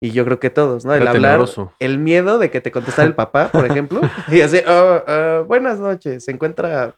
Y 0.00 0.10
yo 0.10 0.24
creo 0.24 0.38
que 0.40 0.50
todos, 0.50 0.84
¿no? 0.84 0.94
El 0.94 1.02
Era 1.02 1.10
hablar, 1.12 1.32
tenebroso. 1.32 1.72
el 1.78 1.98
miedo 1.98 2.38
de 2.38 2.50
que 2.50 2.60
te 2.60 2.70
contestara 2.70 3.08
el 3.08 3.14
papá, 3.14 3.48
por 3.50 3.64
ejemplo, 3.64 4.00
y 4.28 4.40
así, 4.42 4.58
"Oh, 4.66 5.02
ah, 5.06 5.44
buenas 5.46 5.78
noches, 5.78 6.24
se 6.24 6.32
encuentra, 6.32 6.96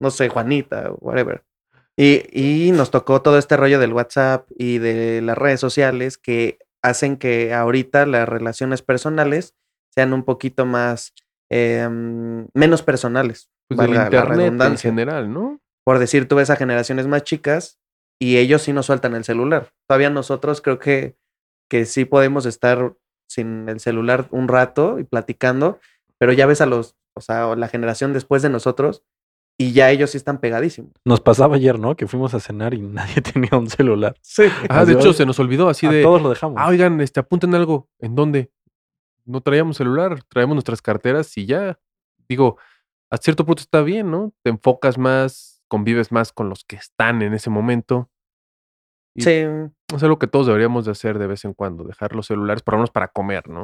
no 0.00 0.10
sé, 0.10 0.28
Juanita, 0.28 0.90
whatever. 1.00 1.44
Y, 1.96 2.22
y 2.68 2.72
nos 2.72 2.90
tocó 2.90 3.22
todo 3.22 3.38
este 3.38 3.56
rollo 3.56 3.78
del 3.78 3.92
WhatsApp 3.92 4.48
y 4.56 4.78
de 4.78 5.20
las 5.22 5.36
redes 5.38 5.60
sociales 5.60 6.16
que 6.18 6.58
hacen 6.82 7.16
que 7.18 7.52
ahorita 7.52 8.06
las 8.06 8.28
relaciones 8.28 8.80
personales 8.82 9.54
sean 9.94 10.12
un 10.12 10.24
poquito 10.24 10.64
más, 10.66 11.12
em, 11.50 12.46
menos 12.54 12.82
personales. 12.82 13.50
Pues 13.68 13.78
del 13.78 13.94
la 13.94 14.66
en 14.66 14.78
general, 14.78 15.32
¿no? 15.32 15.60
Por 15.84 15.98
decir, 15.98 16.26
tú 16.26 16.36
ves 16.36 16.50
a 16.50 16.56
generaciones 16.56 17.06
más 17.06 17.22
chicas 17.22 17.78
y 18.20 18.36
ellos 18.38 18.62
sí 18.62 18.72
nos 18.72 18.86
sueltan 18.86 19.14
el 19.14 19.24
celular. 19.24 19.72
Todavía 19.88 20.10
nosotros 20.10 20.60
creo 20.60 20.78
que, 20.78 21.16
que 21.68 21.84
sí 21.84 22.04
podemos 22.04 22.46
estar 22.46 22.94
sin 23.28 23.68
el 23.68 23.80
celular 23.80 24.26
un 24.30 24.48
rato 24.48 24.98
y 24.98 25.04
platicando, 25.04 25.78
pero 26.18 26.32
ya 26.32 26.46
ves 26.46 26.60
a 26.60 26.66
los, 26.66 26.96
o 27.14 27.20
sea, 27.20 27.54
la 27.54 27.68
generación 27.68 28.12
después 28.12 28.42
de 28.42 28.50
nosotros 28.50 29.04
y 29.60 29.72
ya 29.72 29.90
ellos 29.90 30.10
sí 30.10 30.16
están 30.16 30.38
pegadísimos. 30.38 30.92
Nos 31.04 31.20
pasaba 31.20 31.56
ayer, 31.56 31.78
¿no? 31.78 31.94
Que 31.94 32.06
fuimos 32.06 32.32
a 32.34 32.40
cenar 32.40 32.72
y 32.72 32.80
nadie 32.80 33.20
tenía 33.20 33.58
un 33.58 33.68
celular. 33.68 34.16
Sí. 34.22 34.44
Ah, 34.68 34.84
de 34.84 34.94
hecho, 34.94 35.12
se 35.12 35.26
nos 35.26 35.38
olvidó 35.38 35.68
así 35.68 35.86
a 35.86 35.90
de. 35.90 36.02
todos 36.02 36.22
lo 36.22 36.30
dejamos. 36.30 36.56
Ah, 36.58 36.68
oigan, 36.68 37.00
este, 37.00 37.20
apunten 37.20 37.54
algo. 37.54 37.88
¿En 37.98 38.14
dónde? 38.14 38.50
No 39.24 39.40
traíamos 39.40 39.76
celular, 39.76 40.22
traemos 40.24 40.54
nuestras 40.54 40.82
carteras 40.82 41.36
y 41.36 41.46
ya. 41.46 41.78
Digo, 42.28 42.58
a 43.10 43.16
cierto 43.16 43.44
punto 43.46 43.62
está 43.62 43.82
bien, 43.82 44.10
¿no? 44.10 44.32
Te 44.42 44.50
enfocas 44.50 44.98
más, 44.98 45.62
convives 45.68 46.12
más 46.12 46.32
con 46.32 46.48
los 46.48 46.64
que 46.64 46.76
están 46.76 47.22
en 47.22 47.34
ese 47.34 47.50
momento. 47.50 48.10
Y- 49.16 49.22
Sí. 49.22 49.44
Es 49.94 50.02
algo 50.04 50.18
que 50.18 50.28
todos 50.28 50.46
deberíamos 50.46 50.84
de 50.84 50.92
hacer 50.92 51.18
de 51.18 51.26
vez 51.26 51.44
en 51.44 51.52
cuando, 51.54 51.82
dejar 51.84 52.14
los 52.14 52.26
celulares, 52.26 52.62
por 52.62 52.74
lo 52.74 52.78
menos 52.78 52.90
para 52.90 53.08
comer, 53.08 53.48
¿no? 53.48 53.62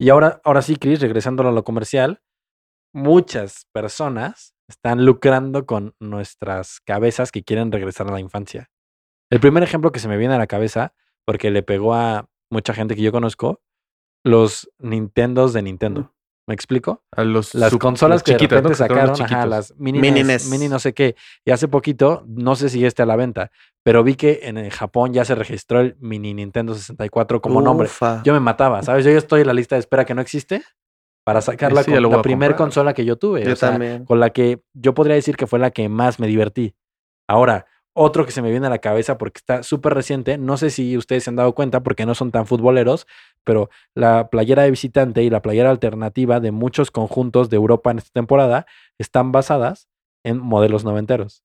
Y 0.00 0.08
ahora, 0.08 0.40
ahora 0.44 0.62
sí, 0.62 0.76
Chris, 0.76 1.00
regresando 1.00 1.46
a 1.46 1.52
lo 1.52 1.64
comercial, 1.64 2.22
muchas 2.94 3.66
personas 3.72 4.54
están 4.68 5.04
lucrando 5.04 5.66
con 5.66 5.94
nuestras 6.00 6.80
cabezas 6.80 7.30
que 7.32 7.44
quieren 7.44 7.70
regresar 7.72 8.08
a 8.08 8.12
la 8.12 8.20
infancia. 8.20 8.70
El 9.30 9.40
primer 9.40 9.62
ejemplo 9.62 9.92
que 9.92 9.98
se 10.00 10.08
me 10.08 10.16
viene 10.16 10.34
a 10.34 10.38
la 10.38 10.46
cabeza, 10.46 10.94
porque 11.26 11.50
le 11.50 11.62
pegó 11.62 11.94
a 11.94 12.28
mucha 12.50 12.72
gente 12.74 12.94
que 12.94 13.02
yo 13.02 13.12
conozco, 13.12 13.60
los 14.24 14.70
Nintendos 14.78 15.52
de 15.52 15.62
Nintendo. 15.62 16.10
¿Me 16.46 16.54
explico? 16.54 17.02
A 17.12 17.24
los 17.24 17.54
Las 17.54 17.74
consolas 17.76 18.16
las 18.16 18.22
que 18.22 18.32
de 18.32 18.38
repente 18.38 18.74
sacaron, 18.74 19.20
ajá, 19.20 19.46
las 19.46 19.74
mini, 19.78 19.98
Mini 19.98 20.22
NES, 20.22 20.26
NES. 20.26 20.50
mini 20.50 20.68
no 20.68 20.78
sé 20.78 20.92
qué. 20.92 21.16
Y 21.44 21.52
hace 21.52 21.68
poquito, 21.68 22.22
no 22.26 22.54
sé 22.54 22.68
si 22.68 22.84
esté 22.84 23.02
a 23.02 23.06
la 23.06 23.16
venta, 23.16 23.50
pero 23.82 24.04
vi 24.04 24.14
que 24.14 24.40
en 24.42 24.58
el 24.58 24.70
Japón 24.70 25.14
ya 25.14 25.24
se 25.24 25.34
registró 25.34 25.80
el 25.80 25.96
mini 26.00 26.34
Nintendo 26.34 26.74
64 26.74 27.40
como 27.40 27.62
nombre. 27.62 27.88
Yo 28.24 28.34
me 28.34 28.40
mataba, 28.40 28.82
¿sabes? 28.82 29.06
Yo 29.06 29.10
ya 29.10 29.18
estoy 29.18 29.40
en 29.40 29.46
la 29.46 29.54
lista 29.54 29.76
de 29.76 29.80
espera 29.80 30.04
que 30.04 30.14
no 30.14 30.20
existe 30.20 30.62
para 31.24 31.40
sacarla 31.40 31.82
Sí, 31.82 31.90
ya 31.92 32.02
con 32.02 32.10
la 32.10 32.22
primera 32.22 32.56
consola 32.56 32.92
que 32.92 33.06
yo 33.06 33.16
tuve. 33.16 33.44
Yo 33.44 33.54
o 33.54 33.56
sea, 33.56 33.70
también. 33.70 34.04
con 34.04 34.20
la 34.20 34.28
que 34.30 34.62
yo 34.74 34.92
podría 34.92 35.14
decir 35.14 35.36
que 35.36 35.46
fue 35.46 35.58
la 35.58 35.70
que 35.70 35.88
más 35.88 36.20
me 36.20 36.26
divertí. 36.26 36.74
Ahora, 37.26 37.64
otro 37.94 38.26
que 38.26 38.32
se 38.32 38.42
me 38.42 38.50
viene 38.50 38.66
a 38.66 38.70
la 38.70 38.80
cabeza 38.80 39.16
porque 39.16 39.38
está 39.38 39.62
súper 39.62 39.94
reciente, 39.94 40.36
no 40.36 40.56
sé 40.56 40.70
si 40.70 40.96
ustedes 40.96 41.24
se 41.24 41.30
han 41.30 41.36
dado 41.36 41.54
cuenta 41.54 41.82
porque 41.82 42.04
no 42.04 42.14
son 42.14 42.32
tan 42.32 42.44
futboleros, 42.46 43.06
pero 43.44 43.70
la 43.94 44.28
playera 44.30 44.62
de 44.62 44.70
visitante 44.70 45.22
y 45.22 45.30
la 45.30 45.42
playera 45.42 45.70
alternativa 45.70 46.40
de 46.40 46.50
muchos 46.50 46.90
conjuntos 46.90 47.50
de 47.50 47.56
Europa 47.56 47.90
en 47.90 47.98
esta 47.98 48.10
temporada 48.12 48.66
están 48.98 49.32
basadas 49.32 49.88
en 50.24 50.38
modelos 50.38 50.84
noventeros. 50.84 51.44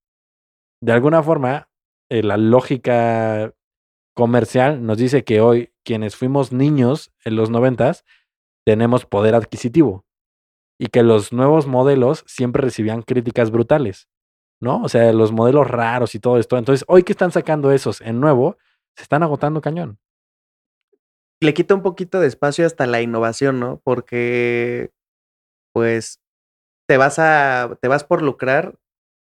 De 0.82 0.94
alguna 0.94 1.22
forma, 1.22 1.70
eh, 2.10 2.24
la 2.24 2.38
lógica 2.38 3.54
comercial 4.16 4.86
nos 4.86 4.98
dice 4.98 5.24
que 5.24 5.42
hoy 5.42 5.72
quienes 5.86 6.16
fuimos 6.16 6.52
niños 6.52 7.12
en 7.24 7.36
los 7.36 7.50
noventas 7.50 8.06
tenemos 8.66 9.06
poder 9.06 9.36
adquisitivo 9.36 10.06
y 10.80 10.88
que 10.88 11.04
los 11.04 11.34
nuevos 11.34 11.68
modelos 11.68 12.24
siempre 12.28 12.62
recibían 12.62 13.02
críticas 13.02 13.52
brutales, 13.52 14.08
¿no? 14.62 14.82
O 14.84 14.90
sea, 14.90 15.12
los 15.14 15.32
modelos 15.32 15.68
raros 15.68 16.16
y 16.16 16.20
todo 16.20 16.38
esto. 16.38 16.58
Entonces, 16.58 16.86
hoy 16.88 17.04
que 17.04 17.12
están 17.12 17.32
sacando 17.32 17.72
esos 17.72 18.02
en 18.02 18.20
nuevo, 18.20 18.58
se 18.96 19.04
están 19.04 19.24
agotando 19.24 19.62
cañón. 19.62 20.00
Le 21.42 21.54
quita 21.54 21.76
un 21.76 21.82
poquito 21.82 22.20
de 22.20 22.28
espacio 22.28 22.66
hasta 22.66 22.86
la 22.86 23.02
innovación, 23.02 23.60
¿no? 23.60 23.82
Porque, 23.84 24.92
pues, 25.74 26.20
te 26.88 26.98
vas 26.98 27.20
a, 27.20 27.78
te 27.82 27.88
vas 27.88 28.04
por 28.04 28.22
lucrar 28.22 28.76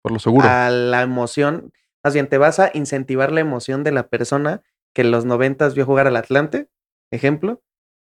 Por 0.02 0.12
lo 0.12 0.18
seguro. 0.18 0.46
a 0.48 0.70
la 0.70 1.02
emoción, 1.02 1.72
más 2.04 2.14
bien, 2.14 2.28
te 2.28 2.38
vas 2.38 2.60
a 2.60 2.70
incentivar 2.74 3.32
la 3.32 3.40
emoción 3.40 3.84
de 3.84 3.92
la 3.92 4.08
persona 4.08 4.62
que 4.94 5.02
en 5.02 5.10
los 5.10 5.24
noventas 5.24 5.74
vio 5.74 5.84
jugar 5.84 6.06
al 6.06 6.16
Atlante, 6.16 6.68
ejemplo, 7.12 7.62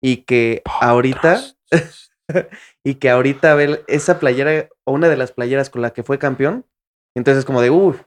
y 0.01 0.23
que 0.23 0.63
ahorita, 0.81 1.41
y 2.83 2.95
que 2.95 3.09
ahorita 3.09 3.55
ve 3.55 3.83
esa 3.87 4.19
playera 4.19 4.69
o 4.85 4.91
una 4.91 5.07
de 5.07 5.17
las 5.17 5.31
playeras 5.31 5.69
con 5.69 5.81
la 5.81 5.91
que 5.91 6.03
fue 6.03 6.19
campeón, 6.19 6.65
entonces 7.15 7.45
como 7.45 7.61
de, 7.61 7.69
uff, 7.69 8.01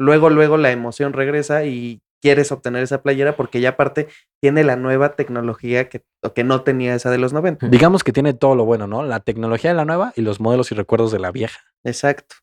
luego, 0.00 0.30
luego 0.30 0.56
la 0.56 0.72
emoción 0.72 1.12
regresa 1.12 1.64
y 1.64 2.02
quieres 2.20 2.50
obtener 2.52 2.82
esa 2.82 3.02
playera 3.02 3.36
porque 3.36 3.60
ya 3.60 3.70
aparte 3.70 4.08
tiene 4.42 4.64
la 4.64 4.76
nueva 4.76 5.14
tecnología 5.16 5.88
que, 5.88 6.04
que 6.34 6.44
no 6.44 6.62
tenía 6.62 6.94
esa 6.94 7.10
de 7.10 7.18
los 7.18 7.32
90. 7.32 7.68
Digamos 7.68 8.04
que 8.04 8.12
tiene 8.12 8.34
todo 8.34 8.54
lo 8.56 8.64
bueno, 8.64 8.86
¿no? 8.86 9.02
La 9.02 9.20
tecnología 9.20 9.70
de 9.70 9.76
la 9.76 9.84
nueva 9.84 10.12
y 10.16 10.22
los 10.22 10.40
modelos 10.40 10.72
y 10.72 10.74
recuerdos 10.74 11.12
de 11.12 11.18
la 11.18 11.30
vieja. 11.30 11.60
Exacto. 11.84 12.36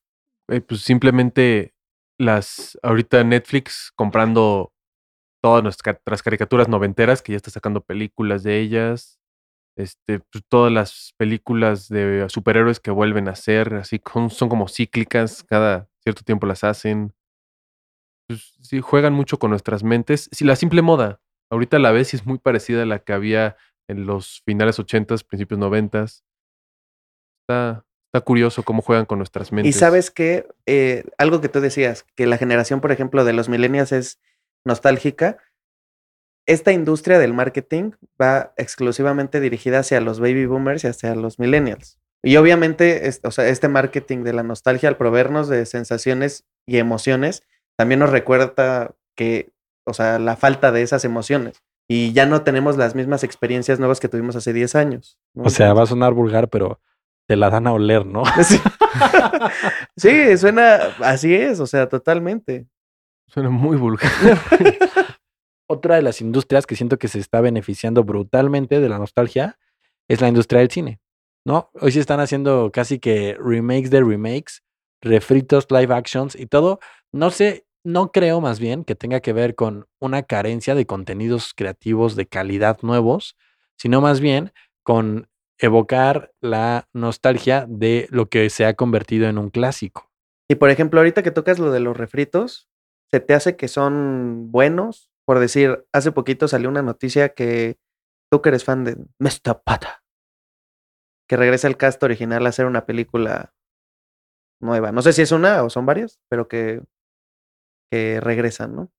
Eh, 0.50 0.62
pues 0.62 0.82
simplemente 0.82 1.74
las 2.20 2.78
ahorita 2.84 3.24
Netflix 3.24 3.92
comprando 3.96 4.72
todas 5.44 5.64
nuestras 5.64 6.24
caricaturas 6.24 6.68
noventeras 6.70 7.22
que 7.22 7.34
ya 7.34 7.38
está 7.38 7.52
sacando 7.52 7.82
películas 7.82 8.44
de 8.44 8.60
ellas 8.60 9.20
este 9.78 10.20
pues, 10.20 10.44
todas 10.48 10.72
las 10.72 11.14
películas 11.18 11.90
de 11.90 12.26
superhéroes 12.30 12.80
que 12.80 12.92
vuelven 12.92 13.28
a 13.28 13.32
hacer 13.32 13.74
así 13.74 14.00
con- 14.00 14.30
son 14.30 14.48
como 14.50 14.68
cíclicas 14.70 15.44
cada 15.44 15.90
cierto 16.02 16.24
tiempo 16.24 16.46
las 16.48 16.64
hacen 16.64 17.14
pues, 18.28 18.56
sí 18.62 18.82
juegan 18.82 19.14
mucho 19.14 19.38
con 19.40 19.50
nuestras 19.52 19.84
mentes 19.84 20.30
si 20.32 20.46
la 20.46 20.56
simple 20.56 20.82
moda 20.82 21.20
ahorita 21.52 21.80
la 21.80 21.92
ves 21.92 22.14
y 22.14 22.18
es 22.18 22.26
muy 22.26 22.38
parecida 22.40 22.84
a 22.84 22.86
la 22.86 23.00
que 23.00 23.14
había 23.14 23.56
en 23.88 24.06
los 24.06 24.42
finales 24.46 24.80
80s 24.80 25.24
principios 25.24 25.60
90s 25.60 26.24
está 27.44 27.86
está 28.14 28.24
curioso 28.24 28.64
cómo 28.64 28.82
juegan 28.82 29.06
con 29.06 29.20
nuestras 29.20 29.52
Y 29.52 29.56
mentes 29.56 29.76
sabes 29.76 30.10
que 30.10 30.48
algo 31.18 31.42
que 31.42 31.50
tú 31.50 31.60
decías, 31.60 32.06
que 32.16 32.26
la 32.28 32.38
generación, 32.38 32.80
por 32.80 32.94
ejemplo, 32.94 33.26
de 33.26 33.34
los 33.34 33.50
millennials 33.50 33.92
es 33.92 34.20
nostálgica. 34.66 35.38
Esta 36.48 36.72
industria 36.72 37.20
del 37.20 37.34
marketing 37.34 37.92
va 38.22 38.54
exclusivamente 38.56 39.42
dirigida 39.42 39.80
hacia 39.80 40.00
los 40.00 40.22
baby 40.22 40.46
boomers 40.46 40.86
y 40.86 40.88
hacia 40.88 41.14
los 41.16 41.40
millennials. 41.40 42.00
Y 42.24 42.38
obviamente, 42.38 43.08
es- 43.10 43.20
o 43.24 43.32
sea, 43.32 43.50
este 43.50 43.68
marketing 43.68 44.24
de 44.24 44.32
la 44.34 44.44
nostalgia 44.44 44.88
al 44.88 44.96
proveernos 44.98 45.50
de 45.50 45.66
sensaciones 45.66 46.46
y 46.66 46.78
emociones 46.78 47.44
también 47.78 48.00
nos 48.00 48.10
recuerda 48.10 48.96
que, 49.16 49.52
o 49.86 49.94
sea, 49.94 50.20
la 50.20 50.36
falta 50.36 50.72
de 50.72 50.82
esas 50.82 51.06
emociones. 51.06 51.62
Y 51.88 52.14
ya 52.14 52.26
no 52.26 52.42
tenemos 52.42 52.78
las 52.78 52.96
mismas 52.96 53.24
experiencias 53.24 53.80
nuevas 53.80 54.00
que 54.00 54.10
tuvimos 54.10 54.36
hace 54.36 54.54
10 54.54 54.76
años. 54.76 55.20
¿no? 55.34 55.44
O 55.44 55.50
sea, 55.50 55.74
va 55.74 55.84
a 55.84 55.88
sonar 55.88 56.14
vulgar, 56.14 56.50
pero 56.50 56.80
te 57.28 57.36
la 57.36 57.50
dan 57.50 57.68
a 57.68 57.74
oler, 57.74 58.06
¿no? 58.06 58.24
Sí. 58.44 58.60
sí, 59.98 60.38
suena, 60.38 60.78
así 61.02 61.36
es, 61.36 61.60
o 61.60 61.68
sea, 61.68 61.90
totalmente. 61.90 62.66
suena 63.28 63.50
muy 63.50 63.76
vulgar 63.76 64.10
Otra 65.68 65.96
de 65.96 66.02
las 66.02 66.22
industrias 66.22 66.66
que 66.66 66.78
siento 66.78 66.98
que 66.98 67.10
se 67.10 67.20
está 67.20 67.42
beneficiando 67.42 68.06
brutalmente 68.06 68.80
de 68.80 68.88
la 68.88 69.00
nostalgia 69.00 69.58
es 70.08 70.22
la 70.22 70.30
industria 70.30 70.62
del 70.62 70.72
cine, 70.72 71.02
¿no? 71.46 71.72
Hoy 71.82 71.92
se 71.92 72.00
están 72.00 72.20
haciendo 72.20 72.72
casi 72.72 73.00
que 73.00 73.36
remakes 73.40 73.90
de 73.90 74.02
remakes, 74.02 74.64
refritos, 75.02 75.68
live 75.70 75.94
actions 75.94 76.36
y 76.36 76.48
todo. 76.48 76.80
No 77.12 77.30
sé, 77.32 77.66
no 77.84 78.12
creo 78.12 78.42
más 78.42 78.60
bien 78.60 78.84
que 78.84 78.96
tenga 78.96 79.20
que 79.20 79.34
ver 79.34 79.56
con 79.56 79.88
una 80.00 80.24
carencia 80.24 80.76
de 80.76 80.86
contenidos 80.86 81.54
creativos 81.56 82.16
de 82.16 82.28
calidad 82.28 82.80
nuevos, 82.82 83.38
sino 83.78 84.02
más 84.02 84.20
bien 84.20 84.52
con 84.84 85.30
evocar 85.60 86.34
la 86.42 86.88
nostalgia 86.94 87.66
de 87.68 88.08
lo 88.10 88.28
que 88.28 88.50
se 88.50 88.66
ha 88.66 88.74
convertido 88.74 89.28
en 89.28 89.38
un 89.38 89.50
clásico. 89.50 90.12
Y 90.50 90.56
por 90.56 90.70
ejemplo, 90.70 91.00
ahorita 91.00 91.24
que 91.24 91.32
tocas 91.32 91.60
lo 91.60 91.72
de 91.72 91.80
los 91.80 91.98
refritos, 91.98 92.70
¿se 93.10 93.20
te 93.20 93.34
hace 93.34 93.56
que 93.56 93.68
son 93.68 94.52
buenos? 94.52 95.10
Por 95.26 95.40
decir, 95.40 95.86
hace 95.92 96.12
poquito 96.12 96.48
salió 96.48 96.70
una 96.70 96.84
noticia 96.84 97.30
que 97.30 97.78
tú 98.32 98.42
que 98.42 98.50
eres 98.50 98.64
fan 98.64 98.84
de 98.84 98.98
Mr. 99.20 99.62
Pata, 99.64 100.04
que 101.28 101.38
regresa 101.38 101.68
el 101.68 101.78
cast 101.78 102.02
original 102.04 102.46
a 102.46 102.50
hacer 102.50 102.66
una 102.66 102.86
película 102.86 103.55
nueva. 104.60 104.92
No 104.92 105.02
sé 105.02 105.14
si 105.14 105.22
es 105.22 105.32
una 105.32 105.64
o 105.64 105.70
son 105.70 105.86
varias, 105.86 106.20
pero 106.30 106.48
que, 106.48 106.82
regresan, 107.92 108.76
¿no? 108.76 108.92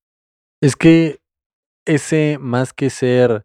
Es 0.63 0.75
que 0.75 1.21
ese, 1.85 2.39
más 2.41 2.73
que 2.73 2.89
ser 2.89 3.45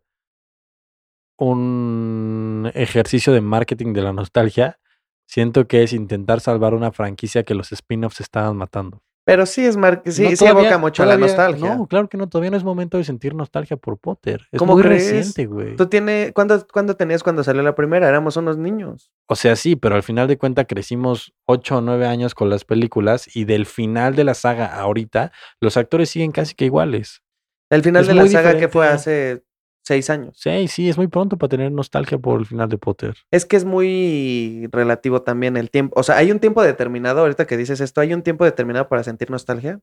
un 1.38 2.72
ejercicio 2.74 3.34
de 3.34 3.42
marketing 3.42 3.94
de 3.94 4.02
la 4.02 4.14
nostalgia, 4.14 4.80
siento 5.28 5.68
que 5.68 5.84
es 5.84 5.92
intentar 5.92 6.40
salvar 6.40 6.74
una 6.74 6.92
franquicia 6.92 7.44
que 7.44 7.56
los 7.56 7.72
spin-offs 7.72 8.22
estaban 8.22 8.56
matando. 8.56 9.02
Pero 9.24 9.46
sí 9.46 9.64
es 9.66 9.78
mar 9.78 10.02
sí, 10.06 10.24
No, 10.24 10.30
sí 10.32 10.36
todavía- 10.38 10.62
evoca 10.62 10.78
mucho 10.80 11.04
a 11.04 11.06
la 11.06 11.16
todavía- 11.16 11.28
nostalgia. 11.36 11.76
No, 11.76 11.86
claro 11.88 12.10
que 12.10 12.18
no, 12.18 12.28
todavía 12.28 12.50
no 12.52 12.58
es 12.58 12.64
momento 12.64 12.98
de 12.98 13.04
sentir 13.04 13.36
nostalgia 13.36 13.78
por 13.78 14.00
Potter. 14.00 14.48
Es 14.52 14.58
¿Cómo 14.58 14.74
muy 14.74 14.82
crees? 14.82 15.12
reciente, 15.12 15.46
güey. 15.46 15.76
¿Tú 15.76 15.86
tienes, 15.86 16.32
¿cuándo, 16.34 16.66
¿Cuándo 16.72 16.96
tenías 16.96 17.22
cuando 17.22 17.44
salió 17.44 17.62
la 17.62 17.76
primera? 17.76 18.10
Éramos 18.10 18.36
unos 18.38 18.58
niños. 18.58 19.12
O 19.28 19.36
sea, 19.36 19.56
sí, 19.56 19.76
pero 19.76 19.96
al 19.96 20.04
final 20.04 20.28
de 20.28 20.38
cuentas 20.40 20.66
crecimos 20.68 21.34
ocho 21.46 21.78
o 21.78 21.82
nueve 21.82 22.08
años 22.08 22.34
con 22.34 22.50
las 22.50 22.66
películas 22.66 23.30
y 23.36 23.46
del 23.46 23.68
final 23.68 24.16
de 24.16 24.24
la 24.24 24.34
saga 24.34 24.76
ahorita, 24.80 25.32
los 25.60 25.78
actores 25.78 26.10
siguen 26.10 26.32
casi 26.32 26.56
que 26.56 26.66
iguales. 26.66 27.22
El 27.70 27.84
final 27.84 28.02
Es 28.02 28.08
de 28.08 28.16
la 28.16 28.28
saga 28.28 28.58
que 28.58 28.68
fue 28.70 28.88
hace 28.88 29.44
seis 29.84 30.10
años. 30.10 30.38
Sí, 30.38 30.68
sí, 30.68 30.90
es 30.90 30.98
muy 30.98 31.08
pronto 31.08 31.38
para 31.38 31.50
tener 31.50 31.72
nostalgia 31.72 32.18
por 32.18 32.40
el 32.40 32.46
final 32.46 32.70
de 32.70 32.78
Potter. 32.78 33.16
Es 33.32 33.46
que 33.46 33.58
es 33.58 33.66
muy 33.66 34.68
relativo 34.72 35.22
también 35.22 35.58
el 35.58 35.70
tiempo. 35.70 36.00
O 36.00 36.04
sea, 36.04 36.18
hay 36.18 36.32
un 36.32 36.40
tiempo 36.40 36.62
determinado, 36.62 37.22
ahorita 37.22 37.46
que 37.46 37.58
dices 37.58 37.82
esto, 37.82 38.02
hay 38.02 38.14
un 38.14 38.22
tiempo 38.22 38.46
determinado 38.46 38.88
para 38.88 39.04
sentir 39.04 39.30
nostalgia. 39.30 39.80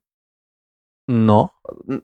No. 1.09 1.55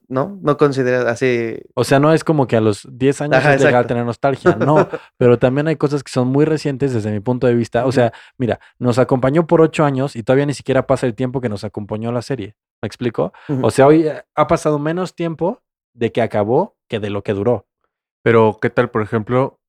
¿No? 0.07 0.39
No 0.41 0.57
consideras 0.57 1.05
así. 1.05 1.59
O 1.75 1.83
sea, 1.83 1.99
no 1.99 2.11
es 2.11 2.23
como 2.23 2.47
que 2.47 2.57
a 2.57 2.61
los 2.61 2.87
10 2.91 3.21
años 3.21 3.35
Ajá, 3.37 3.53
es 3.53 3.59
legal 3.59 3.73
exacto. 3.73 3.87
tener 3.89 4.03
nostalgia, 4.05 4.55
no, 4.55 4.89
pero 5.17 5.37
también 5.37 5.67
hay 5.67 5.75
cosas 5.75 6.03
que 6.03 6.11
son 6.11 6.27
muy 6.29 6.43
recientes 6.43 6.91
desde 6.91 7.11
mi 7.11 7.19
punto 7.19 7.45
de 7.45 7.53
vista. 7.53 7.85
O 7.85 7.91
sea, 7.91 8.13
mira, 8.39 8.59
nos 8.79 8.97
acompañó 8.97 9.45
por 9.45 9.61
8 9.61 9.85
años 9.85 10.15
y 10.15 10.23
todavía 10.23 10.47
ni 10.47 10.55
siquiera 10.55 10.87
pasa 10.87 11.05
el 11.05 11.13
tiempo 11.13 11.39
que 11.39 11.49
nos 11.49 11.63
acompañó 11.63 12.11
la 12.11 12.23
serie. 12.23 12.55
¿Me 12.81 12.87
explico? 12.87 13.31
O 13.61 13.69
sea, 13.69 13.85
hoy 13.85 14.07
ha 14.33 14.47
pasado 14.47 14.79
menos 14.79 15.13
tiempo 15.13 15.61
de 15.93 16.11
que 16.11 16.23
acabó 16.23 16.75
que 16.87 16.99
de 16.99 17.11
lo 17.11 17.23
que 17.23 17.33
duró. 17.33 17.67
Pero, 18.25 18.57
¿qué 18.59 18.71
tal, 18.71 18.89
por 18.89 19.03
ejemplo, 19.03 19.59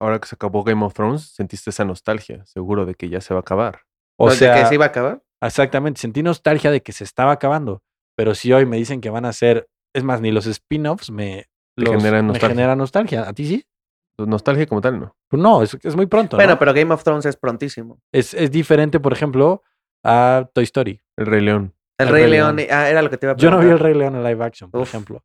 ahora 0.00 0.18
que 0.18 0.26
se 0.26 0.34
acabó 0.34 0.64
Game 0.64 0.84
of 0.84 0.92
Thrones, 0.92 1.22
sentiste 1.22 1.70
esa 1.70 1.84
nostalgia, 1.84 2.44
seguro 2.46 2.84
de 2.84 2.96
que 2.96 3.08
ya 3.08 3.20
se 3.20 3.32
va 3.32 3.38
a 3.38 3.42
acabar? 3.42 3.82
O 4.18 4.28
¿De 4.28 4.34
sea, 4.34 4.54
que 4.56 4.66
se 4.66 4.74
iba 4.74 4.86
a 4.86 4.88
acabar? 4.88 5.22
exactamente, 5.40 6.00
sentí 6.00 6.22
nostalgia 6.24 6.72
de 6.72 6.82
que 6.82 6.90
se 6.92 7.04
estaba 7.04 7.30
acabando, 7.32 7.82
pero 8.16 8.34
si 8.34 8.52
hoy 8.52 8.66
me 8.66 8.76
dicen 8.76 9.00
que 9.00 9.08
van 9.08 9.24
a 9.24 9.32
ser, 9.32 9.68
es 9.94 10.02
más, 10.02 10.20
ni 10.20 10.32
los 10.32 10.46
spin-offs 10.46 11.10
me, 11.12 11.46
Te 11.76 11.84
los- 11.84 11.94
generan 11.94 12.26
me 12.26 12.32
nostalgia. 12.32 12.48
generan 12.56 12.78
nostalgia. 12.78 13.28
¿A 13.28 13.32
ti 13.32 13.46
sí? 13.46 13.64
Nostalgia 14.18 14.66
como 14.66 14.80
tal, 14.82 14.98
¿no? 15.00 15.16
Pues 15.30 15.40
no, 15.40 15.62
es, 15.62 15.78
es 15.82 15.94
muy 15.96 16.06
pronto. 16.06 16.36
Bueno, 16.36 16.54
¿no? 16.54 16.58
pero 16.58 16.74
Game 16.74 16.92
of 16.92 17.02
Thrones 17.04 17.24
es 17.24 17.36
prontísimo. 17.36 18.02
es, 18.12 18.34
es 18.34 18.50
diferente, 18.50 19.00
por 19.00 19.12
ejemplo, 19.14 19.62
a 20.04 20.50
Toy 20.52 20.64
Story. 20.64 21.00
El 21.16 21.26
Rey 21.26 21.40
León. 21.40 21.74
El, 21.98 22.08
El 22.08 22.12
Rey, 22.12 22.22
Rey 22.24 22.30
León. 22.32 22.56
León. 22.56 22.68
Ah, 22.70 22.90
era 22.90 23.00
lo 23.00 23.08
que 23.08 23.16
te 23.16 23.26
iba 23.26 23.32
a 23.32 23.36
Yo 23.36 23.50
no 23.50 23.58
preguntar. 23.58 23.66
vi 23.66 23.88
el 23.90 23.94
Rey 23.94 23.98
León 23.98 24.16
en 24.16 24.24
live 24.24 24.44
action, 24.44 24.70
por 24.70 24.82
Uf. 24.82 24.88
ejemplo, 24.88 25.16
No 25.16 25.22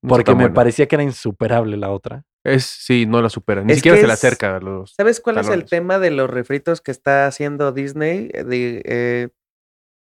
porque 0.00 0.32
me 0.32 0.44
buena. 0.44 0.54
parecía 0.54 0.86
que 0.86 0.96
era 0.96 1.02
insuperable 1.02 1.76
la 1.76 1.90
otra. 1.90 2.24
Es, 2.44 2.64
sí, 2.64 3.06
no 3.06 3.22
la 3.22 3.30
supera. 3.30 3.62
Ni 3.62 3.72
Es 3.72 3.78
siquiera 3.78 3.98
se 3.98 4.06
la 4.06 4.14
acerca 4.14 4.56
a 4.56 4.60
los. 4.60 4.94
¿Sabes 4.94 5.20
cuál 5.20 5.38
es 5.38 5.48
el 5.48 5.64
tema 5.64 5.98
de 5.98 6.10
los 6.10 6.28
refritos 6.28 6.80
que 6.80 6.90
está 6.90 7.26
haciendo 7.26 7.72
Disney? 7.72 8.30
Eh, 8.32 8.44
de, 8.44 8.82
eh, 8.84 9.28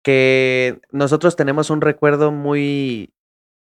que 0.02 0.80
nosotros 0.90 1.36
tenemos 1.36 1.70
un 1.70 1.80
recuerdo 1.80 2.30
muy 2.30 3.14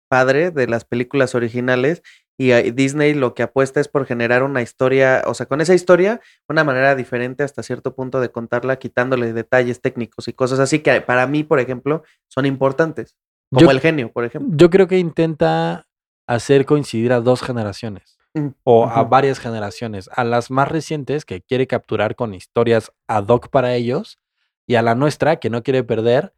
padre 0.10 0.52
de 0.52 0.68
las 0.68 0.86
películas 0.86 1.36
originales 1.36 2.02
y 2.40 2.52
Disney 2.72 3.14
lo 3.16 3.34
que 3.34 3.44
apuesta 3.44 3.80
es 3.80 3.88
por 3.88 4.06
generar 4.06 4.44
una 4.44 4.62
historia, 4.62 5.24
o 5.26 5.34
sea, 5.34 5.48
con 5.48 5.60
esa 5.60 5.74
historia, 5.74 6.22
una 6.48 6.64
manera 6.64 6.96
diferente 6.96 7.44
hasta 7.44 7.64
cierto 7.64 7.96
punto 7.96 8.22
de 8.22 8.30
contarla, 8.30 8.78
quitándole 8.78 9.34
detalles 9.34 9.82
técnicos 9.82 10.28
y 10.28 10.34
cosas 10.34 10.60
así 10.60 10.80
que 10.80 11.02
para 11.02 11.26
mí, 11.26 11.44
por 11.44 11.60
ejemplo, 11.60 12.04
son 12.28 12.46
importantes. 12.46 13.16
Como 13.50 13.62
Yo, 13.66 13.72
el 13.72 13.80
genio, 13.80 14.12
por 14.12 14.24
ejemplo. 14.26 14.52
yo 14.56 14.70
creo 14.70 14.88
que 14.88 15.00
intenta 15.00 15.87
hacer 16.28 16.66
coincidir 16.66 17.14
a 17.14 17.22
dos 17.22 17.42
generaciones 17.42 18.18
Mm, 18.38 18.50
o 18.64 18.86
a 18.86 19.04
varias 19.04 19.40
generaciones, 19.40 20.10
a 20.14 20.24
las 20.24 20.52
más 20.52 20.68
recientes 20.68 21.26
que 21.26 21.42
quiere 21.42 21.66
capturar 21.66 22.16
con 22.16 22.34
historias 22.34 22.92
ad 23.08 23.28
hoc 23.28 23.50
para 23.50 23.74
ellos 23.74 24.20
y 24.68 24.76
a 24.76 24.82
la 24.82 24.96
nuestra 24.96 25.38
que 25.38 25.50
no 25.50 25.64
quiere 25.64 25.84
perder 25.84 26.34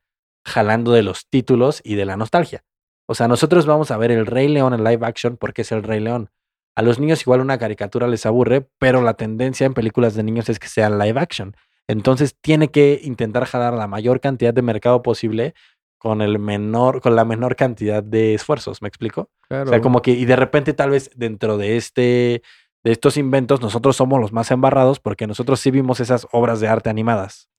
jalando 0.46 0.92
de 0.94 1.04
los 1.04 1.28
títulos 1.28 1.82
y 1.84 1.96
de 1.96 2.06
la 2.06 2.16
nostalgia. 2.16 2.64
O 3.06 3.16
sea, 3.16 3.28
nosotros 3.28 3.66
vamos 3.66 3.92
a 3.92 3.98
ver 3.98 4.12
el 4.12 4.26
Rey 4.26 4.48
León 4.48 4.74
en 4.74 4.84
live 4.84 5.06
action 5.06 5.36
porque 5.36 5.64
es 5.64 5.72
el 5.72 5.84
Rey 5.84 6.00
León. 6.00 6.30
A 6.76 6.84
los 6.84 7.00
niños 7.00 7.22
igual 7.22 7.42
una 7.42 7.58
caricatura 7.58 8.08
les 8.08 8.26
aburre, 8.26 8.70
pero 8.78 9.02
la 9.02 9.16
tendencia 9.16 9.66
en 9.66 9.74
películas 9.74 10.14
de 10.14 10.24
niños 10.24 10.48
es 10.48 10.60
que 10.60 10.68
sean 10.68 11.00
live 11.00 11.20
action. 11.20 11.56
Entonces 11.88 12.38
tiene 12.40 12.70
que 12.70 13.02
intentar 13.04 13.46
jalar 13.46 13.74
la 13.74 13.88
mayor 13.88 14.22
cantidad 14.22 14.54
de 14.54 14.62
mercado 14.62 15.02
posible 15.02 15.54
con 16.00 16.22
el 16.22 16.40
menor, 16.40 17.02
con 17.02 17.16
la 17.16 17.26
menor 17.26 17.56
cantidad 17.56 18.02
de 18.02 18.34
esfuerzos, 18.34 18.82
¿me 18.82 18.88
explico? 18.88 19.30
Claro. 19.48 19.70
O 19.70 19.70
sea, 19.70 19.82
como 19.82 20.02
que, 20.02 20.12
y 20.12 20.26
de 20.26 20.36
repente 20.36 20.74
tal 20.74 20.92
vez 20.92 21.12
dentro 21.16 21.58
de 21.58 21.78
este, 21.78 22.42
de 22.84 22.92
estos 22.92 23.18
inventos, 23.18 23.62
nosotros 23.62 23.96
somos 23.96 24.20
los 24.20 24.32
más 24.32 24.50
embarrados 24.52 25.00
porque 25.00 25.28
nosotros 25.28 25.60
sí 25.60 25.72
vimos 25.72 26.00
esas 26.00 26.28
obras 26.32 26.60
de 26.62 26.70
arte 26.70 26.90
animadas. 26.90 27.50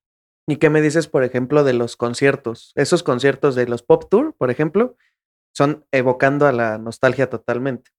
¿Y 0.49 0.57
qué 0.57 0.70
me 0.70 0.80
dices, 0.80 1.07
por 1.07 1.22
ejemplo, 1.22 1.62
de 1.62 1.74
los 1.74 1.97
conciertos? 1.97 2.72
Esos 2.74 3.03
conciertos 3.03 3.55
de 3.55 3.68
los 3.68 3.82
Pop 3.82 4.05
Tour, 4.11 4.34
por 4.36 4.51
ejemplo, 4.51 4.97
son 5.55 5.84
evocando 5.93 6.47
a 6.47 6.53
la 6.53 6.78
nostalgia 6.78 7.28
totalmente. 7.28 7.91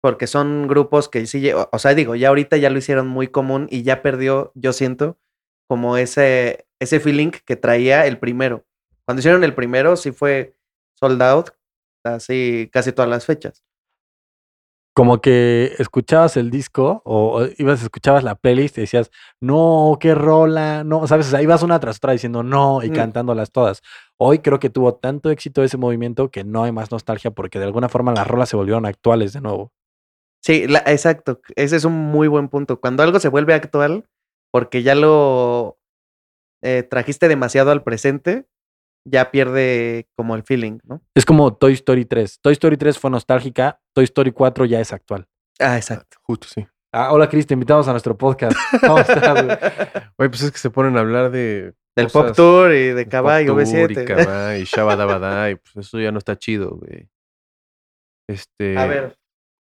Porque 0.00 0.26
son 0.26 0.68
grupos 0.68 1.08
que 1.08 1.26
sí, 1.26 1.50
o 1.52 1.78
sea, 1.78 1.94
digo, 1.94 2.14
ya 2.14 2.28
ahorita 2.28 2.56
ya 2.58 2.70
lo 2.70 2.78
hicieron 2.78 3.08
muy 3.08 3.28
común 3.28 3.66
y 3.70 3.82
ya 3.82 4.02
perdió, 4.02 4.52
yo 4.54 4.72
siento, 4.72 5.18
como 5.68 5.96
ese, 5.96 6.66
ese 6.78 7.00
feeling 7.00 7.30
que 7.44 7.56
traía 7.56 8.06
el 8.06 8.18
primero. 8.18 8.64
Cuando 9.06 9.20
hicieron 9.20 9.44
el 9.44 9.54
primero, 9.54 9.96
sí 9.96 10.12
fue 10.12 10.56
sold 10.98 11.20
out, 11.22 11.50
así 12.04 12.68
casi 12.72 12.92
todas 12.92 13.10
las 13.10 13.26
fechas. 13.26 13.62
Como 14.96 15.20
que 15.20 15.72
escuchabas 15.78 16.36
el 16.36 16.52
disco 16.52 17.02
o, 17.04 17.40
o 17.42 17.48
ibas, 17.58 17.82
escuchabas 17.82 18.22
la 18.22 18.36
playlist 18.36 18.78
y 18.78 18.82
decías, 18.82 19.10
no, 19.40 19.96
qué 19.98 20.14
rola, 20.14 20.84
no, 20.84 21.08
¿sabes? 21.08 21.26
O 21.26 21.30
sea, 21.30 21.42
ibas 21.42 21.64
una 21.64 21.80
tras 21.80 21.96
otra 21.96 22.12
diciendo 22.12 22.44
no 22.44 22.80
y 22.80 22.90
Mm. 22.90 22.94
cantándolas 22.94 23.50
todas. 23.50 23.82
Hoy 24.18 24.38
creo 24.38 24.60
que 24.60 24.70
tuvo 24.70 24.94
tanto 24.94 25.30
éxito 25.30 25.64
ese 25.64 25.78
movimiento 25.78 26.30
que 26.30 26.44
no 26.44 26.62
hay 26.62 26.70
más 26.70 26.92
nostalgia 26.92 27.32
porque 27.32 27.58
de 27.58 27.64
alguna 27.64 27.88
forma 27.88 28.12
las 28.12 28.26
rolas 28.28 28.48
se 28.48 28.56
volvieron 28.56 28.86
actuales 28.86 29.32
de 29.32 29.40
nuevo. 29.40 29.72
Sí, 30.44 30.68
la- 30.68 30.84
exacto. 30.86 31.40
Ese 31.56 31.74
es 31.74 31.84
un 31.84 31.94
muy 31.94 32.28
buen 32.28 32.48
punto. 32.48 32.78
Cuando 32.80 33.02
algo 33.02 33.18
se 33.18 33.28
vuelve 33.28 33.54
actual, 33.54 34.08
porque 34.52 34.84
ya 34.84 34.94
lo 34.94 35.76
eh, 36.62 36.84
trajiste 36.84 37.26
demasiado 37.26 37.72
al 37.72 37.82
presente, 37.82 38.46
ya 39.04 39.30
pierde 39.30 40.08
como 40.16 40.34
el 40.34 40.42
feeling, 40.42 40.78
¿no? 40.84 41.02
Es 41.14 41.24
como 41.24 41.54
Toy 41.54 41.72
Story 41.74 42.04
3. 42.04 42.40
Toy 42.40 42.52
Story 42.52 42.76
3 42.76 42.98
fue 42.98 43.10
nostálgica, 43.10 43.80
Toy 43.92 44.04
Story 44.04 44.32
4 44.32 44.64
ya 44.64 44.80
es 44.80 44.92
actual. 44.92 45.26
Ah, 45.60 45.76
exacto. 45.76 46.16
Justo, 46.22 46.48
sí. 46.48 46.66
Ah, 46.92 47.12
hola 47.12 47.28
Cris, 47.28 47.46
te 47.46 47.54
invitamos 47.54 47.86
a 47.88 47.90
nuestro 47.90 48.16
podcast. 48.16 48.56
¿Cómo 48.80 48.98
estás, 48.98 49.44
güey? 49.44 49.56
Oye, 50.16 50.28
pues 50.30 50.42
es 50.42 50.52
que 50.52 50.58
se 50.58 50.70
ponen 50.70 50.96
a 50.96 51.00
hablar 51.00 51.30
de. 51.30 51.74
Del 51.96 52.06
cosas- 52.06 52.28
Pop 52.28 52.36
Tour 52.36 52.72
y 52.72 52.88
de 52.88 53.08
Caballo 53.08 53.54
Tour 53.54 53.62
V7. 53.62 54.02
Y 54.02 54.04
Cabá 54.04 54.56
y 54.58 54.64
Shabadabadá, 54.64 55.50
y 55.50 55.56
pues 55.56 55.86
eso 55.86 56.00
ya 56.00 56.10
no 56.12 56.18
está 56.18 56.36
chido, 56.36 56.70
güey. 56.76 57.08
Este. 58.28 58.76
A 58.78 58.86
ver, 58.86 59.16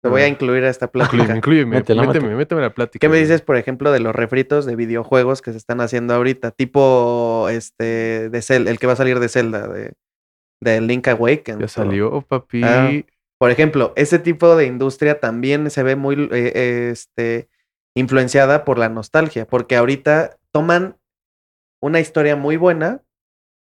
te 0.03 0.09
voy 0.09 0.21
a 0.21 0.27
incluir 0.27 0.65
a 0.65 0.69
esta 0.69 0.91
plática. 0.91 1.35
incluyeme, 1.35 1.77
méteme, 1.77 2.35
méteme 2.35 2.59
a 2.61 2.65
la 2.65 2.73
plática. 2.73 2.99
¿Qué 2.99 3.09
me 3.09 3.17
dices, 3.17 3.41
por 3.41 3.55
ejemplo, 3.55 3.91
de 3.91 4.01
los 4.01 4.13
refritos 4.13 4.65
de 4.65 4.75
videojuegos 4.75 5.41
que 5.41 5.51
se 5.53 5.57
están 5.57 5.79
haciendo 5.79 6.13
ahorita? 6.13 6.51
Tipo 6.51 7.47
este 7.49 8.29
de 8.29 8.41
Zelda, 8.41 8.69
el 8.69 8.79
que 8.79 8.87
va 8.87 8.93
a 8.93 8.97
salir 8.97 9.19
de 9.19 9.29
Zelda, 9.29 9.67
de, 9.67 9.93
de 10.61 10.81
Link 10.81 11.07
Awakening. 11.07 11.61
Ya 11.61 11.67
salió, 11.69 12.21
papi. 12.21 12.61
Ah. 12.63 12.91
Por 13.39 13.49
ejemplo, 13.49 13.93
ese 13.95 14.19
tipo 14.19 14.55
de 14.55 14.65
industria 14.65 15.19
también 15.19 15.69
se 15.71 15.83
ve 15.83 15.95
muy 15.95 16.29
eh, 16.31 16.89
este, 16.91 17.47
influenciada 17.95 18.65
por 18.65 18.77
la 18.77 18.89
nostalgia, 18.89 19.45
porque 19.47 19.75
ahorita 19.77 20.37
toman 20.51 20.97
una 21.81 21.99
historia 21.99 22.35
muy 22.35 22.57
buena 22.57 23.01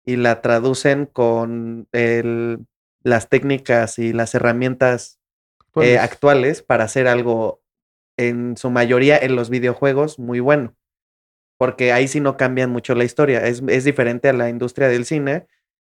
y 0.04 0.16
la 0.16 0.40
traducen 0.42 1.06
con 1.06 1.88
el- 1.92 2.58
las 3.02 3.28
técnicas 3.28 3.98
y 3.98 4.12
las 4.12 4.34
herramientas 4.34 5.18
eh, 5.82 5.98
Actuales. 5.98 6.62
para 6.62 6.84
hacer 6.84 7.08
algo 7.08 7.62
en 8.16 8.56
su 8.56 8.70
mayoría 8.70 9.18
en 9.18 9.36
los 9.36 9.50
videojuegos 9.50 10.18
muy 10.18 10.40
bueno. 10.40 10.74
Porque 11.58 11.92
ahí 11.92 12.08
sí 12.08 12.20
no 12.20 12.36
cambian 12.36 12.70
mucho 12.70 12.94
la 12.94 13.04
historia. 13.04 13.46
Es, 13.46 13.62
es 13.68 13.84
diferente 13.84 14.28
a 14.28 14.32
la 14.32 14.48
industria 14.48 14.88
del 14.88 15.06
cine 15.06 15.46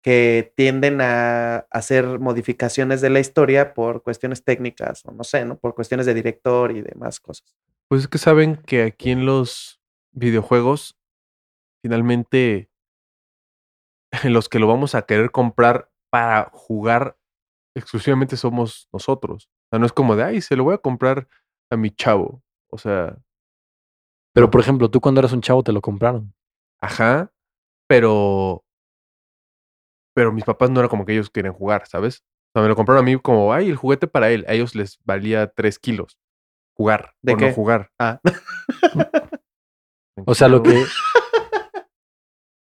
que 0.02 0.52
tienden 0.56 1.00
a 1.00 1.66
hacer 1.70 2.20
modificaciones 2.20 3.00
de 3.00 3.10
la 3.10 3.20
historia 3.20 3.74
por 3.74 4.02
cuestiones 4.02 4.44
técnicas 4.44 5.04
o 5.04 5.12
no 5.12 5.24
sé, 5.24 5.44
¿no? 5.44 5.58
Por 5.58 5.74
cuestiones 5.74 6.06
de 6.06 6.14
director 6.14 6.70
y 6.70 6.82
demás 6.82 7.18
cosas. 7.18 7.56
Pues 7.88 8.02
es 8.02 8.08
que 8.08 8.18
saben 8.18 8.56
que 8.56 8.82
aquí 8.82 9.10
en 9.10 9.26
los 9.26 9.80
videojuegos, 10.12 10.96
finalmente, 11.82 12.70
los 14.24 14.48
que 14.48 14.58
lo 14.58 14.66
vamos 14.66 14.94
a 14.94 15.02
querer 15.02 15.30
comprar 15.30 15.90
para 16.10 16.50
jugar 16.52 17.16
exclusivamente 17.74 18.36
somos 18.36 18.88
nosotros. 18.92 19.50
O 19.68 19.70
sea, 19.70 19.78
no 19.78 19.86
es 19.86 19.92
como 19.92 20.16
de, 20.16 20.24
ay, 20.24 20.40
se 20.40 20.56
lo 20.56 20.64
voy 20.64 20.74
a 20.74 20.78
comprar 20.78 21.28
a 21.70 21.76
mi 21.76 21.90
chavo. 21.90 22.42
O 22.70 22.78
sea, 22.78 23.16
Pero 24.34 24.50
por 24.50 24.60
ejemplo, 24.60 24.90
tú 24.90 25.00
cuando 25.00 25.20
eras 25.20 25.32
un 25.32 25.40
chavo 25.42 25.62
te 25.62 25.72
lo 25.72 25.80
compraron. 25.80 26.34
ajá, 26.80 27.32
pero. 27.88 28.64
Pero 30.14 30.32
mis 30.32 30.44
papás 30.44 30.70
no 30.70 30.80
era 30.80 30.88
como 30.88 31.04
que 31.04 31.12
ellos 31.12 31.30
querían 31.30 31.54
jugar, 31.54 31.86
¿sabes? 31.86 32.24
O 32.48 32.50
sea, 32.54 32.62
me 32.62 32.68
lo 32.68 32.76
compraron 32.76 33.02
a 33.02 33.06
mí 33.06 33.18
como, 33.20 33.52
ay, 33.52 33.68
el 33.70 33.76
juguete 33.76 34.06
para 34.08 34.30
él. 34.30 34.44
A 34.48 34.54
ellos 34.54 34.74
les 34.74 34.98
valía 35.04 35.46
3 35.48 35.78
kilos. 35.78 36.18
Jugar. 36.74 37.14
¿De 37.22 37.34
o 37.34 37.36
qué? 37.36 37.48
no 37.48 37.54
jugar. 37.54 37.90
Ah, 37.98 38.20
O 40.26 40.34
sea, 40.34 40.48
lo 40.48 40.62
que... 40.62 40.84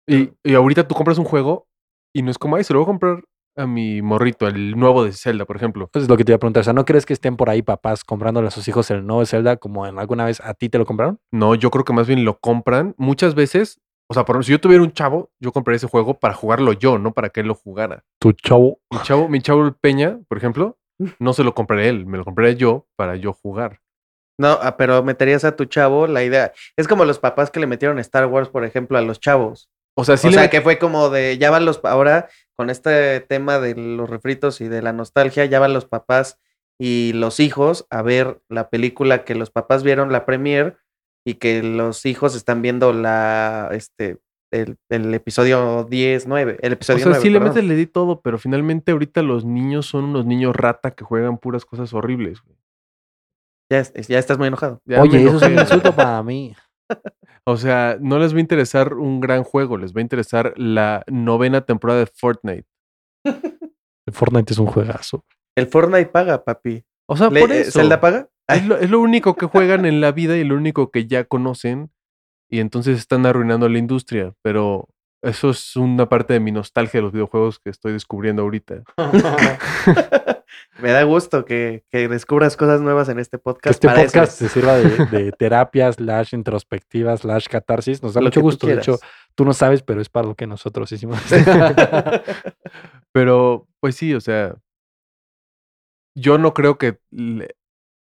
Y, 0.08 0.32
y 0.44 0.56
ahorita 0.56 0.88
tú 0.88 0.96
compras 0.96 1.18
un 1.18 1.26
juego 1.26 1.68
y 2.14 2.22
no 2.24 2.32
es 2.32 2.38
como, 2.38 2.56
ay, 2.56 2.64
se 2.64 2.74
lo 2.74 2.80
voy 2.80 2.86
a 2.86 2.88
comprar 2.92 3.24
a 3.60 3.68
mi 3.68 4.01
morrito, 4.01 4.47
el 4.47 4.72
nuevo 4.78 5.03
de 5.03 5.12
Zelda, 5.14 5.45
por 5.45 5.55
ejemplo. 5.55 5.89
Eso 5.93 6.03
es 6.03 6.10
lo 6.10 6.18
que 6.18 6.24
te 6.24 6.32
iba 6.32 6.38
a 6.38 6.39
preguntar. 6.39 6.62
O 6.62 6.64
sea, 6.64 6.74
¿no 6.74 6.86
crees 6.86 7.05
que 7.05 7.14
estén 7.14 7.38
por 7.38 7.49
ahí 7.49 7.62
papás 7.62 8.03
comprándole 8.03 8.47
a 8.47 8.51
sus 8.51 8.68
hijos 8.68 8.89
el 8.91 9.05
nuevo 9.05 9.26
Zelda 9.26 9.57
como 9.57 9.86
en 9.86 9.99
alguna 9.99 10.26
vez 10.26 10.41
a 10.41 10.53
ti 10.53 10.70
te 10.70 10.78
lo 10.78 10.86
compraron? 10.86 11.20
No, 11.32 11.55
yo 11.55 11.70
creo 11.72 11.84
que 11.86 11.93
más 11.93 12.07
bien 12.07 12.26
lo 12.26 12.39
compran 12.39 12.95
muchas 12.97 13.36
veces. 13.36 13.80
O 14.10 14.14
sea, 14.16 14.26
por 14.26 14.36
ejemplo, 14.36 14.45
si 14.45 14.51
yo 14.53 14.60
tuviera 14.62 14.82
un 14.84 14.91
chavo, 14.91 15.30
yo 15.39 15.51
compraría 15.51 15.78
ese 15.78 15.88
juego 15.88 16.16
para 16.20 16.34
jugarlo 16.34 16.74
yo, 16.74 16.97
no 16.97 17.14
para 17.14 17.30
que 17.30 17.41
él 17.41 17.47
lo 17.47 17.53
jugara. 17.55 18.03
Tu 18.20 18.32
chavo. 18.34 18.80
Mi 18.91 18.99
chavo, 19.03 19.30
mi 19.30 19.39
chavo 19.41 19.66
el 19.66 19.74
Peña, 19.76 20.20
por 20.28 20.38
ejemplo, 20.39 20.78
no 21.20 21.34
se 21.34 21.43
lo 21.43 21.53
compraré 21.53 21.89
él, 21.89 22.05
me 22.07 22.18
lo 22.18 22.26
compraré 22.26 22.55
yo 22.55 22.88
para 22.95 23.16
yo 23.18 23.34
jugar. 23.34 23.82
no, 24.39 24.57
ah, 24.62 24.78
pero 24.78 25.03
meterías 25.03 25.43
a 25.43 25.55
tu 25.55 25.66
chavo 25.66 26.07
la 26.07 26.24
idea. 26.24 26.53
Es 26.78 26.88
como 26.88 27.05
los 27.05 27.20
papás 27.20 27.51
que 27.51 27.60
le 27.60 27.68
metieron 27.68 27.99
Star 27.99 28.26
Wars, 28.26 28.49
por 28.49 28.64
ejemplo, 28.66 28.97
a 28.97 29.01
los 29.01 29.20
chavos. 29.20 29.70
O 29.95 30.05
sea, 30.05 30.16
sí 30.18 30.28
o 30.28 30.30
le 30.32 30.38
sea, 30.38 30.45
met- 30.45 30.49
que 30.49 30.62
fue 30.62 30.80
como 30.80 31.10
de, 31.10 31.38
ya 31.38 31.51
van 31.51 31.66
los, 31.66 31.80
ahora 31.84 32.30
con 32.60 32.70
este 32.70 33.22
tema 33.22 33.57
de 33.57 33.74
los 33.74 34.10
refritos 34.10 34.60
y 34.60 34.68
de 34.68 34.82
la 34.82 34.91
nostalgia, 34.91 35.45
ya 35.45 35.62
van 35.62 35.72
los 35.72 35.86
papás 35.86 36.41
y 36.78 37.14
los 37.14 37.39
hijos 37.39 37.88
a 37.89 38.01
ver 38.01 38.41
la 38.49 38.70
película 38.70 39.24
que 39.24 39.34
los 39.34 39.49
papás 39.49 39.82
vieron 39.82 40.12
la 40.12 40.26
premier 40.26 40.78
y 41.26 41.36
que 41.36 41.64
los 41.64 42.05
hijos 42.05 42.36
están 42.36 42.62
viendo 42.62 42.91
la 42.91 43.70
este 43.72 44.18
el, 44.51 44.76
el 44.89 45.14
episodio 45.14 45.88
10, 45.89 46.28
9, 46.28 46.57
el 46.62 46.72
O 46.72 46.76
episodio 46.76 46.99
sea, 46.99 47.12
9, 47.12 47.22
sí 47.22 47.30
le 47.30 47.39
metes, 47.39 47.64
le 47.64 47.76
di 47.78 47.86
todo, 47.86 48.20
pero 48.20 48.38
finalmente 48.38 48.91
ahorita 48.91 49.22
los 49.22 49.45
niños 49.45 49.86
son 49.86 50.03
unos 50.03 50.26
niños 50.26 50.53
rata 50.53 50.91
que 50.91 51.05
juegan 51.05 51.38
puras 51.38 51.64
cosas 51.64 51.93
horribles. 51.93 52.41
güey. 52.41 52.57
ya, 53.72 53.84
ya 53.84 54.20
estás 54.20 54.38
muy 54.38 54.49
enojado. 54.49 54.82
Ya 54.84 54.97
me 54.97 55.03
Oye, 55.03 55.24
eso 55.24 55.38
es 55.38 55.43
un 55.43 55.60
insulto 55.60 55.95
para 55.95 56.22
mí. 56.24 56.53
O 57.46 57.58
sea, 57.58 57.98
no 58.00 58.20
les 58.20 58.34
va 58.34 58.38
a 58.38 58.42
interesar 58.42 58.94
un 58.94 59.20
gran 59.20 59.44
juego, 59.44 59.78
les 59.78 59.94
va 59.94 60.00
a 60.00 60.02
interesar 60.02 60.54
la 60.58 61.04
novena 61.08 61.62
temporada 61.62 62.00
de 62.02 62.06
Fortnite. 62.06 62.68
El 63.26 64.14
Fortnite 64.14 64.54
es 64.54 64.60
un 64.60 64.68
juegazo. 64.68 65.26
El 65.56 65.68
Fortnite 65.68 66.08
paga, 66.08 66.44
papi. 66.44 66.84
O 67.08 67.18
sea, 67.18 67.30
Le- 67.30 67.42
por 67.42 67.52
eh, 67.52 67.62
eso. 67.62 67.80
¿Zelda 67.80 68.00
paga? 68.00 68.30
Es 68.48 68.66
lo, 68.66 68.78
es 68.78 68.90
lo 68.90 69.00
único 69.00 69.36
que 69.36 69.46
juegan 69.46 69.86
en 69.86 70.02
la 70.02 70.12
vida 70.12 70.38
y 70.38 70.44
lo 70.44 70.56
único 70.56 70.92
que 70.92 71.06
ya 71.08 71.24
conocen. 71.26 71.92
Y 72.50 72.60
entonces 72.60 72.98
están 72.98 73.26
arruinando 73.26 73.70
la 73.70 73.78
industria. 73.78 74.34
Pero 74.42 74.88
eso 75.22 75.52
es 75.52 75.76
una 75.76 76.08
parte 76.10 76.34
de 76.34 76.40
mi 76.40 76.52
nostalgia 76.52 77.00
de 77.00 77.04
los 77.04 77.12
videojuegos 77.12 77.60
que 77.60 77.70
estoy 77.70 77.94
descubriendo 77.94 78.42
ahorita. 78.44 78.84
Me 80.80 80.91
da 80.91 81.04
gusto 81.04 81.45
que, 81.45 81.84
que 81.89 82.08
descubras 82.08 82.58
cosas 82.58 82.82
nuevas 82.82 83.10
en 83.10 83.20
este 83.20 83.38
Que 83.38 83.41
podcast. 83.43 83.76
este 83.76 83.88
para 83.88 84.04
podcast 84.04 84.34
se 84.34 84.50
sirva 84.50 84.76
de, 84.78 85.06
de 85.12 85.32
terapia, 85.32 85.91
slash 85.91 86.34
introspectiva, 86.34 87.16
slash 87.18 87.47
catarsis. 87.47 88.02
Nos 88.02 88.14
da 88.14 88.22
Lo 88.22 88.28
mucho 88.28 88.41
gusto. 88.41 88.68
De 88.68 88.76
hecho, 88.76 88.97
tú 89.36 89.45
no 89.45 89.54
sabes, 89.54 89.84
pero 89.84 90.02
es 90.02 90.10
para 90.10 90.28
lo 90.28 90.36
que 90.36 90.47
nosotros 90.47 90.91
hicimos. 90.91 91.20
Pero, 93.12 93.68
pues 93.80 93.95
sí, 93.95 94.14
o 94.14 94.22
sea. 94.22 94.56
Yo 96.16 96.38
no 96.38 96.54
creo 96.54 96.78
que. 96.78 97.00
le- 97.12 97.56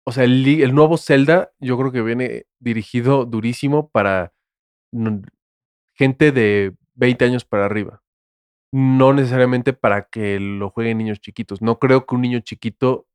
o 0.07 0.13
sea, 0.13 0.25
el, 0.25 0.75
nuevo 0.75 0.97
Zelda, 0.97 1.53
yo 1.61 1.79
creo 1.79 1.93
que 1.93 2.03
viene 2.03 2.47
dirigido 2.59 3.27
durísimo 3.27 3.91
para 3.91 4.33
gente 5.95 6.33
de 6.33 6.75
20 6.95 7.25
años 7.25 7.45
para 7.45 7.67
arriba. 7.67 8.03
No 8.73 9.13
necesariamente 9.13 9.73
para 9.73 10.05
que 10.05 10.39
lo 10.39 10.71
jueguen 10.71 10.99
niños 10.99 11.21
chiquitos. 11.21 11.61
No 11.61 11.79
creo 11.79 12.07
que 12.07 12.15
un 12.15 12.21
niño 12.23 12.41
chiquito 12.41 13.07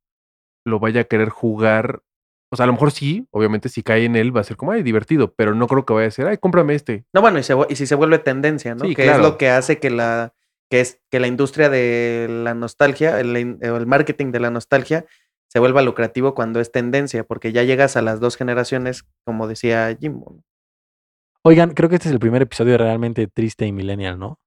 lo 0.64 0.80
vaya 0.80 1.02
a 1.02 1.04
querer 1.04 1.30
jugar. 1.30 2.02
O 2.50 2.56
sea, 2.56 2.64
a 2.64 2.66
lo 2.66 2.74
mejor 2.74 2.92
sí, 2.92 3.26
obviamente, 3.30 3.68
si 3.68 3.82
cae 3.82 4.04
en 4.04 4.16
él 4.16 4.36
va 4.36 4.40
a 4.40 4.44
ser 4.44 4.56
como, 4.56 4.72
ay, 4.72 4.82
divertido, 4.82 5.34
pero 5.34 5.54
no 5.54 5.66
creo 5.66 5.86
que 5.86 5.94
vaya 5.94 6.08
a 6.08 6.10
ser, 6.10 6.26
ay, 6.26 6.38
cómprame 6.38 6.74
este. 6.74 7.04
No, 7.12 7.20
bueno, 7.20 7.38
y, 7.38 7.42
se 7.42 7.54
y 7.68 7.76
si 7.76 7.86
se 7.86 7.94
vuelve 7.94 8.18
tendencia, 8.18 8.74
¿no? 8.74 8.84
Sí, 8.84 8.94
que 8.94 9.10
es 9.10 9.18
lo 9.18 9.38
que 9.38 9.48
hace 9.48 9.78
que 9.78 9.90
la, 9.90 10.34
que 10.70 10.80
es 10.80 11.00
que 11.10 11.20
la 11.20 11.26
industria 11.26 11.68
de 11.68 12.26
la 12.28 12.54
nostalgia, 12.54 13.20
el, 13.20 13.86
marketing 13.86 14.32
de 14.32 14.40
la 14.40 14.50
nostalgia, 14.50 15.06
se 15.48 15.58
vuelva 15.58 15.82
lucrativo 15.82 16.34
cuando 16.34 16.60
es 16.60 16.72
tendencia, 16.72 17.24
porque 17.24 17.52
ya 17.52 17.62
llegas 17.62 17.96
a 17.96 18.02
las 18.02 18.20
dos 18.20 18.36
generaciones, 18.36 19.04
como 19.24 19.48
decía 19.48 19.96
Jimbo. 19.98 20.42
Oigan, 21.42 21.74
creo 21.74 21.88
que 21.88 21.96
este 21.96 22.08
es 22.08 22.12
el 22.12 22.18
primer 22.18 22.42
episodio 22.42 22.76
realmente 22.76 23.28
triste 23.28 23.66
y 23.66 23.72
millennial, 23.72 24.18
¿no? 24.18 24.40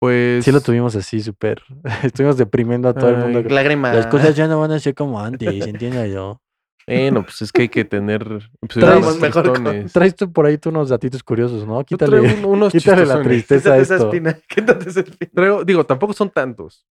Pues. 0.00 0.44
Sí 0.44 0.50
lo 0.50 0.60
tuvimos 0.60 0.96
así, 0.96 1.20
súper. 1.20 1.62
Estuvimos 2.02 2.36
deprimiendo 2.38 2.88
a 2.88 2.94
todo 2.94 3.10
el 3.10 3.16
mundo. 3.18 3.38
Ay, 3.40 3.44
Lágrima. 3.50 3.92
Las 3.92 4.06
cosas 4.06 4.34
ya 4.34 4.48
no 4.48 4.58
van 4.58 4.72
a 4.72 4.78
ser 4.80 4.94
como 4.94 5.20
antes, 5.20 5.48
entiendo 5.66 6.04
yo. 6.06 6.40
Bueno, 6.86 7.22
pues 7.22 7.42
es 7.42 7.52
que 7.52 7.62
hay 7.62 7.68
que 7.68 7.84
tener. 7.84 8.50
Traemos 8.68 9.06
más 9.06 9.20
mejor 9.20 9.62
con-. 9.62 9.86
Traes 9.86 10.16
tú 10.16 10.32
por 10.32 10.46
ahí 10.46 10.58
tú 10.58 10.70
unos 10.70 10.88
datitos 10.88 11.22
curiosos, 11.22 11.64
¿no? 11.66 11.78
Yo 11.80 11.84
Quítale, 11.84 12.18
traigo 12.20 12.48
un- 12.48 12.56
unos 12.56 12.72
quítale 12.72 13.06
la 13.06 13.22
tristeza 13.22 13.74
a 13.74 13.78
Quítate 13.78 13.82
esa 13.82 13.94
esto. 13.96 14.06
espina. 14.08 14.38
Quítate 14.48 14.88
esa 14.88 15.00
espina. 15.00 15.30
Traigo- 15.32 15.64
digo, 15.64 15.84
tampoco 15.84 16.14
son 16.14 16.30
tantos. 16.30 16.84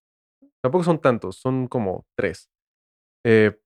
Tampoco 0.61 0.83
son 0.85 0.99
tantos, 0.99 1.37
son 1.37 1.67
como 1.67 2.05
tres. 2.15 2.49
Eh, 3.25 3.57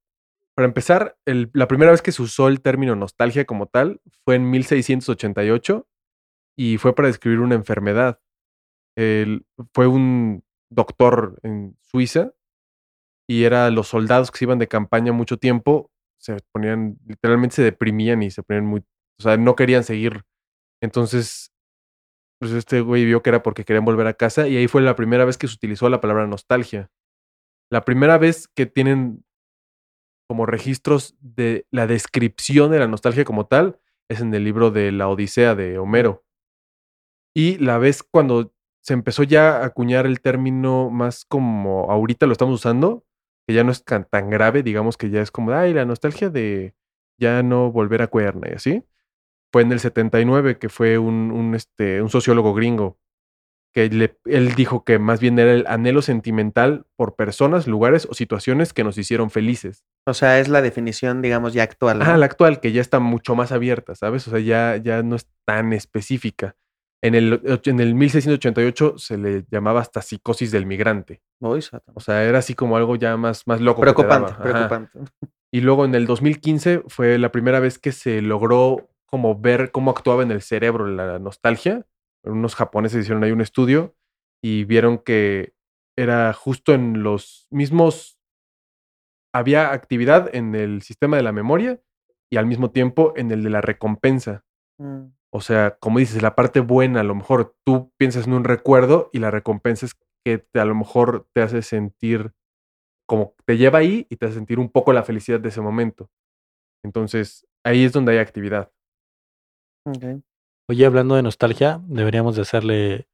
para 0.55 0.67
empezar, 0.67 1.17
el- 1.25 1.51
la 1.53 1.67
primera 1.67 1.91
vez 1.91 2.01
que 2.01 2.11
se 2.11 2.21
usó 2.21 2.47
el 2.47 2.61
término 2.61 2.95
nostalgia 2.95 3.45
como 3.45 3.67
tal 3.67 3.99
fue 4.25 4.35
en 4.35 4.49
1688 4.49 5.85
y 6.57 6.77
fue 6.77 6.95
para 6.95 7.09
describir 7.09 7.41
una 7.41 7.55
enfermedad. 7.55 8.19
Fue 8.95 9.87
un 9.87 10.43
doctor 10.69 11.39
en 11.43 11.77
Suiza 11.81 12.33
y 13.27 13.43
era 13.43 13.69
los 13.69 13.87
soldados 13.87 14.31
que 14.31 14.39
se 14.39 14.45
iban 14.45 14.59
de 14.59 14.67
campaña 14.67 15.11
mucho 15.11 15.37
tiempo, 15.37 15.91
se 16.17 16.37
ponían, 16.51 16.97
literalmente 17.05 17.55
se 17.55 17.63
deprimían 17.63 18.23
y 18.23 18.31
se 18.31 18.43
ponían 18.43 18.65
muy, 18.65 18.81
o 19.19 19.23
sea, 19.23 19.37
no 19.37 19.55
querían 19.55 19.83
seguir. 19.83 20.23
Entonces, 20.81 21.51
pues 22.39 22.51
este 22.51 22.81
güey 22.81 23.05
vio 23.05 23.23
que 23.23 23.29
era 23.29 23.43
porque 23.43 23.63
querían 23.63 23.85
volver 23.85 24.07
a 24.07 24.13
casa 24.13 24.47
y 24.47 24.57
ahí 24.57 24.67
fue 24.67 24.81
la 24.81 24.95
primera 24.95 25.25
vez 25.25 25.37
que 25.37 25.47
se 25.47 25.55
utilizó 25.55 25.89
la 25.89 26.01
palabra 26.01 26.27
nostalgia. 26.27 26.91
La 27.71 27.85
primera 27.85 28.17
vez 28.17 28.47
que 28.47 28.65
tienen 28.65 29.23
como 30.27 30.45
registros 30.45 31.15
de 31.19 31.65
la 31.71 31.87
descripción 31.87 32.71
de 32.71 32.79
la 32.79 32.87
nostalgia 32.87 33.25
como 33.25 33.45
tal 33.47 33.79
es 34.09 34.21
en 34.21 34.33
el 34.33 34.43
libro 34.43 34.71
de 34.71 34.91
la 34.91 35.07
Odisea 35.07 35.55
de 35.55 35.77
Homero. 35.77 36.25
Y 37.35 37.57
la 37.57 37.77
vez 37.77 38.03
cuando 38.03 38.52
se 38.83 38.93
empezó 38.93 39.23
ya 39.23 39.57
a 39.59 39.65
acuñar 39.65 40.05
el 40.05 40.21
término 40.21 40.89
más 40.91 41.25
como 41.25 41.89
ahorita 41.91 42.25
lo 42.27 42.33
estamos 42.33 42.55
usando, 42.55 43.05
que 43.47 43.53
ya 43.55 43.63
no 43.63 43.71
es 43.71 43.83
tan, 43.83 44.05
tan 44.05 44.29
grave, 44.29 44.63
digamos 44.63 44.97
que 44.97 45.09
ya 45.09 45.21
es 45.21 45.31
como, 45.31 45.51
ay, 45.53 45.73
la 45.73 45.85
nostalgia 45.85 46.29
de 46.29 46.75
ya 47.19 47.43
no 47.43 47.71
volver 47.71 48.01
a 48.01 48.07
Cuerna 48.07 48.49
y 48.49 48.53
así, 48.55 48.83
fue 49.51 49.61
en 49.63 49.71
el 49.71 49.79
79, 49.79 50.57
que 50.59 50.69
fue 50.69 50.97
un, 50.97 51.31
un, 51.31 51.55
este, 51.55 52.01
un 52.01 52.09
sociólogo 52.09 52.53
gringo, 52.53 52.97
que 53.73 53.89
le- 53.89 54.17
él 54.25 54.55
dijo 54.55 54.83
que 54.83 54.99
más 54.99 55.19
bien 55.19 55.37
era 55.39 55.53
el 55.53 55.65
anhelo 55.67 56.01
sentimental 56.01 56.85
por 56.95 57.15
personas, 57.15 57.67
lugares 57.67 58.07
o 58.09 58.13
situaciones 58.13 58.73
que 58.73 58.83
nos 58.83 58.97
hicieron 58.97 59.29
felices. 59.31 59.83
O 60.05 60.13
sea, 60.13 60.39
es 60.39 60.47
la 60.47 60.61
definición, 60.61 61.21
digamos, 61.21 61.53
ya 61.53 61.63
actual. 61.63 61.99
¿no? 61.99 62.05
Ah, 62.05 62.17
la 62.17 62.25
actual, 62.25 62.59
que 62.59 62.71
ya 62.71 62.81
está 62.81 62.99
mucho 62.99 63.35
más 63.35 63.51
abierta, 63.51 63.95
¿sabes? 63.95 64.27
O 64.27 64.31
sea, 64.31 64.39
ya, 64.39 64.77
ya 64.77 65.01
no 65.03 65.15
es 65.15 65.27
tan 65.45 65.73
específica. 65.73 66.55
En 67.03 67.15
el, 67.15 67.41
en 67.65 67.79
el 67.81 67.95
1688 67.95 68.97
se 68.97 69.17
le 69.17 69.45
llamaba 69.51 69.81
hasta 69.81 70.01
psicosis 70.01 70.51
del 70.51 70.65
migrante. 70.65 71.21
O 71.93 71.99
sea, 71.99 72.23
era 72.23 72.39
así 72.39 72.53
como 72.53 72.77
algo 72.77 72.95
ya 72.95 73.17
más, 73.17 73.45
más 73.45 73.59
loco. 73.59 73.81
Preocupante, 73.81 74.33
preocupante. 74.41 74.99
Y 75.51 75.59
luego 75.59 75.83
en 75.83 75.95
el 75.95 76.07
2015 76.07 76.83
fue 76.87 77.17
la 77.17 77.29
primera 77.29 77.59
vez 77.59 77.77
que 77.77 77.91
se 77.91 78.21
logró 78.21 78.89
como 79.05 79.37
ver 79.37 79.71
cómo 79.71 79.91
actuaba 79.91 80.23
en 80.23 80.31
el 80.31 80.41
cerebro 80.41 80.87
la 80.87 81.19
nostalgia. 81.19 81.85
Unos 82.23 82.55
japoneses 82.55 83.01
hicieron 83.01 83.25
ahí 83.25 83.33
un 83.33 83.41
estudio 83.41 83.95
y 84.41 84.63
vieron 84.63 84.97
que 84.97 85.53
era 85.97 86.31
justo 86.31 86.73
en 86.73 87.03
los 87.03 87.47
mismos... 87.51 88.17
Había 89.33 89.73
actividad 89.73 90.33
en 90.33 90.55
el 90.55 90.83
sistema 90.83 91.17
de 91.17 91.23
la 91.23 91.33
memoria 91.33 91.81
y 92.31 92.37
al 92.37 92.45
mismo 92.45 92.71
tiempo 92.71 93.13
en 93.17 93.29
el 93.31 93.43
de 93.43 93.49
la 93.49 93.59
recompensa. 93.59 94.45
Mm. 94.77 95.07
O 95.33 95.41
sea, 95.41 95.77
como 95.79 95.97
dices, 95.99 96.21
la 96.21 96.35
parte 96.35 96.59
buena, 96.59 96.99
a 96.99 97.03
lo 97.03 97.15
mejor 97.15 97.55
tú 97.65 97.91
piensas 97.97 98.27
en 98.27 98.33
un 98.33 98.43
recuerdo 98.43 99.09
y 99.13 99.19
la 99.19 99.31
recompensa 99.31 99.85
es 99.87 99.95
que 100.23 100.37
te- 100.37 100.59
a 100.59 100.65
lo 100.65 100.75
mejor 100.75 101.27
te 101.33 101.41
hace 101.41 101.61
sentir 101.63 102.31
como 103.09 103.33
te 103.45 103.57
lleva 103.57 103.79
ahí 103.79 104.05
y 104.09 104.15
te 104.17 104.25
hace 104.27 104.35
sentir 104.35 104.59
un 104.59 104.69
poco 104.69 104.93
la 104.93 105.03
felicidad 105.03 105.39
de 105.39 105.49
ese 105.49 105.59
momento. 105.61 106.09
Entonces, 106.85 107.45
ahí 107.65 107.83
es 107.83 107.91
donde 107.93 108.13
hay 108.13 108.19
actividad. 108.19 108.71
Ok. 109.87 110.21
Oye, 110.69 110.85
hablando 110.85 111.15
de 111.15 111.23
nostalgia, 111.23 111.81
deberíamos 111.87 112.35
de 112.35 112.43
hacerle 112.43 113.07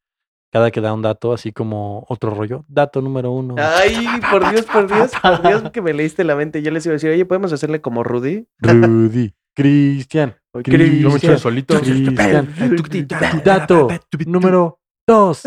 cada 0.51 0.71
que 0.71 0.81
da 0.81 0.93
un 0.93 1.01
dato, 1.01 1.33
así 1.33 1.51
como 1.51 2.05
otro 2.09 2.31
rollo. 2.31 2.65
Dato 2.67 3.01
número 3.01 3.31
uno. 3.31 3.55
Ay, 3.57 3.95
por 4.31 4.47
Dios, 4.49 4.65
por 4.65 4.87
Dios, 4.87 5.11
por 5.21 5.41
Dios 5.41 5.63
que 5.73 5.81
me 5.81 5.93
leíste 5.93 6.23
la 6.23 6.35
mente. 6.35 6.61
Yo 6.61 6.71
les 6.71 6.85
iba 6.85 6.93
a 6.93 6.97
decir, 6.97 7.09
oye, 7.11 7.25
¿podemos 7.25 7.53
hacerle 7.53 7.81
como 7.81 8.03
Rudy? 8.03 8.47
Rudy. 8.59 9.33
Cristian. 9.59 10.35
O 10.53 10.61
Yo 10.61 10.77
me 10.77 10.85
echo 10.85 11.09
Cristian. 11.09 11.39
solito. 11.39 11.79
Cristian. 11.79 13.41
Dato 13.43 13.87
número 14.25 14.79
dos. 15.07 15.43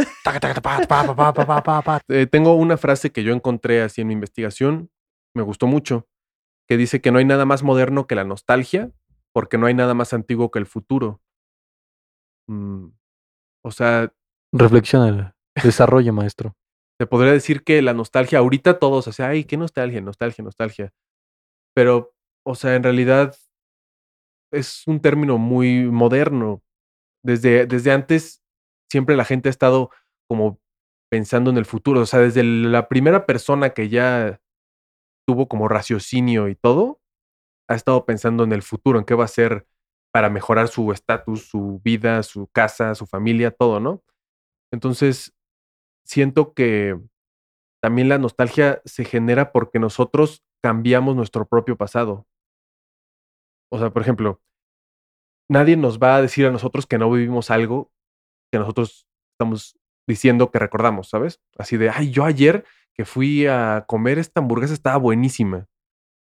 Eh, 2.09 2.27
tengo 2.27 2.55
una 2.55 2.77
frase 2.77 3.11
que 3.11 3.23
yo 3.23 3.33
encontré 3.33 3.83
así 3.83 4.03
en 4.03 4.09
mi 4.09 4.15
investigación, 4.15 4.91
me 5.35 5.43
gustó 5.43 5.67
mucho, 5.67 6.09
que 6.69 6.77
dice 6.77 7.01
que 7.01 7.11
no 7.11 7.19
hay 7.19 7.25
nada 7.25 7.47
más 7.47 7.63
moderno 7.63 8.07
que 8.07 8.15
la 8.15 8.25
nostalgia, 8.25 8.91
porque 9.33 9.59
no 9.59 9.67
hay 9.67 9.75
nada 9.75 9.95
más 9.95 10.13
antiguo 10.13 10.51
que 10.51 10.59
el 10.59 10.67
futuro. 10.67 11.21
Mm, 12.49 12.89
o 13.65 13.71
sea, 13.71 14.13
Reflexiona. 14.53 15.35
Desarrollo, 15.63 16.13
maestro. 16.13 16.55
te 16.99 17.07
podría 17.07 17.33
decir 17.33 17.65
que 17.65 17.81
la 17.83 17.95
nostalgia, 17.95 18.41
ahorita 18.41 18.79
todos, 18.79 19.09
o 19.09 19.13
sea, 19.13 19.29
ay, 19.29 19.45
qué 19.45 19.57
nostalgia, 19.57 20.01
nostalgia, 20.01 20.45
nostalgia. 20.45 20.93
Pero, 21.75 22.15
o 22.45 22.55
sea, 22.55 22.75
en 22.75 22.83
realidad 22.83 23.35
es 24.53 24.87
un 24.87 25.01
término 25.01 25.39
muy 25.39 25.85
moderno. 25.85 26.63
Desde, 27.25 27.67
desde 27.67 27.93
antes, 27.93 28.43
siempre 28.91 29.17
la 29.17 29.25
gente 29.25 29.49
ha 29.49 29.51
estado 29.51 29.91
como 30.29 30.61
pensando 31.11 31.51
en 31.51 31.59
el 31.59 31.67
futuro. 31.67 32.01
O 32.01 32.07
sea, 32.07 32.21
desde 32.21 32.43
la 32.45 32.89
primera 32.89 33.27
persona 33.27 33.71
que 33.71 33.89
ya 33.89 34.41
tuvo 35.27 35.49
como 35.49 35.69
raciocinio 35.69 36.49
y 36.49 36.55
todo, 36.55 37.01
ha 37.69 37.75
estado 37.75 38.05
pensando 38.07 38.45
en 38.45 38.53
el 38.53 38.63
futuro, 38.63 38.99
en 38.99 39.05
qué 39.05 39.15
va 39.15 39.25
a 39.25 39.29
ser 39.29 39.67
para 40.13 40.31
mejorar 40.31 40.69
su 40.69 40.93
estatus, 40.93 41.49
su 41.49 41.81
vida, 41.85 42.23
su 42.23 42.49
casa, 42.49 42.95
su 42.95 43.07
familia, 43.07 43.51
todo, 43.51 43.81
¿no? 43.81 44.03
Entonces, 44.73 45.35
siento 46.05 46.55
que 46.55 46.99
también 47.83 48.09
la 48.09 48.19
nostalgia 48.19 48.83
se 48.85 49.05
genera 49.05 49.53
porque 49.53 49.79
nosotros 49.79 50.45
cambiamos 50.63 51.17
nuestro 51.17 51.47
propio 51.47 51.77
pasado. 51.77 52.27
O 53.73 53.79
sea, 53.79 53.91
por 53.91 54.03
ejemplo, 54.03 54.43
nadie 55.49 55.77
nos 55.77 55.99
va 55.99 56.17
a 56.17 56.23
decir 56.23 56.47
a 56.47 56.51
nosotros 56.51 56.87
que 56.87 56.99
no 56.99 57.11
vivimos 57.11 57.51
algo 57.51 57.91
que 58.53 58.59
nosotros 58.59 59.07
estamos 59.33 59.79
diciendo 60.07 60.51
que 60.51 60.59
recordamos, 60.59 61.09
¿sabes? 61.09 61.41
Así 61.57 61.79
de, 61.79 61.89
ay, 61.89 62.11
yo 62.11 62.25
ayer 62.25 62.65
que 62.95 63.07
fui 63.07 63.47
a 63.47 63.85
comer 63.89 64.19
esta 64.19 64.41
hamburguesa 64.41 64.75
estaba 64.75 64.99
buenísima. 64.99 65.69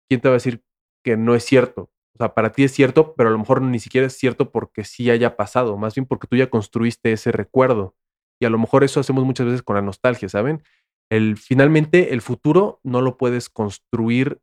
¿Quién 0.09 0.21
te 0.21 0.29
va 0.29 0.35
a 0.35 0.37
decir 0.37 0.63
que 1.03 1.17
no 1.17 1.35
es 1.35 1.43
cierto? 1.43 1.91
O 2.15 2.17
sea, 2.17 2.33
para 2.33 2.53
ti 2.53 2.63
es 2.63 2.71
cierto, 2.71 3.13
pero 3.15 3.29
a 3.29 3.31
lo 3.33 3.39
mejor 3.39 3.61
ni 3.61 3.79
siquiera 3.79 4.07
es 4.07 4.17
cierto 4.17 4.51
porque 4.51 4.85
sí 4.85 5.09
haya 5.09 5.35
pasado, 5.35 5.77
más 5.77 5.95
bien 5.95 6.05
porque 6.05 6.27
tú 6.27 6.37
ya 6.37 6.49
construiste 6.49 7.11
ese 7.11 7.31
recuerdo. 7.33 7.95
Y 8.39 8.45
a 8.45 8.49
lo 8.49 8.57
mejor 8.57 8.83
eso 8.85 8.99
hacemos 8.99 9.25
muchas 9.25 9.47
veces 9.47 9.63
con 9.63 9.75
la 9.75 9.81
nostalgia, 9.81 10.29
¿saben? 10.29 10.63
El, 11.09 11.35
finalmente, 11.37 12.13
el 12.13 12.21
futuro 12.21 12.79
no 12.83 13.01
lo 13.01 13.17
puedes 13.17 13.49
construir, 13.49 14.39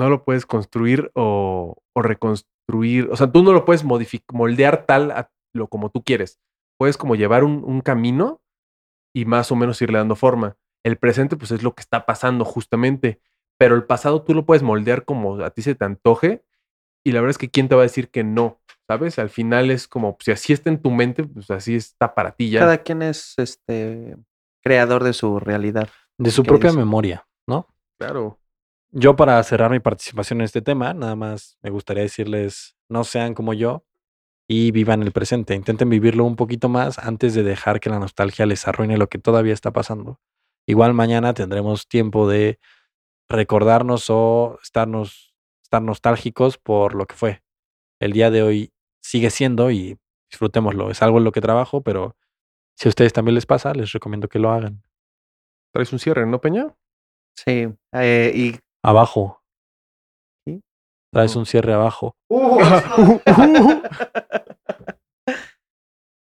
no 0.00 0.10
lo 0.10 0.24
puedes 0.24 0.46
construir 0.46 1.10
o, 1.14 1.76
o 1.92 2.02
reconstruir. 2.02 3.08
O 3.10 3.16
sea, 3.16 3.30
tú 3.30 3.42
no 3.42 3.52
lo 3.52 3.64
puedes 3.64 3.84
moldear 3.84 4.86
tal 4.86 5.10
a 5.12 5.30
lo 5.54 5.68
como 5.68 5.90
tú 5.90 6.02
quieres. 6.02 6.40
Puedes 6.78 6.96
como 6.96 7.14
llevar 7.14 7.44
un, 7.44 7.62
un 7.64 7.80
camino 7.80 8.40
y 9.14 9.24
más 9.24 9.52
o 9.52 9.56
menos 9.56 9.80
irle 9.82 9.98
dando 9.98 10.16
forma. 10.16 10.56
El 10.84 10.96
presente, 10.96 11.36
pues 11.36 11.50
es 11.50 11.62
lo 11.62 11.74
que 11.74 11.82
está 11.82 12.06
pasando 12.06 12.44
justamente 12.44 13.20
pero 13.60 13.74
el 13.74 13.84
pasado 13.84 14.22
tú 14.22 14.32
lo 14.32 14.46
puedes 14.46 14.62
moldear 14.62 15.04
como 15.04 15.44
a 15.44 15.50
ti 15.50 15.60
se 15.60 15.74
te 15.74 15.84
antoje 15.84 16.42
y 17.04 17.12
la 17.12 17.20
verdad 17.20 17.32
es 17.32 17.38
que 17.38 17.50
quién 17.50 17.68
te 17.68 17.74
va 17.74 17.82
a 17.82 17.84
decir 17.84 18.08
que 18.08 18.24
no, 18.24 18.58
¿sabes? 18.88 19.18
Al 19.18 19.28
final 19.28 19.70
es 19.70 19.86
como, 19.86 20.16
si 20.20 20.32
así 20.32 20.54
está 20.54 20.70
en 20.70 20.80
tu 20.80 20.90
mente, 20.90 21.24
pues 21.24 21.50
así 21.50 21.76
está 21.76 22.14
para 22.14 22.32
ti 22.32 22.48
ya. 22.48 22.60
Cada 22.60 22.78
quien 22.78 23.02
es 23.02 23.34
este 23.36 24.16
creador 24.64 25.04
de 25.04 25.12
su 25.12 25.40
realidad. 25.40 25.90
De 26.16 26.30
su 26.30 26.42
¿Qué 26.42 26.48
propia 26.48 26.70
dice? 26.70 26.78
memoria, 26.78 27.28
¿no? 27.46 27.68
Claro. 27.98 28.39
Yo 28.92 29.14
para 29.14 29.40
cerrar 29.44 29.70
mi 29.70 29.78
participación 29.78 30.40
en 30.40 30.46
este 30.46 30.62
tema, 30.62 30.94
nada 30.94 31.14
más 31.14 31.56
me 31.62 31.70
gustaría 31.70 32.02
decirles, 32.02 32.76
no 32.88 33.04
sean 33.04 33.34
como 33.34 33.54
yo 33.54 33.84
y 34.48 34.72
vivan 34.72 35.02
el 35.02 35.12
presente. 35.12 35.54
Intenten 35.54 35.88
vivirlo 35.88 36.24
un 36.24 36.34
poquito 36.34 36.68
más 36.68 36.98
antes 36.98 37.34
de 37.34 37.44
dejar 37.44 37.78
que 37.78 37.88
la 37.88 38.00
nostalgia 38.00 38.46
les 38.46 38.66
arruine 38.66 38.98
lo 38.98 39.08
que 39.08 39.18
todavía 39.18 39.52
está 39.52 39.70
pasando. 39.70 40.20
Igual 40.66 40.92
mañana 40.92 41.34
tendremos 41.34 41.86
tiempo 41.86 42.28
de 42.28 42.58
recordarnos 43.28 44.06
o 44.08 44.58
estarnos, 44.60 45.36
estar 45.62 45.82
nostálgicos 45.82 46.58
por 46.58 46.96
lo 46.96 47.06
que 47.06 47.14
fue. 47.14 47.44
El 48.00 48.12
día 48.12 48.32
de 48.32 48.42
hoy 48.42 48.72
sigue 49.00 49.30
siendo 49.30 49.70
y 49.70 50.00
disfrutémoslo. 50.28 50.90
Es 50.90 51.00
algo 51.00 51.18
en 51.18 51.24
lo 51.24 51.32
que 51.32 51.40
trabajo, 51.40 51.80
pero 51.82 52.16
si 52.76 52.88
a 52.88 52.90
ustedes 52.90 53.12
también 53.12 53.36
les 53.36 53.46
pasa, 53.46 53.72
les 53.72 53.92
recomiendo 53.92 54.28
que 54.28 54.40
lo 54.40 54.50
hagan. 54.50 54.82
Traes 55.72 55.92
un 55.92 56.00
cierre, 56.00 56.26
¿no, 56.26 56.40
Peña? 56.40 56.74
Sí. 57.36 57.68
eh, 57.92 58.32
y 58.34 58.58
Abajo. 58.82 59.42
¿Sí? 60.46 60.62
Traes 61.12 61.36
Oh. 61.36 61.40
un 61.40 61.46
cierre 61.46 61.72
abajo. 61.72 62.14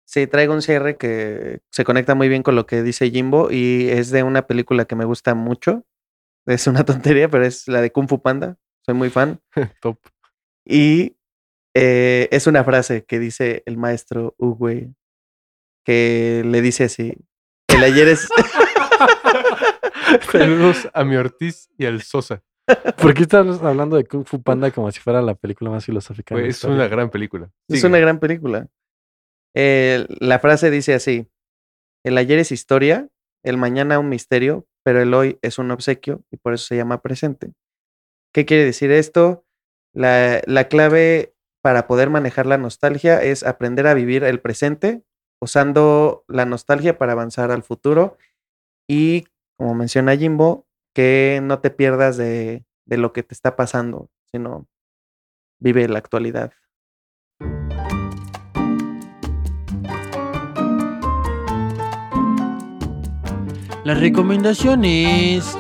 Sí, 0.06 0.28
traigo 0.28 0.54
un 0.54 0.62
cierre 0.62 0.96
que 0.96 1.62
se 1.72 1.84
conecta 1.84 2.14
muy 2.14 2.30
bien 2.30 2.44
con 2.44 2.56
lo 2.56 2.68
que 2.68 2.84
dice 2.84 3.10
Jimbo 3.10 3.50
y 3.50 3.90
es 3.90 4.12
de 4.12 4.22
una 4.22 4.46
película 4.46 4.86
que 4.86 4.96
me 4.96 5.06
gusta 5.06 5.34
mucho. 5.34 5.86
Es 6.46 6.68
una 6.68 6.86
tontería, 6.86 7.30
pero 7.30 7.44
es 7.46 7.68
la 7.68 7.82
de 7.82 7.92
Kung 7.92 8.08
Fu 8.08 8.22
Panda. 8.22 8.58
Soy 8.86 8.94
muy 8.94 9.10
fan. 9.10 9.42
Top. 9.82 9.98
Y 10.64 11.16
eh, 11.76 12.28
es 12.32 12.46
una 12.46 12.64
frase 12.64 13.06
que 13.06 13.18
dice 13.18 13.64
el 13.66 13.78
maestro 13.78 14.36
Uwe, 14.38 14.94
que 15.84 16.44
le 16.46 16.62
dice 16.62 16.84
así, 16.84 17.18
el 17.70 17.84
ayer 17.84 18.10
es... 18.10 18.30
Saludos 20.32 20.90
a 20.94 21.04
mi 21.04 21.16
Ortiz 21.16 21.70
y 21.78 21.86
al 21.86 22.02
Sosa. 22.02 22.44
¿Por 23.02 23.14
qué 23.14 23.24
estás 23.24 23.62
hablando 23.62 23.98
de 23.98 24.06
Kung 24.06 24.26
Fu 24.26 24.42
Panda 24.42 24.72
como 24.72 24.92
si 24.92 25.00
fuera 25.00 25.22
la 25.22 25.36
película 25.36 25.70
más 25.70 25.86
filosófica? 25.86 26.36
la 26.36 26.42
es 26.42 26.56
historia? 26.56 26.76
una 26.76 26.88
gran 26.88 27.10
película. 27.10 27.52
Es 27.68 27.84
una 27.84 28.00
gran 28.00 28.20
película. 28.20 28.68
Eh, 29.54 30.06
la 30.20 30.40
frase 30.40 30.72
dice 30.72 30.94
así, 30.94 31.28
el 32.04 32.18
ayer 32.18 32.40
es 32.40 32.52
historia, 32.52 33.10
el 33.44 33.58
mañana 33.58 34.00
un 34.00 34.10
misterio, 34.10 34.66
pero 34.84 35.02
el 35.02 35.14
hoy 35.14 35.38
es 35.42 35.60
un 35.60 35.72
obsequio 35.72 36.24
y 36.32 36.38
por 36.38 36.54
eso 36.54 36.66
se 36.66 36.78
llama 36.78 37.02
presente. 37.02 37.54
¿Qué 38.34 38.46
quiere 38.46 38.66
decir 38.66 38.92
esto? 38.92 39.46
La, 39.94 40.42
la 40.46 40.68
clave 40.68 41.36
para 41.62 41.88
poder 41.88 42.10
manejar 42.10 42.46
la 42.46 42.58
nostalgia 42.58 43.22
es 43.22 43.44
aprender 43.44 43.88
a 43.88 43.94
vivir 43.94 44.24
el 44.24 44.40
presente 44.40 45.04
usando 45.40 46.24
la 46.28 46.46
nostalgia 46.46 46.98
para 46.98 47.12
avanzar 47.12 47.52
al 47.52 47.64
futuro 47.64 48.18
y, 48.88 49.26
como 49.64 49.76
menciona 49.76 50.18
Jimbo, 50.18 50.68
que 50.94 51.40
no 51.42 51.60
te 51.60 51.70
pierdas 51.70 52.18
de, 52.18 52.66
de 52.84 52.98
lo 52.98 53.14
que 53.14 53.24
te 53.24 53.34
está 53.34 53.56
pasando, 53.56 54.10
sino 54.30 54.68
vive 55.62 55.88
la 55.88 56.00
actualidad. 56.00 56.52
Las 63.86 64.02
recomendaciones. 64.02 65.58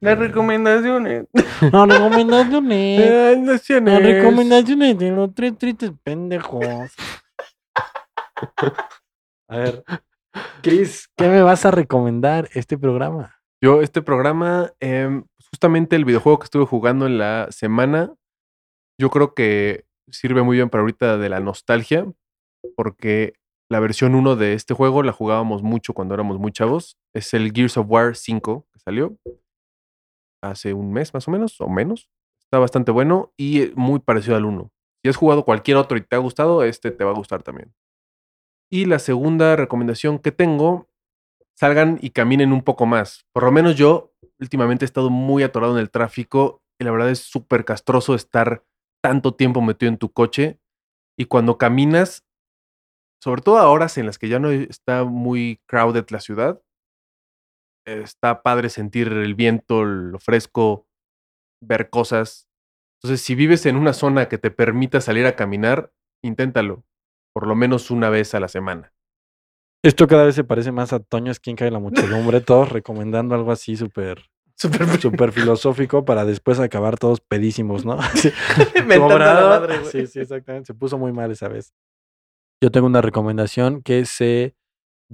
Las 0.00 0.18
recomendaciones. 0.18 1.26
No, 1.70 1.84
recomendaciones. 1.84 3.00
Eh, 3.02 3.34
No, 3.36 3.52
naciones. 3.52 4.02
recomendaciones 4.02 4.98
de 4.98 5.10
los 5.10 5.34
tres 5.34 5.58
tristes 5.58 5.92
pendejos. 6.02 6.64
A 9.48 9.56
ver, 9.58 9.84
Chris, 10.62 11.08
¿qué 11.16 11.28
me 11.28 11.42
vas 11.42 11.64
a 11.64 11.70
recomendar 11.70 12.48
este 12.54 12.78
programa? 12.78 13.36
Yo, 13.62 13.82
este 13.82 14.02
programa, 14.02 14.72
em, 14.80 15.24
justamente 15.50 15.96
el 15.96 16.04
videojuego 16.04 16.38
que 16.38 16.44
estuve 16.44 16.66
jugando 16.66 17.06
en 17.06 17.18
la 17.18 17.48
semana, 17.50 18.14
yo 18.98 19.10
creo 19.10 19.34
que 19.34 19.84
sirve 20.10 20.42
muy 20.42 20.56
bien 20.56 20.70
para 20.70 20.82
ahorita 20.82 21.18
de 21.18 21.28
la 21.28 21.40
nostalgia, 21.40 22.06
porque 22.76 23.34
la 23.70 23.80
versión 23.80 24.14
1 24.14 24.36
de 24.36 24.54
este 24.54 24.74
juego 24.74 25.02
la 25.02 25.12
jugábamos 25.12 25.62
mucho 25.62 25.94
cuando 25.94 26.14
éramos 26.14 26.38
muy 26.38 26.52
chavos. 26.52 26.96
Es 27.14 27.34
el 27.34 27.52
Gears 27.52 27.76
of 27.76 27.86
War 27.88 28.16
5 28.16 28.66
que 28.72 28.78
salió 28.80 29.16
hace 30.42 30.74
un 30.74 30.92
mes 30.92 31.14
más 31.14 31.28
o 31.28 31.30
menos, 31.30 31.60
o 31.60 31.68
menos. 31.68 32.08
Está 32.40 32.58
bastante 32.58 32.90
bueno 32.90 33.32
y 33.36 33.72
muy 33.76 34.00
parecido 34.00 34.36
al 34.36 34.44
1. 34.44 34.70
Si 35.02 35.08
has 35.08 35.16
jugado 35.16 35.44
cualquier 35.44 35.76
otro 35.76 35.96
y 35.96 36.02
te 36.02 36.16
ha 36.16 36.18
gustado, 36.18 36.62
este 36.64 36.90
te 36.90 37.04
va 37.04 37.12
a 37.12 37.14
gustar 37.14 37.42
también. 37.42 37.72
Y 38.70 38.84
la 38.84 38.98
segunda 38.98 39.56
recomendación 39.56 40.18
que 40.18 40.32
tengo 40.32 40.88
salgan 41.58 41.98
y 42.00 42.10
caminen 42.10 42.52
un 42.52 42.62
poco 42.62 42.86
más. 42.86 43.26
Por 43.32 43.42
lo 43.42 43.52
menos 43.52 43.76
yo 43.76 44.14
últimamente 44.38 44.84
he 44.84 44.86
estado 44.86 45.10
muy 45.10 45.42
atorado 45.42 45.74
en 45.74 45.80
el 45.80 45.90
tráfico 45.90 46.62
y 46.80 46.84
la 46.84 46.90
verdad 46.90 47.10
es 47.10 47.18
súper 47.18 47.64
castroso 47.64 48.14
estar 48.14 48.64
tanto 49.02 49.34
tiempo 49.34 49.60
metido 49.60 49.90
en 49.90 49.98
tu 49.98 50.12
coche 50.12 50.58
y 51.18 51.26
cuando 51.26 51.58
caminas, 51.58 52.24
sobre 53.22 53.42
todo 53.42 53.58
a 53.58 53.68
horas 53.68 53.98
en 53.98 54.06
las 54.06 54.18
que 54.18 54.28
ya 54.28 54.38
no 54.38 54.50
está 54.50 55.04
muy 55.04 55.60
crowded 55.66 56.06
la 56.08 56.20
ciudad, 56.20 56.62
está 57.84 58.42
padre 58.42 58.70
sentir 58.70 59.08
el 59.08 59.34
viento, 59.34 59.84
lo 59.84 60.18
fresco, 60.18 60.86
ver 61.62 61.90
cosas. 61.90 62.48
Entonces, 63.02 63.22
si 63.24 63.34
vives 63.34 63.66
en 63.66 63.76
una 63.76 63.92
zona 63.92 64.28
que 64.28 64.38
te 64.38 64.50
permita 64.50 65.00
salir 65.00 65.26
a 65.26 65.36
caminar, 65.36 65.92
inténtalo, 66.22 66.84
por 67.32 67.46
lo 67.46 67.54
menos 67.54 67.90
una 67.90 68.10
vez 68.10 68.34
a 68.34 68.40
la 68.40 68.48
semana. 68.48 68.92
Esto 69.82 70.06
cada 70.06 70.24
vez 70.24 70.34
se 70.34 70.44
parece 70.44 70.72
más 70.72 70.92
a 70.92 71.00
Toño 71.00 71.32
Esquinca 71.32 71.66
y 71.66 71.70
la 71.70 71.78
muchedumbre, 71.78 72.40
todos 72.40 72.70
recomendando 72.70 73.34
algo 73.34 73.52
así 73.52 73.76
súper 73.76 74.22
súper 75.00 75.32
filosófico 75.32 76.04
para 76.04 76.26
después 76.26 76.60
acabar 76.60 76.98
todos 76.98 77.20
pedísimos, 77.22 77.86
¿no? 77.86 77.98
Sí. 78.14 78.30
Obrador- 78.98 79.60
madre. 79.60 79.84
Sí, 79.86 80.06
sí, 80.06 80.20
exactamente. 80.20 80.66
Se 80.66 80.74
puso 80.74 80.98
muy 80.98 81.12
mal 81.12 81.30
esa 81.30 81.48
vez. 81.48 81.72
Yo 82.62 82.70
tengo 82.70 82.86
una 82.86 83.00
recomendación 83.00 83.80
que 83.82 84.04
se 84.04 84.54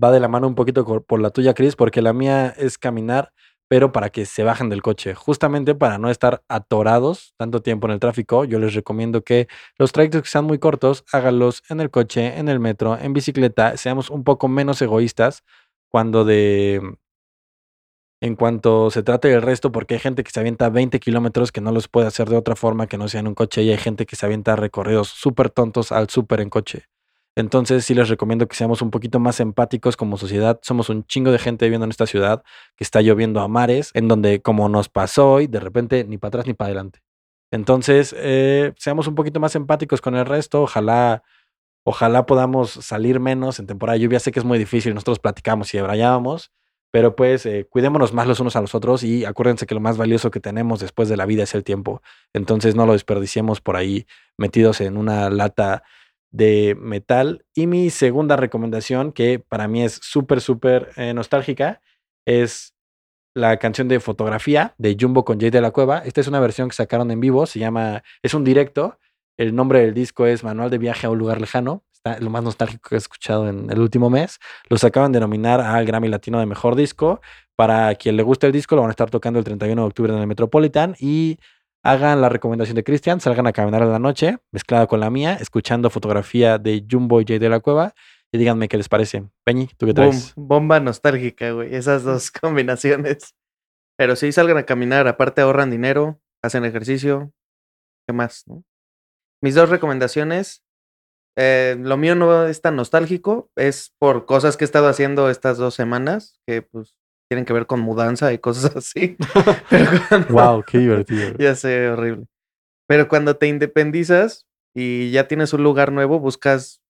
va 0.03 0.11
de 0.11 0.19
la 0.19 0.27
mano 0.27 0.49
un 0.49 0.57
poquito 0.57 0.85
por 0.85 1.21
la 1.21 1.31
tuya, 1.31 1.55
Chris, 1.55 1.77
porque 1.77 2.03
la 2.03 2.12
mía 2.12 2.49
es 2.57 2.77
caminar, 2.77 3.33
pero 3.69 3.93
para 3.93 4.11
que 4.11 4.27
se 4.27 4.45
bajen 4.45 4.69
del 4.69 4.83
coche. 4.83 5.14
Justamente 5.14 5.75
para 5.75 5.99
no 5.99 6.11
estar 6.11 6.43
atorados 6.49 7.35
tanto 7.37 7.62
tiempo 7.62 7.87
en 7.87 7.95
el 7.95 8.01
tráfico, 8.01 8.45
yo 8.45 8.59
les 8.59 8.75
recomiendo 8.75 9.23
que 9.25 9.49
los 9.79 9.93
trayectos 9.93 10.23
que 10.23 10.29
sean 10.29 10.45
muy 10.45 10.59
cortos, 10.59 11.05
háganlos 11.12 11.62
en 11.69 11.81
el 11.81 11.91
coche, 11.91 12.39
en 12.39 12.49
el 12.49 12.61
metro, 12.61 12.99
en 12.99 13.12
bicicleta. 13.12 13.77
Seamos 13.77 14.11
un 14.11 14.25
poco 14.25 14.49
menos 14.49 14.81
egoístas 14.83 15.45
cuando 15.91 16.25
de 16.25 16.81
en 18.21 18.35
cuanto 18.35 18.91
se 18.91 19.03
trate 19.03 19.29
del 19.29 19.43
resto, 19.43 19.73
porque 19.73 19.95
hay 19.95 20.01
gente 20.01 20.25
que 20.25 20.31
se 20.31 20.41
avienta 20.41 20.71
20 20.71 21.01
kilómetros 21.01 21.53
que 21.53 21.61
no 21.61 21.71
los 21.73 21.89
puede 21.89 22.07
hacer 22.07 22.29
de 22.29 22.37
otra 22.37 22.57
forma 22.57 22.87
que 22.87 22.99
no 22.99 23.09
sea 23.09 23.21
en 23.21 23.29
un 23.29 23.35
coche 23.35 23.62
y 23.62 23.71
hay 23.71 23.79
gente 23.79 24.07
que 24.07 24.17
se 24.17 24.25
avienta 24.27 24.57
recorridos 24.57 25.09
súper 25.09 25.51
tontos 25.51 25.93
al 25.93 26.09
súper 26.09 26.41
en 26.41 26.51
coche. 26.51 26.87
Entonces 27.37 27.84
sí 27.84 27.95
les 27.95 28.09
recomiendo 28.09 28.49
que 28.49 28.57
seamos 28.57 28.82
un 28.82 28.91
poquito 28.91 29.20
más 29.20 29.39
empáticos 29.41 29.97
como 29.97 30.16
sociedad. 30.16 30.59
Somos 30.62 30.89
un 30.89 31.07
chingo 31.07 31.30
de 31.30 31.39
gente 31.39 31.66
viviendo 31.66 31.84
en 31.84 31.91
esta 31.91 32.07
ciudad 32.07 32.43
que 32.76 32.82
está 32.82 33.03
lloviendo 33.03 33.41
a 33.41 33.49
mares, 33.49 33.91
en 33.95 34.09
donde 34.09 34.43
como 34.43 34.68
nos 34.68 34.89
pasó 34.89 35.32
hoy, 35.32 35.47
de 35.47 35.61
repente 35.61 36.05
ni 36.05 36.18
para 36.18 36.30
atrás 36.30 36.47
ni 36.47 36.55
para 36.55 36.68
adelante. 36.68 37.01
Entonces, 37.53 38.14
eh, 38.18 38.72
seamos 38.76 39.07
un 39.07 39.14
poquito 39.14 39.39
más 39.39 39.55
empáticos 39.55 40.01
con 40.01 40.16
el 40.16 40.26
resto. 40.26 40.62
Ojalá 40.62 41.22
Ojalá 41.89 42.26
podamos 42.26 42.72
salir 42.72 43.20
menos 43.20 43.61
en 43.61 43.68
temporada 43.68 43.95
de 43.95 44.01
lluvia. 44.01 44.18
Sé 44.18 44.32
que 44.32 44.41
es 44.41 44.45
muy 44.45 44.59
difícil, 44.59 44.93
nosotros 44.93 45.20
platicamos 45.20 45.72
y 45.72 45.76
debrayábamos, 45.76 46.51
pero 46.91 47.14
pues 47.14 47.47
eh, 47.47 47.64
cuidémonos 47.70 48.12
más 48.12 48.26
los 48.26 48.41
unos 48.41 48.57
a 48.57 48.61
los 48.61 48.74
otros 48.74 49.05
y 49.05 49.24
acuérdense 49.24 49.66
que 49.66 49.74
lo 49.76 49.80
más 49.80 49.97
valioso 49.97 50.32
que 50.32 50.41
tenemos 50.41 50.80
después 50.80 51.09
de 51.09 51.16
la 51.16 51.26
vida 51.26 51.45
es 51.45 51.55
el 51.55 51.62
tiempo. 51.62 52.03
Entonces 52.32 52.74
no 52.74 52.87
lo 52.87 52.95
desperdiciemos 52.95 53.61
por 53.61 53.76
ahí 53.76 54.05
metidos 54.37 54.80
en 54.80 54.97
una 54.97 55.30
lata 55.30 55.84
de 56.31 56.77
metal. 56.81 57.45
Y 57.55 57.66
mi 57.66 57.91
segunda 57.91 58.37
recomendación, 58.37 59.12
que 59.12 59.39
para 59.39 59.68
mí 59.68 59.83
es 59.83 60.01
súper, 60.03 60.41
súper 60.41 60.91
eh, 60.97 61.14
nostálgica, 61.14 61.81
es 62.27 62.74
la 63.35 63.59
canción 63.59 63.87
de 63.89 64.01
fotografía 64.01 64.74
de 64.79 64.97
Jumbo 64.99 65.24
con 65.24 65.39
Jay 65.39 65.51
de 65.51 65.61
la 65.61 65.70
Cueva. 65.70 65.99
Esta 65.99 66.22
es 66.22 66.27
una 66.27 66.41
versión 66.41 66.68
que 66.68 66.74
sacaron 66.74 67.11
en 67.11 67.20
vivo, 67.20 67.47
se 67.47 67.59
llama, 67.59 68.03
es 68.22 68.33
un 68.35 68.45
directo. 68.45 68.99
El 69.37 69.55
nombre 69.55 69.81
del 69.81 69.93
disco 69.93 70.27
es 70.27 70.43
Manual 70.43 70.70
de 70.70 70.79
Viaje 70.79 71.07
a 71.07 71.11
un 71.11 71.18
lugar 71.18 71.41
lejano. 71.41 71.85
Está 71.93 72.18
lo 72.18 72.31
más 72.31 72.43
nostálgico 72.43 72.89
que 72.89 72.95
he 72.95 72.99
escuchado 72.99 73.47
en 73.49 73.70
el 73.70 73.79
último 73.79 74.09
mes. 74.09 74.39
Los 74.70 74.85
acaban 74.85 75.12
de 75.12 75.20
nominar 75.20 75.61
al 75.61 75.85
Grammy 75.85 76.09
Latino 76.09 76.41
de 76.41 76.47
Mejor 76.47 76.77
Disco. 76.77 77.20
Para 77.57 77.95
quien 77.97 78.16
le 78.16 78.22
guste 78.22 78.47
el 78.47 78.53
disco, 78.53 78.74
lo 78.74 78.81
van 78.83 78.89
a 78.89 78.93
estar 78.93 79.11
tocando 79.11 79.39
el 79.39 79.45
31 79.45 79.83
de 79.83 79.87
octubre 79.87 80.12
en 80.14 80.18
el 80.18 80.27
Metropolitan. 80.27 80.97
Y 80.99 81.39
hagan 81.91 82.20
la 82.20 82.28
recomendación 82.28 82.74
de 82.76 82.84
Cristian, 82.84 83.20
salgan 83.20 83.47
a 83.47 83.53
caminar 83.53 83.82
a 83.82 83.87
la 83.87 83.99
noche, 83.99 84.39
mezclada 84.53 84.87
con 84.87 85.01
la 85.01 85.11
mía, 85.11 85.34
escuchando 85.41 85.91
fotografía 85.91 86.59
de 86.59 86.84
Jumbo 86.91 87.20
y 87.20 87.24
de 87.24 87.49
la 87.49 87.61
Cueva. 87.61 87.95
Y 88.32 88.39
díganme 88.39 88.68
qué 88.68 88.76
les 88.76 88.89
parece. 88.89 89.24
Peñi, 89.45 89.68
¿tú 89.78 89.87
qué 89.87 89.95
traes? 89.95 90.34
Bom- 90.34 90.49
bomba 90.49 90.80
nostálgica, 90.80 91.53
güey. 91.53 91.74
Esas 91.74 92.03
dos 92.03 92.30
combinaciones. 92.43 93.34
Pero 93.99 94.16
sí, 94.16 94.32
salgan 94.32 94.59
a 94.59 94.64
caminar. 94.66 95.07
Aparte 95.09 95.41
ahorran 95.41 95.70
dinero, 95.70 96.20
hacen 96.45 96.64
ejercicio. 96.64 97.32
¿Qué 98.07 98.12
más? 98.12 98.45
Mis 99.43 99.55
dos 99.55 99.68
recomendaciones. 99.70 100.62
eh, 101.39 101.76
lo 101.78 101.97
mío 101.97 102.14
no 102.14 102.47
es 102.47 102.61
tan 102.62 102.76
nostálgico. 102.76 103.51
Es 103.57 103.93
por 103.99 104.26
cosas 104.26 104.57
que 104.57 104.64
he 104.64 104.66
estado 104.66 104.89
haciendo 104.89 105.30
estas 105.30 105.57
dos 105.59 105.74
semanas. 105.74 106.41
Que 106.47 106.62
pues 106.62 106.97
tienen 107.29 107.45
que 107.45 107.53
ver 107.53 107.66
con 107.66 107.81
mudanza 107.81 108.33
y 108.33 108.39
cosas 108.39 108.74
así. 108.77 109.16
Pero 109.70 109.91
cuando- 110.09 110.29
wow, 110.35 110.62
qué 110.64 110.79
divertido. 110.79 111.35
ya 111.39 111.55
sé, 111.55 111.89
horrible. 111.89 112.27
Pero 112.89 113.09
cuando 113.09 113.37
te 113.37 113.49
independizas 113.49 114.47
y 114.74 115.11
ya 115.11 115.27
tienes 115.29 115.53
un 115.53 115.62
lugar 115.64 115.91
nuevo, 115.93 116.20
buscas 116.20 116.81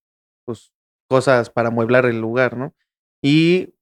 pues, 0.44 0.72
cosas 1.08 1.50
para 1.50 1.68
amueblar 1.68 2.04
el 2.06 2.20
lugar, 2.20 2.56
¿no? 2.56 2.74
Y 3.22 3.72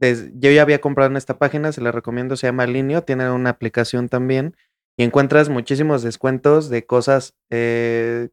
yo 0.00 0.50
ya 0.50 0.60
había 0.62 0.80
comprado 0.80 1.10
en 1.10 1.16
esta 1.16 1.38
página, 1.38 1.72
se 1.72 1.80
la 1.80 1.90
recomiendo, 1.92 2.36
se 2.36 2.46
llama 2.48 2.66
Linio, 2.66 3.02
tiene 3.02 3.30
una 3.30 3.50
aplicación 3.50 4.08
también 4.10 4.54
y 4.98 5.04
encuentras 5.04 5.48
muchísimos 5.48 6.02
descuentos 6.02 6.68
de 6.68 6.84
cosas 6.84 7.34
eh, 7.50 8.28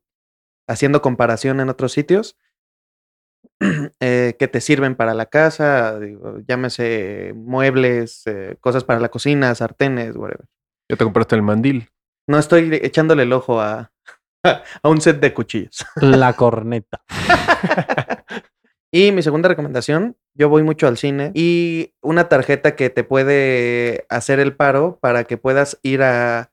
haciendo 0.67 1.01
comparación 1.01 1.59
en 1.61 1.69
otros 1.69 1.93
sitios 1.93 2.35
eh, 3.99 4.35
que 4.39 4.47
te 4.47 4.59
sirven 4.61 4.95
para 4.95 5.13
la 5.13 5.27
casa, 5.27 5.99
digo, 5.99 6.39
llámese 6.47 7.33
muebles, 7.35 8.23
eh, 8.25 8.57
cosas 8.59 8.83
para 8.83 8.99
la 8.99 9.09
cocina, 9.09 9.53
sartenes, 9.55 10.15
whatever. 10.15 10.45
Ya 10.89 10.97
te 10.97 11.03
compraste 11.03 11.35
el 11.35 11.41
mandil. 11.43 11.89
No 12.27 12.37
estoy 12.39 12.69
echándole 12.83 13.23
el 13.23 13.33
ojo 13.33 13.61
a, 13.61 13.91
a 14.43 14.89
un 14.89 14.99
set 15.01 15.19
de 15.19 15.33
cuchillos. 15.33 15.85
La 15.95 16.33
corneta. 16.37 17.01
Y 18.93 19.11
mi 19.13 19.21
segunda 19.21 19.47
recomendación, 19.47 20.17
yo 20.33 20.49
voy 20.49 20.63
mucho 20.63 20.87
al 20.87 20.97
cine 20.97 21.31
y 21.33 21.93
una 22.01 22.27
tarjeta 22.27 22.75
que 22.75 22.89
te 22.89 23.03
puede 23.05 24.05
hacer 24.09 24.39
el 24.41 24.55
paro 24.55 24.97
para 25.01 25.23
que 25.23 25.37
puedas 25.37 25.79
ir 25.81 26.03
a, 26.03 26.51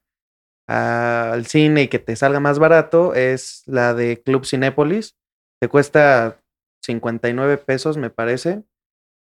a- 0.69 1.33
al 1.33 1.47
cine 1.47 1.83
y 1.83 1.89
que 1.89 1.99
te 1.99 2.15
salga 2.15 2.39
más 2.39 2.61
barato 2.61 3.15
es 3.15 3.63
la 3.67 3.93
de 3.95 4.23
Club 4.23 4.45
Cinépolis. 4.47 5.17
Te 5.61 5.67
cuesta 5.69 6.39
59 6.83 7.59
pesos, 7.59 7.97
me 7.97 8.11
parece. 8.11 8.65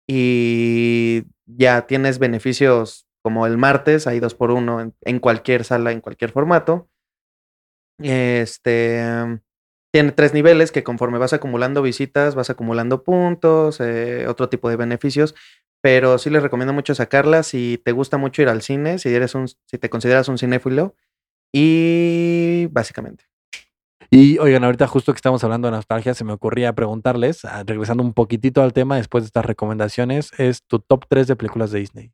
Y 0.08 1.24
ya 1.46 1.86
tienes 1.86 2.18
beneficios 2.18 3.06
como 3.22 3.46
el 3.46 3.56
martes, 3.56 4.06
hay 4.06 4.20
dos 4.20 4.34
por 4.34 4.50
uno 4.50 4.92
en, 5.00 5.18
cualquier 5.18 5.64
sala, 5.64 5.92
en 5.92 6.00
cualquier 6.00 6.30
formato. 6.30 6.88
Este 7.98 9.40
tiene 9.94 10.10
tres 10.10 10.34
niveles 10.34 10.72
que 10.72 10.82
conforme 10.82 11.18
vas 11.18 11.32
acumulando 11.32 11.80
visitas, 11.80 12.34
vas 12.34 12.50
acumulando 12.50 13.04
puntos, 13.04 13.80
eh, 13.80 14.26
otro 14.26 14.48
tipo 14.48 14.68
de 14.68 14.74
beneficios. 14.76 15.36
Pero 15.80 16.18
sí 16.18 16.30
les 16.30 16.42
recomiendo 16.42 16.72
mucho 16.72 16.94
sacarlas 16.96 17.46
si 17.46 17.80
te 17.84 17.92
gusta 17.92 18.16
mucho 18.18 18.42
ir 18.42 18.48
al 18.48 18.62
cine, 18.62 18.98
si 18.98 19.14
eres 19.14 19.36
un, 19.36 19.46
si 19.46 19.78
te 19.78 19.90
consideras 19.90 20.28
un 20.28 20.38
cinéfilo. 20.38 20.96
Y 21.52 22.66
básicamente. 22.72 23.24
Y 24.16 24.38
oigan, 24.38 24.62
ahorita 24.62 24.86
justo 24.86 25.12
que 25.12 25.16
estamos 25.16 25.42
hablando 25.42 25.66
de 25.66 25.72
nostalgia, 25.72 26.14
se 26.14 26.22
me 26.22 26.32
ocurría 26.32 26.72
preguntarles, 26.72 27.44
ah, 27.44 27.64
regresando 27.66 28.04
un 28.04 28.12
poquitito 28.12 28.62
al 28.62 28.72
tema 28.72 28.94
después 28.94 29.24
de 29.24 29.26
estas 29.26 29.44
recomendaciones, 29.44 30.30
es 30.38 30.62
tu 30.62 30.78
top 30.78 31.06
3 31.08 31.26
de 31.26 31.34
películas 31.34 31.72
de 31.72 31.80
Disney. 31.80 32.12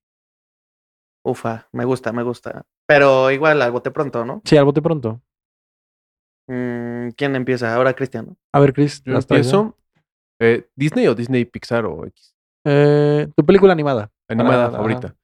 Ufa, 1.22 1.68
me 1.72 1.84
gusta, 1.84 2.10
me 2.12 2.22
gusta. 2.22 2.64
Pero 2.86 3.30
igual, 3.30 3.60
al 3.60 3.70
bote 3.70 3.90
pronto, 3.90 4.24
¿no? 4.24 4.40
Sí, 4.46 4.56
al 4.56 4.64
bote 4.64 4.80
pronto. 4.80 5.20
Mm, 6.48 7.10
¿Quién 7.18 7.36
empieza? 7.36 7.74
Ahora 7.74 7.92
Cristian, 7.92 8.28
¿no? 8.28 8.36
A 8.54 8.60
ver, 8.60 8.72
Chris, 8.72 9.02
Yo 9.04 9.12
¿las 9.12 9.26
traes, 9.26 9.46
empiezo. 9.52 9.76
Eh, 10.40 10.70
¿Disney 10.74 11.06
o 11.06 11.14
Disney 11.14 11.44
Pixar 11.44 11.84
o 11.84 12.06
X? 12.06 12.34
Eh, 12.64 13.28
tu 13.36 13.44
película 13.44 13.74
animada. 13.74 14.10
Animada 14.26 14.68
Para- 14.68 14.76
favorita. 14.78 15.16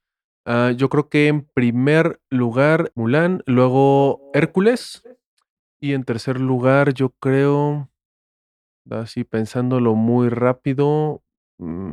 Ah, 0.45 0.71
yo 0.77 0.89
creo 0.89 1.09
que 1.09 1.27
en 1.27 1.41
primer 1.41 2.21
lugar 2.29 2.91
Mulan, 2.93 3.41
luego 3.47 4.29
Hércules 4.35 5.01
y 5.79 5.93
en 5.93 6.03
tercer 6.03 6.39
lugar 6.39 6.93
yo 6.93 7.09
creo, 7.09 7.89
así 8.89 9.23
pensándolo 9.23 9.95
muy 9.95 10.29
rápido, 10.29 11.23
mm, 11.59 11.91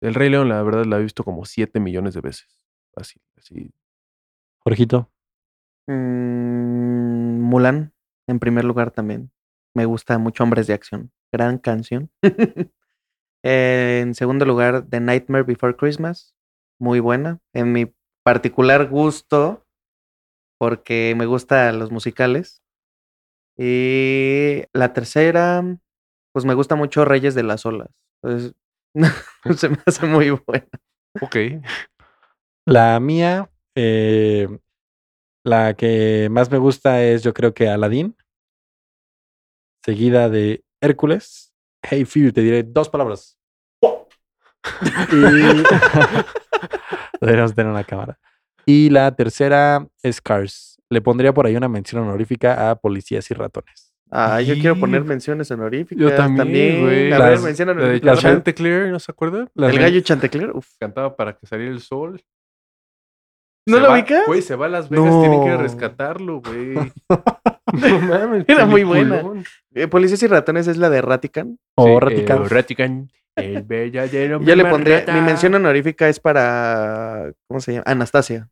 El 0.00 0.14
Rey 0.14 0.30
León, 0.30 0.48
la 0.48 0.62
verdad 0.62 0.84
la 0.84 0.98
he 0.98 1.02
visto 1.02 1.24
como 1.24 1.44
7 1.44 1.80
millones 1.80 2.14
de 2.14 2.20
veces. 2.20 2.62
Así, 2.94 3.20
así. 3.36 3.72
Jorgito. 4.60 5.10
Mm, 5.88 7.40
Mulan, 7.40 7.92
en 8.28 8.38
primer 8.38 8.64
lugar 8.64 8.90
también. 8.92 9.30
Me 9.74 9.86
gusta 9.86 10.18
mucho 10.18 10.44
Hombres 10.44 10.66
de 10.66 10.74
Acción. 10.74 11.12
Gran 11.32 11.58
canción. 11.58 12.10
En 13.44 14.14
segundo 14.14 14.44
lugar, 14.44 14.86
The 14.88 15.00
Nightmare 15.00 15.44
Before 15.44 15.76
Christmas. 15.76 16.34
Muy 16.80 17.00
buena. 17.00 17.40
En 17.54 17.72
mi 17.72 17.94
particular 18.24 18.88
gusto, 18.88 19.64
porque 20.58 21.14
me 21.16 21.26
gustan 21.26 21.78
los 21.78 21.92
musicales. 21.92 22.62
Y 23.58 24.62
la 24.72 24.92
tercera, 24.92 25.64
pues 26.32 26.44
me 26.44 26.54
gusta 26.54 26.76
mucho 26.76 27.04
Reyes 27.04 27.34
de 27.34 27.42
las 27.42 27.66
Olas. 27.66 27.90
Entonces, 28.22 28.54
se 29.56 29.68
me 29.68 29.78
hace 29.84 30.06
muy 30.06 30.30
buena. 30.30 30.68
Ok. 31.20 31.36
La 32.64 33.00
mía, 33.00 33.50
eh, 33.74 34.46
la 35.44 35.74
que 35.74 36.28
más 36.30 36.50
me 36.50 36.58
gusta 36.58 37.02
es 37.02 37.22
yo 37.22 37.34
creo 37.34 37.54
que 37.54 37.68
Aladdin, 37.68 38.16
seguida 39.84 40.28
de 40.28 40.64
Hércules. 40.80 41.52
Hey 41.82 42.04
Fear, 42.04 42.32
te 42.32 42.42
diré 42.42 42.62
dos 42.62 42.88
palabras. 42.88 43.38
y 45.12 45.16
deberíamos 47.20 47.54
tener 47.54 47.72
una 47.72 47.84
cámara. 47.84 48.18
Y 48.66 48.90
la 48.90 49.14
tercera 49.14 49.86
es 50.02 50.20
Cars. 50.20 50.67
Le 50.90 51.00
pondría 51.02 51.32
por 51.34 51.46
ahí 51.46 51.56
una 51.56 51.68
mención 51.68 52.02
honorífica 52.02 52.70
a 52.70 52.76
Policías 52.76 53.30
y 53.30 53.34
Ratones. 53.34 53.94
Ah, 54.10 54.40
yo 54.40 54.54
quiero 54.54 54.74
poner 54.80 55.04
menciones 55.04 55.50
honoríficas. 55.50 56.00
Yo 56.02 56.14
también, 56.16 56.80
güey. 56.82 57.12
A 57.12 57.18
ver, 57.18 57.38
honorífica. 57.68 58.16
Chanticleer, 58.16 58.88
¿no 58.90 58.98
se 58.98 59.12
acuerda? 59.12 59.46
Las 59.54 59.70
El 59.74 59.78
gallo 59.80 60.00
Chantecler. 60.00 60.50
Uf. 60.52 60.66
Cantaba 60.80 61.14
para 61.14 61.36
que 61.36 61.46
saliera 61.46 61.70
el 61.72 61.80
sol. 61.80 62.22
¿No 63.66 63.76
Se 63.76 63.82
lo 63.82 63.92
ubicas? 63.92 64.22
Güey, 64.26 64.40
se 64.40 64.56
va 64.56 64.64
a 64.64 64.68
Las 64.70 64.88
Vegas, 64.88 65.20
tienen 65.20 65.42
que 65.42 65.50
No. 65.50 65.58
rescatarlo, 65.58 66.40
güey. 66.40 66.74
no 67.74 68.00
mames. 68.00 68.44
Era 68.48 68.64
muy 68.64 68.82
buena. 68.82 69.22
Eh, 69.74 69.88
Policías 69.88 70.22
y 70.22 70.26
ratones 70.26 70.68
es 70.68 70.78
la 70.78 70.88
de 70.88 71.02
Ratican. 71.02 71.58
o 71.76 71.84
Sí, 71.84 71.98
Ratican. 72.00 72.42
eh, 72.44 72.48
Ratican, 72.48 73.10
el 73.36 73.62
verdadero 73.64 74.40
Yo 74.42 74.56
le 74.56 74.64
pondría. 74.64 75.00
rata. 75.00 75.12
Mi 75.12 75.20
mención 75.20 75.54
honorífica 75.54 76.08
es 76.08 76.18
para. 76.18 77.30
¿Cómo 77.46 77.60
se 77.60 77.72
llama? 77.72 77.84
Anastasia. 77.86 78.48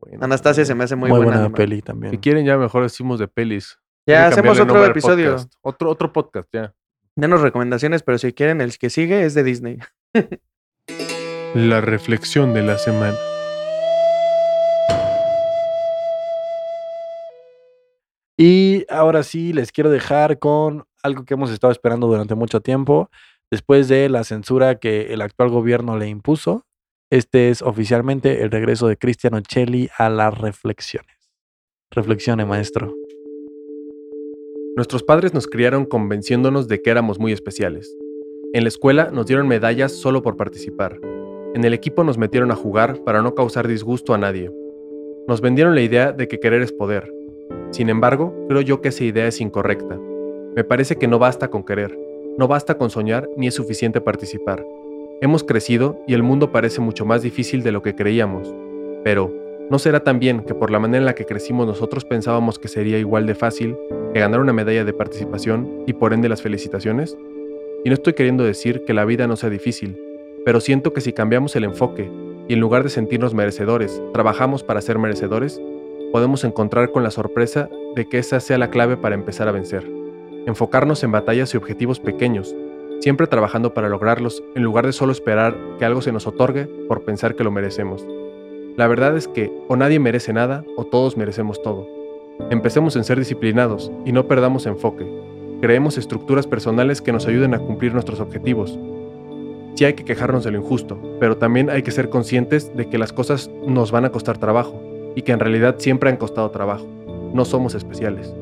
Bueno, 0.00 0.24
Anastasia 0.24 0.64
se 0.64 0.74
me 0.74 0.84
hace 0.84 0.96
muy, 0.96 1.10
muy, 1.10 1.24
buena. 1.24 1.50
peli 1.50 1.82
también. 1.82 2.12
Si 2.12 2.18
quieren, 2.18 2.44
ya 2.44 2.56
mejor 2.56 2.82
decimos 2.82 3.18
de 3.18 3.28
pelis. 3.28 3.78
Ya 4.06 4.28
hacemos 4.28 4.60
otro 4.60 4.84
episodio. 4.84 5.32
podcast. 5.32 5.54
Otro, 5.62 5.90
otro 5.90 6.12
podcast, 6.12 6.48
ya. 6.52 6.74
Denos 7.16 7.40
recomendaciones, 7.40 8.02
pero 8.02 8.18
si 8.18 8.32
quieren, 8.32 8.60
el 8.60 8.76
que 8.78 8.90
sigue 8.90 9.24
es 9.24 9.34
de 9.34 9.42
Disney. 9.42 9.78
La 11.54 11.80
reflexión 11.80 12.52
de 12.52 12.62
la 12.62 12.78
semana. 12.78 13.16
Y 18.36 18.84
ahora 18.90 19.22
sí, 19.22 19.52
les 19.52 19.72
quiero 19.72 19.90
dejar 19.90 20.38
con 20.38 20.84
algo 21.02 21.24
que 21.24 21.34
hemos 21.34 21.50
estado 21.50 21.72
esperando 21.72 22.06
durante 22.06 22.34
mucho 22.34 22.60
tiempo. 22.60 23.10
Después 23.50 23.88
de 23.88 24.08
la 24.08 24.24
censura 24.24 24.74
que 24.74 25.14
el 25.14 25.22
actual 25.22 25.48
gobierno 25.48 25.96
le 25.96 26.08
impuso, 26.08 26.66
este 27.10 27.50
es 27.50 27.62
oficialmente 27.62 28.42
el 28.42 28.50
regreso 28.50 28.88
de 28.88 28.96
Cristiano 28.96 29.40
Celli 29.48 29.88
a 29.96 30.10
las 30.10 30.36
reflexiones. 30.36 31.16
Reflexione, 31.92 32.44
maestro. 32.44 32.92
Nuestros 34.74 35.04
padres 35.04 35.32
nos 35.32 35.46
criaron 35.46 35.84
convenciéndonos 35.84 36.66
de 36.66 36.82
que 36.82 36.90
éramos 36.90 37.20
muy 37.20 37.30
especiales. 37.30 37.96
En 38.52 38.64
la 38.64 38.68
escuela 38.68 39.10
nos 39.12 39.26
dieron 39.26 39.46
medallas 39.46 39.92
solo 39.92 40.22
por 40.22 40.36
participar. 40.36 40.98
En 41.54 41.64
el 41.64 41.74
equipo 41.74 42.02
nos 42.02 42.18
metieron 42.18 42.50
a 42.50 42.56
jugar 42.56 43.02
para 43.04 43.22
no 43.22 43.34
causar 43.34 43.68
disgusto 43.68 44.12
a 44.12 44.18
nadie. 44.18 44.50
Nos 45.28 45.40
vendieron 45.40 45.76
la 45.76 45.82
idea 45.82 46.12
de 46.12 46.26
que 46.26 46.40
querer 46.40 46.60
es 46.60 46.72
poder. 46.72 47.12
Sin 47.70 47.88
embargo, 47.88 48.34
creo 48.48 48.62
yo 48.62 48.80
que 48.80 48.88
esa 48.88 49.04
idea 49.04 49.28
es 49.28 49.40
incorrecta. 49.40 49.96
Me 50.56 50.64
parece 50.64 50.96
que 50.96 51.06
no 51.06 51.18
basta 51.18 51.48
con 51.48 51.64
querer, 51.64 51.96
no 52.36 52.48
basta 52.48 52.76
con 52.76 52.90
soñar 52.90 53.28
ni 53.36 53.46
es 53.46 53.54
suficiente 53.54 54.00
participar. 54.00 54.66
Hemos 55.22 55.44
crecido 55.44 55.98
y 56.06 56.12
el 56.12 56.22
mundo 56.22 56.52
parece 56.52 56.82
mucho 56.82 57.06
más 57.06 57.22
difícil 57.22 57.62
de 57.62 57.72
lo 57.72 57.80
que 57.80 57.94
creíamos. 57.94 58.54
Pero, 59.02 59.32
¿no 59.70 59.78
será 59.78 60.04
también 60.04 60.42
que 60.42 60.54
por 60.54 60.70
la 60.70 60.78
manera 60.78 60.98
en 60.98 61.06
la 61.06 61.14
que 61.14 61.24
crecimos 61.24 61.66
nosotros 61.66 62.04
pensábamos 62.04 62.58
que 62.58 62.68
sería 62.68 62.98
igual 62.98 63.26
de 63.26 63.34
fácil 63.34 63.78
que 64.12 64.20
ganar 64.20 64.40
una 64.40 64.52
medalla 64.52 64.84
de 64.84 64.92
participación 64.92 65.84
y 65.86 65.94
por 65.94 66.12
ende 66.12 66.28
las 66.28 66.42
felicitaciones? 66.42 67.16
Y 67.82 67.88
no 67.88 67.94
estoy 67.94 68.12
queriendo 68.12 68.44
decir 68.44 68.84
que 68.84 68.92
la 68.92 69.06
vida 69.06 69.26
no 69.26 69.36
sea 69.36 69.48
difícil, 69.48 69.98
pero 70.44 70.60
siento 70.60 70.92
que 70.92 71.00
si 71.00 71.14
cambiamos 71.14 71.56
el 71.56 71.64
enfoque 71.64 72.10
y 72.46 72.52
en 72.52 72.60
lugar 72.60 72.82
de 72.82 72.90
sentirnos 72.90 73.32
merecedores, 73.32 74.02
trabajamos 74.12 74.64
para 74.64 74.82
ser 74.82 74.98
merecedores, 74.98 75.58
podemos 76.12 76.44
encontrar 76.44 76.92
con 76.92 77.02
la 77.02 77.10
sorpresa 77.10 77.70
de 77.94 78.06
que 78.06 78.18
esa 78.18 78.38
sea 78.38 78.58
la 78.58 78.68
clave 78.68 78.98
para 78.98 79.14
empezar 79.14 79.48
a 79.48 79.52
vencer. 79.52 79.90
Enfocarnos 80.46 81.02
en 81.04 81.10
batallas 81.10 81.54
y 81.54 81.56
objetivos 81.56 82.00
pequeños, 82.00 82.54
siempre 83.00 83.26
trabajando 83.26 83.74
para 83.74 83.88
lograrlos 83.88 84.42
en 84.54 84.62
lugar 84.62 84.86
de 84.86 84.92
solo 84.92 85.12
esperar 85.12 85.56
que 85.78 85.84
algo 85.84 86.02
se 86.02 86.12
nos 86.12 86.26
otorgue 86.26 86.66
por 86.88 87.02
pensar 87.02 87.36
que 87.36 87.44
lo 87.44 87.50
merecemos. 87.50 88.06
La 88.76 88.86
verdad 88.88 89.16
es 89.16 89.28
que 89.28 89.50
o 89.68 89.76
nadie 89.76 89.98
merece 89.98 90.32
nada 90.32 90.64
o 90.76 90.84
todos 90.84 91.16
merecemos 91.16 91.62
todo. 91.62 91.88
Empecemos 92.50 92.94
en 92.96 93.04
ser 93.04 93.18
disciplinados 93.18 93.90
y 94.04 94.12
no 94.12 94.26
perdamos 94.26 94.66
enfoque. 94.66 95.06
Creemos 95.60 95.96
estructuras 95.96 96.46
personales 96.46 97.00
que 97.00 97.12
nos 97.12 97.26
ayuden 97.26 97.54
a 97.54 97.58
cumplir 97.58 97.94
nuestros 97.94 98.20
objetivos. 98.20 98.78
Sí 99.74 99.84
hay 99.84 99.94
que 99.94 100.04
quejarnos 100.04 100.44
de 100.44 100.50
lo 100.50 100.58
injusto, 100.58 100.98
pero 101.18 101.36
también 101.36 101.70
hay 101.70 101.82
que 101.82 101.90
ser 101.90 102.10
conscientes 102.10 102.74
de 102.76 102.88
que 102.88 102.98
las 102.98 103.12
cosas 103.12 103.50
nos 103.66 103.90
van 103.90 104.04
a 104.04 104.10
costar 104.10 104.38
trabajo 104.38 104.80
y 105.14 105.22
que 105.22 105.32
en 105.32 105.40
realidad 105.40 105.76
siempre 105.78 106.10
han 106.10 106.16
costado 106.16 106.50
trabajo. 106.50 106.86
No 107.32 107.44
somos 107.44 107.74
especiales. 107.74 108.34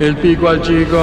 El 0.00 0.16
pico 0.16 0.48
al 0.48 0.60
chico. 0.60 0.98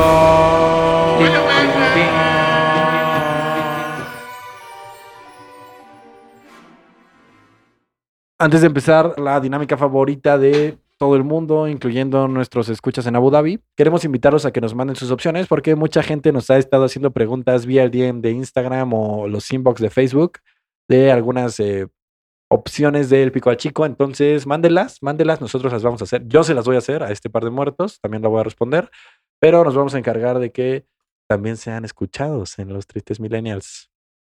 Antes 8.38 8.62
de 8.62 8.68
empezar 8.68 9.18
la 9.18 9.40
dinámica 9.40 9.78
favorita 9.78 10.38
de 10.38 10.78
todo 10.98 11.16
el 11.16 11.24
mundo, 11.24 11.68
incluyendo 11.68 12.28
nuestros 12.28 12.70
escuchas 12.70 13.08
en 13.08 13.16
Abu 13.16 13.32
Dhabi, 13.32 13.62
queremos 13.78 14.04
invitarlos 14.04 14.46
a 14.46 14.52
que 14.52 14.62
nos 14.62 14.76
manden 14.76 14.96
sus 14.96 15.10
opciones 15.10 15.48
porque 15.48 15.76
mucha 15.76 16.04
gente 16.04 16.32
nos 16.32 16.50
ha 16.50 16.58
estado 16.58 16.84
haciendo 16.84 17.12
preguntas 17.12 17.66
vía 17.66 17.84
el 17.84 17.92
DM 17.92 18.22
de 18.22 18.32
Instagram 18.32 18.94
o 18.94 19.28
los 19.28 19.52
inbox 19.54 19.80
de 19.80 19.90
Facebook 19.90 20.40
de 20.90 21.12
algunas 21.12 21.60
eh, 21.60 21.88
opciones 22.52 23.10
del 23.10 23.32
pico 23.32 23.50
al 23.50 23.58
chico. 23.58 23.86
Entonces, 23.86 24.46
mándelas, 24.46 24.98
mándelas, 25.02 25.40
nosotros 25.40 25.72
las 25.72 25.84
vamos 25.84 26.02
a 26.02 26.04
hacer. 26.04 26.28
Yo 26.28 26.44
se 26.44 26.54
las 26.54 26.66
voy 26.66 26.76
a 26.76 26.80
hacer 26.80 27.02
a 27.02 27.12
este 27.12 27.30
par 27.30 27.46
de 27.46 27.50
muertos, 27.50 28.00
también 28.02 28.22
la 28.22 28.28
voy 28.28 28.42
a 28.42 28.44
responder, 28.44 28.92
pero 29.40 29.64
nos 29.64 29.74
vamos 29.74 29.96
a 29.96 29.98
encargar 29.98 30.38
de 30.40 30.52
que 30.52 30.86
también 31.30 31.56
sean 31.56 31.86
escuchados 31.86 32.60
en 32.60 32.74
los 32.74 32.86
tristes 32.88 33.22
millennials. 33.22 33.90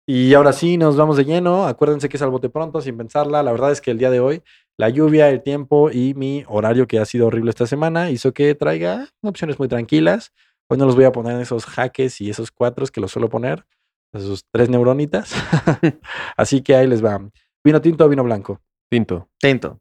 Y 0.06 0.34
ahora 0.34 0.52
sí, 0.52 0.76
nos 0.76 0.96
vamos 0.96 1.16
de 1.16 1.24
lleno. 1.24 1.64
Acuérdense 1.66 2.08
que 2.08 2.18
es 2.18 2.22
al 2.22 2.30
bote 2.30 2.50
pronto, 2.50 2.82
sin 2.82 2.98
pensarla. 2.98 3.42
La 3.42 3.52
verdad 3.52 3.72
es 3.72 3.80
que 3.80 3.92
el 3.92 3.98
día 3.98 4.10
de 4.10 4.20
hoy, 4.20 4.42
la 4.76 4.90
lluvia, 4.90 5.30
el 5.30 5.42
tiempo 5.42 5.90
y 5.90 6.12
mi 6.14 6.44
horario, 6.48 6.86
que 6.86 6.98
ha 6.98 7.06
sido 7.06 7.28
horrible 7.28 7.50
esta 7.50 7.66
semana, 7.66 8.10
hizo 8.10 8.34
que 8.34 8.54
traiga 8.54 9.08
opciones 9.22 9.58
muy 9.58 9.68
tranquilas. 9.68 10.32
Hoy 10.68 10.76
no 10.76 10.84
los 10.84 10.96
voy 10.96 11.04
a 11.04 11.12
poner 11.12 11.36
en 11.36 11.40
esos 11.40 11.64
jaques 11.64 12.20
y 12.20 12.28
esos 12.28 12.50
cuatros 12.50 12.90
que 12.90 13.00
los 13.00 13.12
suelo 13.12 13.30
poner, 13.30 13.64
esos 14.12 14.44
tres 14.50 14.68
neuronitas. 14.68 15.32
Así 16.36 16.62
que 16.62 16.74
ahí 16.74 16.86
les 16.86 17.02
va. 17.02 17.20
¿Vino 17.64 17.80
tinto 17.80 18.04
o 18.04 18.08
vino 18.08 18.24
blanco? 18.24 18.60
Tinto. 18.90 19.28
Tinto. 19.38 19.78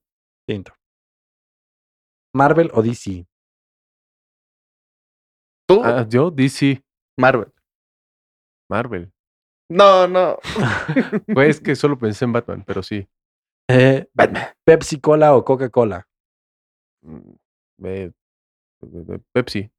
Tinto. 0.48 0.74
¿Marvel 2.34 2.70
o 2.74 2.82
DC? 2.82 3.26
¿Tú? 5.68 5.82
Ah, 5.84 6.06
yo, 6.08 6.30
DC, 6.32 6.82
Marvel. 7.18 7.52
Marvel. 8.70 9.12
No, 9.70 10.08
no. 10.08 10.38
Pues 11.34 11.60
que 11.60 11.76
solo 11.76 11.98
pensé 11.98 12.26
en 12.26 12.34
Batman, 12.34 12.64
pero 12.66 12.84
sí. 12.84 13.08
Eh, 13.70 14.08
Batman. 14.14 14.44
¿Pepsi 14.66 15.00
Cola 15.00 15.36
o 15.36 15.44
Coca-Cola? 15.44 16.08
Mm, 17.02 17.32
eh, 17.86 18.12
eh, 18.82 19.20
Pepsi. 19.34 19.72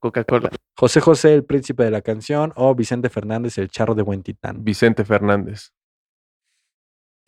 Coca-Cola. 0.00 0.50
¿José 0.76 1.00
José, 1.00 1.34
el 1.34 1.44
príncipe 1.44 1.84
de 1.84 1.90
la 1.90 2.02
canción 2.02 2.52
o 2.56 2.74
Vicente 2.74 3.08
Fernández, 3.08 3.58
el 3.58 3.68
charro 3.68 3.94
de 3.94 4.02
buen 4.02 4.22
titán? 4.22 4.64
Vicente 4.64 5.04
Fernández. 5.04 5.72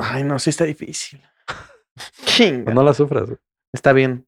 Ay, 0.02 0.24
no, 0.24 0.38
sí 0.38 0.50
está 0.50 0.64
difícil. 0.64 1.20
Chinga. 2.24 2.72
no 2.72 2.82
la 2.82 2.94
sufras. 2.94 3.26
güey. 3.26 3.38
Está 3.72 3.92
bien. 3.92 4.26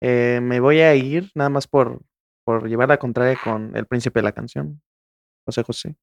Eh, 0.00 0.40
me 0.42 0.60
voy 0.60 0.80
a 0.80 0.94
ir 0.94 1.30
nada 1.34 1.50
más 1.50 1.66
por, 1.66 2.00
por 2.44 2.68
llevar 2.68 2.88
la 2.88 2.98
contraria 2.98 3.38
con 3.42 3.76
el 3.76 3.86
príncipe 3.86 4.20
de 4.20 4.24
la 4.24 4.32
canción. 4.32 4.80
José 5.46 5.62
José. 5.62 5.96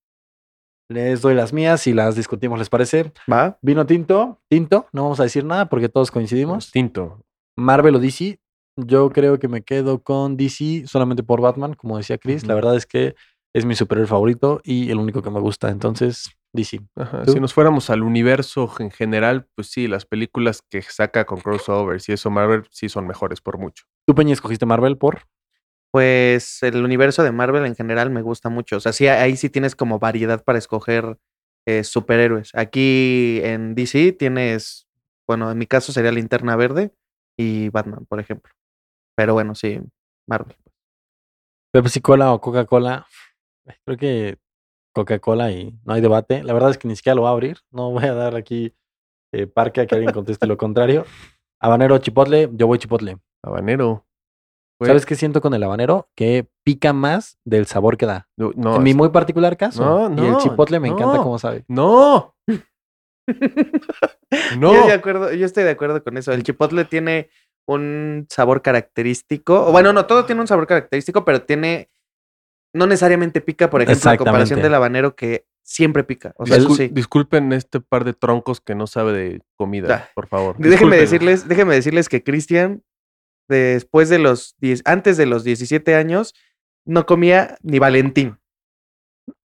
Les 0.89 1.21
doy 1.21 1.33
las 1.33 1.51
mías 1.51 1.87
y 1.87 1.93
las 1.93 2.15
discutimos, 2.15 2.59
¿les 2.59 2.69
parece? 2.69 3.11
¿Va? 3.31 3.57
Vino 3.61 3.85
tinto, 3.87 4.39
tinto, 4.47 4.87
no 4.93 5.03
vamos 5.03 5.19
a 5.19 5.23
decir 5.23 5.43
nada 5.43 5.67
porque 5.67 5.89
todos 5.89 6.11
coincidimos. 6.11 6.71
Tinto. 6.71 7.25
Marvel 7.57 7.95
o 7.95 7.99
DC, 7.99 8.39
yo 8.77 9.09
creo 9.09 9.39
que 9.39 9.47
me 9.47 9.63
quedo 9.63 10.03
con 10.03 10.37
DC 10.37 10.85
solamente 10.85 11.23
por 11.23 11.41
Batman, 11.41 11.73
como 11.73 11.97
decía 11.97 12.19
Chris. 12.19 12.45
La 12.45 12.53
verdad 12.53 12.75
es 12.75 12.85
que 12.85 13.15
es 13.55 13.65
mi 13.65 13.73
superhéroe 13.73 14.07
favorito 14.07 14.61
y 14.63 14.91
el 14.91 14.97
único 14.97 15.23
que 15.23 15.31
me 15.31 15.39
gusta. 15.39 15.69
Entonces, 15.69 16.35
DC. 16.55 16.79
Si 17.27 17.39
nos 17.39 17.53
fuéramos 17.53 17.89
al 17.89 18.01
universo 18.03 18.73
en 18.79 18.91
general, 18.91 19.47
pues 19.55 19.69
sí, 19.69 19.87
las 19.87 20.05
películas 20.05 20.61
que 20.69 20.81
saca 20.81 21.25
con 21.25 21.41
crossovers 21.41 22.09
y 22.09 22.13
eso 22.13 22.29
Marvel 22.29 22.63
sí 22.71 22.89
son 22.89 23.05
mejores 23.07 23.41
por 23.41 23.57
mucho. 23.57 23.85
¿Tú, 24.07 24.15
Peña, 24.15 24.33
escogiste 24.33 24.65
Marvel 24.65 24.97
por? 24.97 25.23
Pues 25.91 26.61
el 26.63 26.83
universo 26.83 27.23
de 27.23 27.31
Marvel 27.31 27.65
en 27.65 27.75
general 27.75 28.09
me 28.09 28.21
gusta 28.21 28.49
mucho. 28.49 28.77
O 28.77 28.79
sea, 28.79 28.93
sí, 28.93 29.07
ahí 29.07 29.37
sí 29.37 29.49
tienes 29.49 29.75
como 29.75 29.99
variedad 29.99 30.43
para 30.43 30.57
escoger 30.57 31.17
eh, 31.65 31.83
superhéroes. 31.83 32.51
Aquí 32.53 33.39
en 33.43 33.75
DC 33.75 34.13
tienes, 34.13 34.87
bueno, 35.27 35.51
en 35.51 35.57
mi 35.57 35.67
caso 35.67 35.91
sería 35.91 36.11
Linterna 36.11 36.55
Verde 36.55 36.93
y 37.37 37.69
Batman, 37.69 38.05
por 38.05 38.19
ejemplo. 38.19 38.53
Pero 39.15 39.33
bueno, 39.33 39.55
sí, 39.55 39.79
Marvel. 40.27 40.55
Pepsi 41.71 42.01
Cola 42.01 42.33
o 42.33 42.41
Coca-Cola. 42.41 43.05
Creo 43.85 43.97
que 43.97 44.37
Coca-Cola 44.95 45.51
y 45.51 45.77
no 45.83 45.93
hay 45.93 46.01
debate. 46.01 46.41
La 46.43 46.53
verdad 46.53 46.71
es 46.71 46.77
que 46.77 46.87
ni 46.87 46.95
siquiera 46.95 47.15
lo 47.15 47.21
voy 47.21 47.29
a 47.29 47.33
abrir. 47.33 47.57
No 47.69 47.91
voy 47.91 48.05
a 48.05 48.13
dar 48.13 48.35
aquí 48.35 48.73
eh, 49.33 49.45
parque 49.45 49.81
a 49.81 49.85
que 49.85 49.95
alguien 49.95 50.13
conteste 50.13 50.47
lo 50.47 50.57
contrario. 50.57 51.05
Habanero 51.59 51.97
chipotle, 51.97 52.49
yo 52.53 52.67
voy 52.67 52.79
chipotle. 52.79 53.17
Habanero. 53.43 54.05
Güey, 54.79 54.89
¿Sabes 54.89 55.05
qué 55.05 55.15
siento 55.15 55.41
con 55.41 55.53
el 55.53 55.63
habanero? 55.63 56.09
Que 56.15 56.47
pica 56.63 56.93
más 56.93 57.37
del 57.45 57.65
sabor 57.65 57.97
que 57.97 58.05
da. 58.05 58.27
No, 58.37 58.51
no, 58.55 58.77
en 58.77 58.83
mi 58.83 58.93
muy 58.93 59.09
particular 59.09 59.57
caso. 59.57 59.83
No, 59.83 60.23
y 60.23 60.25
el 60.25 60.31
no, 60.33 60.39
chipotle 60.39 60.79
me 60.79 60.87
encanta 60.87 61.17
no. 61.17 61.23
cómo 61.23 61.39
sabe. 61.39 61.65
¡No! 61.67 62.35
¡No! 64.57 64.73
Yo, 64.73 64.87
de 64.87 64.93
acuerdo, 64.93 65.33
yo 65.33 65.45
estoy 65.45 65.63
de 65.63 65.71
acuerdo 65.71 66.03
con 66.03 66.17
eso. 66.17 66.31
El 66.31 66.43
chipotle 66.43 66.85
tiene 66.85 67.29
un 67.67 68.27
sabor 68.29 68.61
característico. 68.61 69.67
O 69.67 69.71
bueno, 69.71 69.93
no, 69.93 70.05
todo 70.05 70.25
tiene 70.25 70.41
un 70.41 70.47
sabor 70.47 70.67
característico, 70.67 71.25
pero 71.25 71.43
tiene. 71.43 71.89
No 72.75 72.87
necesariamente 72.87 73.41
pica, 73.41 73.69
por 73.69 73.81
ejemplo, 73.81 74.11
en 74.11 74.17
comparación 74.17 74.61
del 74.61 74.73
habanero 74.73 75.15
que 75.15 75.45
siempre 75.63 76.03
pica. 76.03 76.33
O 76.37 76.45
sea, 76.45 76.57
eso 76.57 76.67
Discul- 76.69 76.77
sí. 76.77 76.87
Disculpen 76.89 77.53
este 77.53 77.79
par 77.79 78.03
de 78.03 78.13
troncos 78.13 78.59
que 78.61 78.75
no 78.75 78.85
sabe 78.85 79.13
de 79.13 79.41
comida, 79.57 79.95
Ah. 79.95 80.09
por 80.13 80.27
favor. 80.27 80.57
Déjenme 80.57 80.97
decirles, 80.97 81.47
déjenme 81.47 81.73
decirles 81.73 82.09
que 82.09 82.23
Cristian, 82.23 82.83
después 83.49 84.09
de 84.09 84.19
los 84.19 84.55
10, 84.59 84.81
antes 84.85 85.17
de 85.17 85.25
los 85.25 85.43
17 85.43 85.95
años, 85.95 86.33
no 86.85 87.05
comía 87.05 87.57
ni 87.61 87.79
Valentín. 87.79 88.37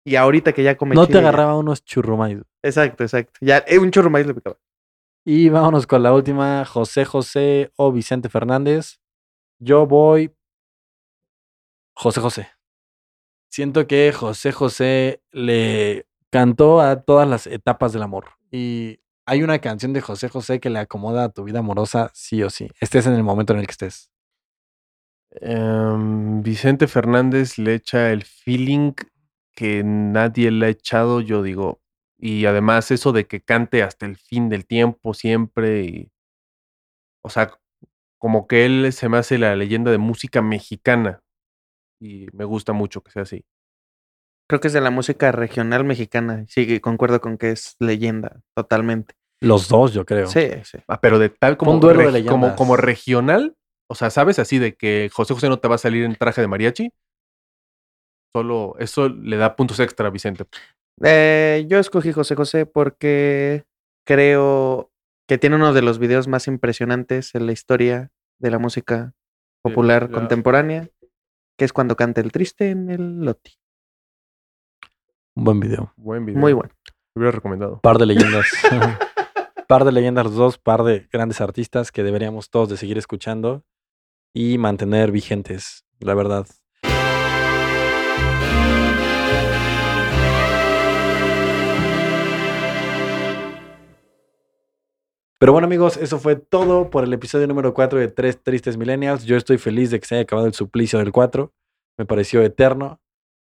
Y 0.05 0.17
ahorita 0.17 0.53
que 0.53 0.63
ya 0.63 0.77
come 0.77 0.95
No 0.95 1.07
te 1.07 1.15
ya- 1.15 1.19
agarraba 1.19 1.57
unos 1.59 1.85
churrumais. 1.85 2.39
Exacto, 2.63 3.05
exacto. 3.05 3.33
Ya, 3.43 3.59
eh, 3.67 3.79
un 3.79 3.91
churro 3.91 4.09
maíz 4.09 4.27
le 4.27 4.35
picaba. 4.35 4.57
Y 5.27 5.51
vámonos 5.51 5.87
con 5.87 6.03
la 6.03 6.15
última, 6.15 6.65
José 6.65 7.05
José 7.05 7.71
o 7.77 7.93
Vicente 7.93 8.31
Fernández. 8.31 9.01
Yo 9.61 9.87
voy 9.87 10.33
José 11.95 12.21
José. 12.21 12.49
Siento 13.51 13.87
que 13.87 14.13
José 14.13 14.53
José 14.53 15.23
le 15.31 16.07
cantó 16.31 16.81
a 16.81 17.03
todas 17.03 17.29
las 17.29 17.47
etapas 17.47 17.93
del 17.93 18.03
amor. 18.03 18.27
Y 18.51 19.01
hay 19.27 19.43
una 19.43 19.59
canción 19.59 19.93
de 19.93 20.01
José 20.01 20.29
José 20.29 20.61
que 20.61 20.71
le 20.71 20.79
acomoda 20.79 21.25
a 21.25 21.29
tu 21.31 21.45
vida 21.45 21.59
amorosa, 21.61 22.11
sí 22.15 22.43
o 22.43 22.51
sí. 22.51 22.71
Estés 22.81 23.07
en 23.07 23.15
el 23.15 23.23
momento 23.23 23.53
en 23.53 23.61
el 23.61 23.67
que 23.67 23.73
estés. 23.73 24.11
Em, 25.33 26.43
Vicente 26.43 26.87
Fernández 26.87 27.59
le 27.59 27.75
echa 27.75 28.11
el 28.11 28.25
feeling 28.25 28.95
que 29.55 29.83
nadie 29.85 30.51
le 30.51 30.67
ha 30.67 30.69
echado, 30.71 31.21
yo 31.21 31.43
digo. 31.43 31.81
Y 32.19 32.47
además 32.47 32.91
eso 32.91 33.13
de 33.13 33.27
que 33.27 33.41
cante 33.43 33.83
hasta 33.83 34.07
el 34.07 34.17
fin 34.17 34.49
del 34.49 34.67
tiempo 34.67 35.15
siempre. 35.15 36.11
O 37.23 37.31
sea, 37.31 37.53
como 38.19 38.47
que 38.47 38.67
él 38.67 38.93
se 38.93 39.09
me 39.09 39.19
hace 39.19 39.39
la 39.39 39.55
leyenda 39.57 39.91
de 39.91 39.99
música 39.99 40.43
mexicana. 40.43 41.23
Y 42.01 42.27
me 42.33 42.45
gusta 42.45 42.73
mucho 42.73 43.03
que 43.03 43.11
sea 43.11 43.23
así. 43.23 43.45
Creo 44.49 44.61
que 44.61 44.69
es 44.69 44.73
de 44.73 44.81
la 44.81 44.91
música 44.91 45.31
regional 45.33 45.85
mexicana. 45.85 46.45
Sí, 46.49 46.81
concuerdo 46.81 47.21
con 47.21 47.37
que 47.37 47.51
es 47.51 47.77
leyenda, 47.81 48.41
totalmente. 48.55 49.15
Los 49.41 49.69
dos, 49.69 49.93
yo 49.93 50.05
creo. 50.05 50.27
Sí, 50.27 50.49
sí. 50.65 50.79
Ah, 50.89 51.01
pero 51.01 51.19
de 51.19 51.29
tal 51.29 51.57
como, 51.57 51.73
Un 51.73 51.81
duelo 51.81 52.11
de 52.11 52.25
como, 52.25 52.57
como 52.57 52.77
regional, 52.77 53.57
o 53.91 53.95
sea, 53.95 54.11
¿sabes 54.11 54.39
así 54.39 54.59
de 54.59 54.75
que 54.75 55.11
José 55.13 55.35
José 55.35 55.49
no 55.49 55.59
te 55.59 55.69
va 55.69 55.77
a 55.77 55.79
salir 55.79 56.05
en 56.05 56.17
traje 56.17 56.41
de 56.41 56.49
mariachi? 56.49 56.93
Solo 58.35 58.75
eso 58.79 59.09
le 59.09 59.37
da 59.37 59.57
puntos 59.57 59.81
extra 59.81 60.09
a 60.09 60.11
Vicente. 60.11 60.45
Eh, 61.03 61.67
yo 61.69 61.79
escogí 61.79 62.13
José 62.13 62.35
José 62.35 62.67
porque 62.67 63.65
creo 64.05 64.91
que 65.29 65.39
tiene 65.39 65.57
uno 65.57 65.73
de 65.73 65.83
los 65.83 65.99
videos 65.99 66.27
más 66.27 66.47
impresionantes 66.47 67.35
en 67.35 67.47
la 67.47 67.53
historia 67.53 68.11
de 68.39 68.51
la 68.51 68.59
música 68.59 69.15
popular 69.63 70.11
contemporánea, 70.11 70.89
que 71.59 71.65
es 71.65 71.73
cuando 71.73 71.97
canta 71.97 72.21
el 72.21 72.31
triste 72.31 72.71
en 72.71 72.89
el 72.89 73.21
Loti. 73.21 73.59
Un 75.35 75.45
buen 75.45 75.61
video. 75.61 75.93
Buen 75.97 76.25
video. 76.25 76.41
Muy 76.41 76.53
bueno. 76.53 76.73
Lo 77.15 77.21
hubiera 77.21 77.35
recomendado. 77.35 77.81
Par 77.81 77.99
de 77.99 78.07
leyendas. 78.07 78.47
par 79.69 79.85
de 79.85 79.91
leyendas 79.93 80.25
los 80.25 80.37
dos, 80.37 80.59
par 80.59 80.85
de 80.85 81.09
grandes 81.13 81.41
artistas 81.41 81.91
que 81.91 82.05
deberíamos 82.05 82.49
todos 82.51 82.69
de 82.69 82.77
seguir 82.77 82.97
escuchando 82.97 83.65
y 84.33 84.57
mantener 84.57 85.11
vigentes, 85.11 85.85
la 85.99 86.15
verdad. 86.15 86.47
Pero 95.39 95.53
bueno 95.53 95.67
amigos, 95.67 95.97
eso 95.97 96.19
fue 96.19 96.35
todo 96.35 96.91
por 96.91 97.05
el 97.05 97.13
episodio 97.13 97.47
número 97.47 97.73
4 97.73 98.01
de 98.01 98.09
Tres 98.09 98.43
Tristes 98.43 98.77
Millennials. 98.77 99.25
Yo 99.25 99.37
estoy 99.37 99.57
feliz 99.59 99.93
de 99.93 100.01
que 100.01 100.07
se 100.07 100.17
haya 100.17 100.23
acabado 100.23 100.49
el 100.49 100.55
suplicio 100.55 100.99
del 100.99 101.13
4. 101.13 101.53
Me 101.97 102.05
pareció 102.07 102.43
eterno. 102.43 103.01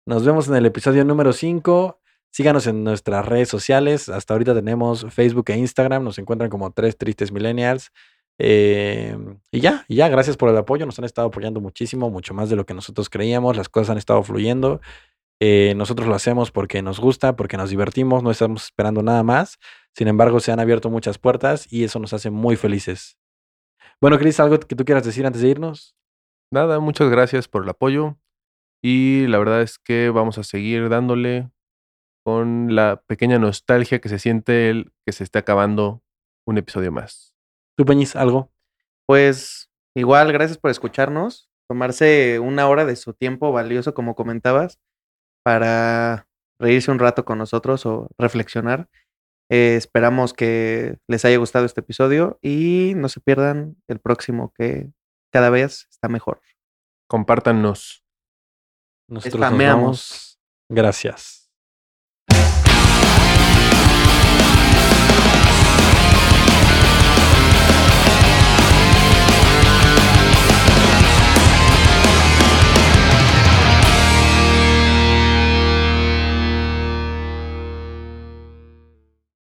Nos 0.05 0.23
vemos 0.23 0.47
en 0.47 0.55
el 0.55 0.67
episodio 0.67 1.03
número 1.03 1.33
5. 1.33 1.99
Síganos 2.31 2.67
en 2.67 2.83
nuestras 2.83 3.25
redes 3.25 3.49
sociales. 3.49 4.07
Hasta 4.07 4.35
ahorita 4.35 4.53
tenemos 4.53 5.07
Facebook 5.09 5.45
e 5.49 5.57
Instagram. 5.57 6.03
Nos 6.03 6.19
encuentran 6.19 6.51
como 6.51 6.71
Tres 6.71 6.95
Tristes 6.95 7.31
Millennials. 7.31 7.91
Eh, 8.37 9.17
y 9.51 9.59
ya, 9.59 9.83
y 9.87 9.95
ya, 9.95 10.09
gracias 10.09 10.37
por 10.37 10.49
el 10.49 10.57
apoyo. 10.57 10.85
Nos 10.85 10.99
han 10.99 11.05
estado 11.05 11.29
apoyando 11.29 11.59
muchísimo, 11.59 12.11
mucho 12.11 12.35
más 12.35 12.51
de 12.51 12.55
lo 12.55 12.67
que 12.67 12.75
nosotros 12.75 13.09
creíamos. 13.09 13.57
Las 13.57 13.67
cosas 13.67 13.89
han 13.89 13.97
estado 13.97 14.21
fluyendo. 14.21 14.79
Eh, 15.41 15.73
nosotros 15.75 16.07
lo 16.07 16.15
hacemos 16.15 16.51
porque 16.51 16.81
nos 16.81 16.99
gusta, 16.99 17.35
porque 17.35 17.57
nos 17.57 17.69
divertimos, 17.69 18.23
no 18.23 18.31
estamos 18.31 18.65
esperando 18.65 19.01
nada 19.03 19.23
más. 19.23 19.57
Sin 19.95 20.07
embargo, 20.07 20.39
se 20.39 20.51
han 20.51 20.59
abierto 20.59 20.89
muchas 20.89 21.17
puertas 21.17 21.71
y 21.71 21.83
eso 21.83 21.99
nos 21.99 22.13
hace 22.13 22.29
muy 22.29 22.55
felices. 22.55 23.17
Bueno, 24.01 24.17
Cris, 24.17 24.39
¿algo 24.39 24.59
que 24.59 24.75
tú 24.75 24.85
quieras 24.85 25.03
decir 25.03 25.25
antes 25.25 25.41
de 25.41 25.49
irnos? 25.49 25.95
Nada, 26.51 26.79
muchas 26.79 27.09
gracias 27.09 27.47
por 27.47 27.63
el 27.63 27.69
apoyo. 27.69 28.17
Y 28.81 29.27
la 29.27 29.39
verdad 29.39 29.61
es 29.61 29.77
que 29.77 30.09
vamos 30.09 30.37
a 30.37 30.43
seguir 30.43 30.89
dándole 30.89 31.49
con 32.23 32.75
la 32.75 33.01
pequeña 33.07 33.39
nostalgia 33.39 33.99
que 33.99 34.09
se 34.09 34.19
siente 34.19 34.69
el 34.69 34.91
que 35.05 35.11
se 35.11 35.23
está 35.23 35.39
acabando 35.39 36.01
un 36.45 36.57
episodio 36.57 36.91
más. 36.91 37.35
¿Tú, 37.77 37.85
Peñis, 37.85 38.15
algo? 38.15 38.51
Pues 39.05 39.69
igual, 39.95 40.31
gracias 40.31 40.57
por 40.57 40.71
escucharnos, 40.71 41.49
tomarse 41.67 42.39
una 42.39 42.67
hora 42.67 42.85
de 42.85 42.95
su 42.95 43.13
tiempo 43.13 43.51
valioso, 43.51 43.93
como 43.93 44.15
comentabas, 44.15 44.79
para 45.43 46.27
reírse 46.59 46.91
un 46.91 46.99
rato 46.99 47.25
con 47.25 47.37
nosotros 47.37 47.85
o 47.85 48.09
reflexionar. 48.17 48.87
Eh, 49.51 49.75
esperamos 49.75 50.33
que 50.33 50.97
les 51.07 51.25
haya 51.25 51.37
gustado 51.37 51.65
este 51.65 51.81
episodio 51.81 52.37
y 52.41 52.93
no 52.95 53.09
se 53.09 53.19
pierdan 53.19 53.77
el 53.87 53.99
próximo 53.99 54.53
que 54.55 54.91
cada 55.31 55.49
vez 55.49 55.87
está 55.89 56.07
mejor. 56.07 56.41
Compártanos. 57.09 58.03
Nosotros 59.09 59.39
nos 59.39 59.47
Spameamos. 59.49 59.81
vamos. 59.81 60.39
Gracias. 60.69 61.38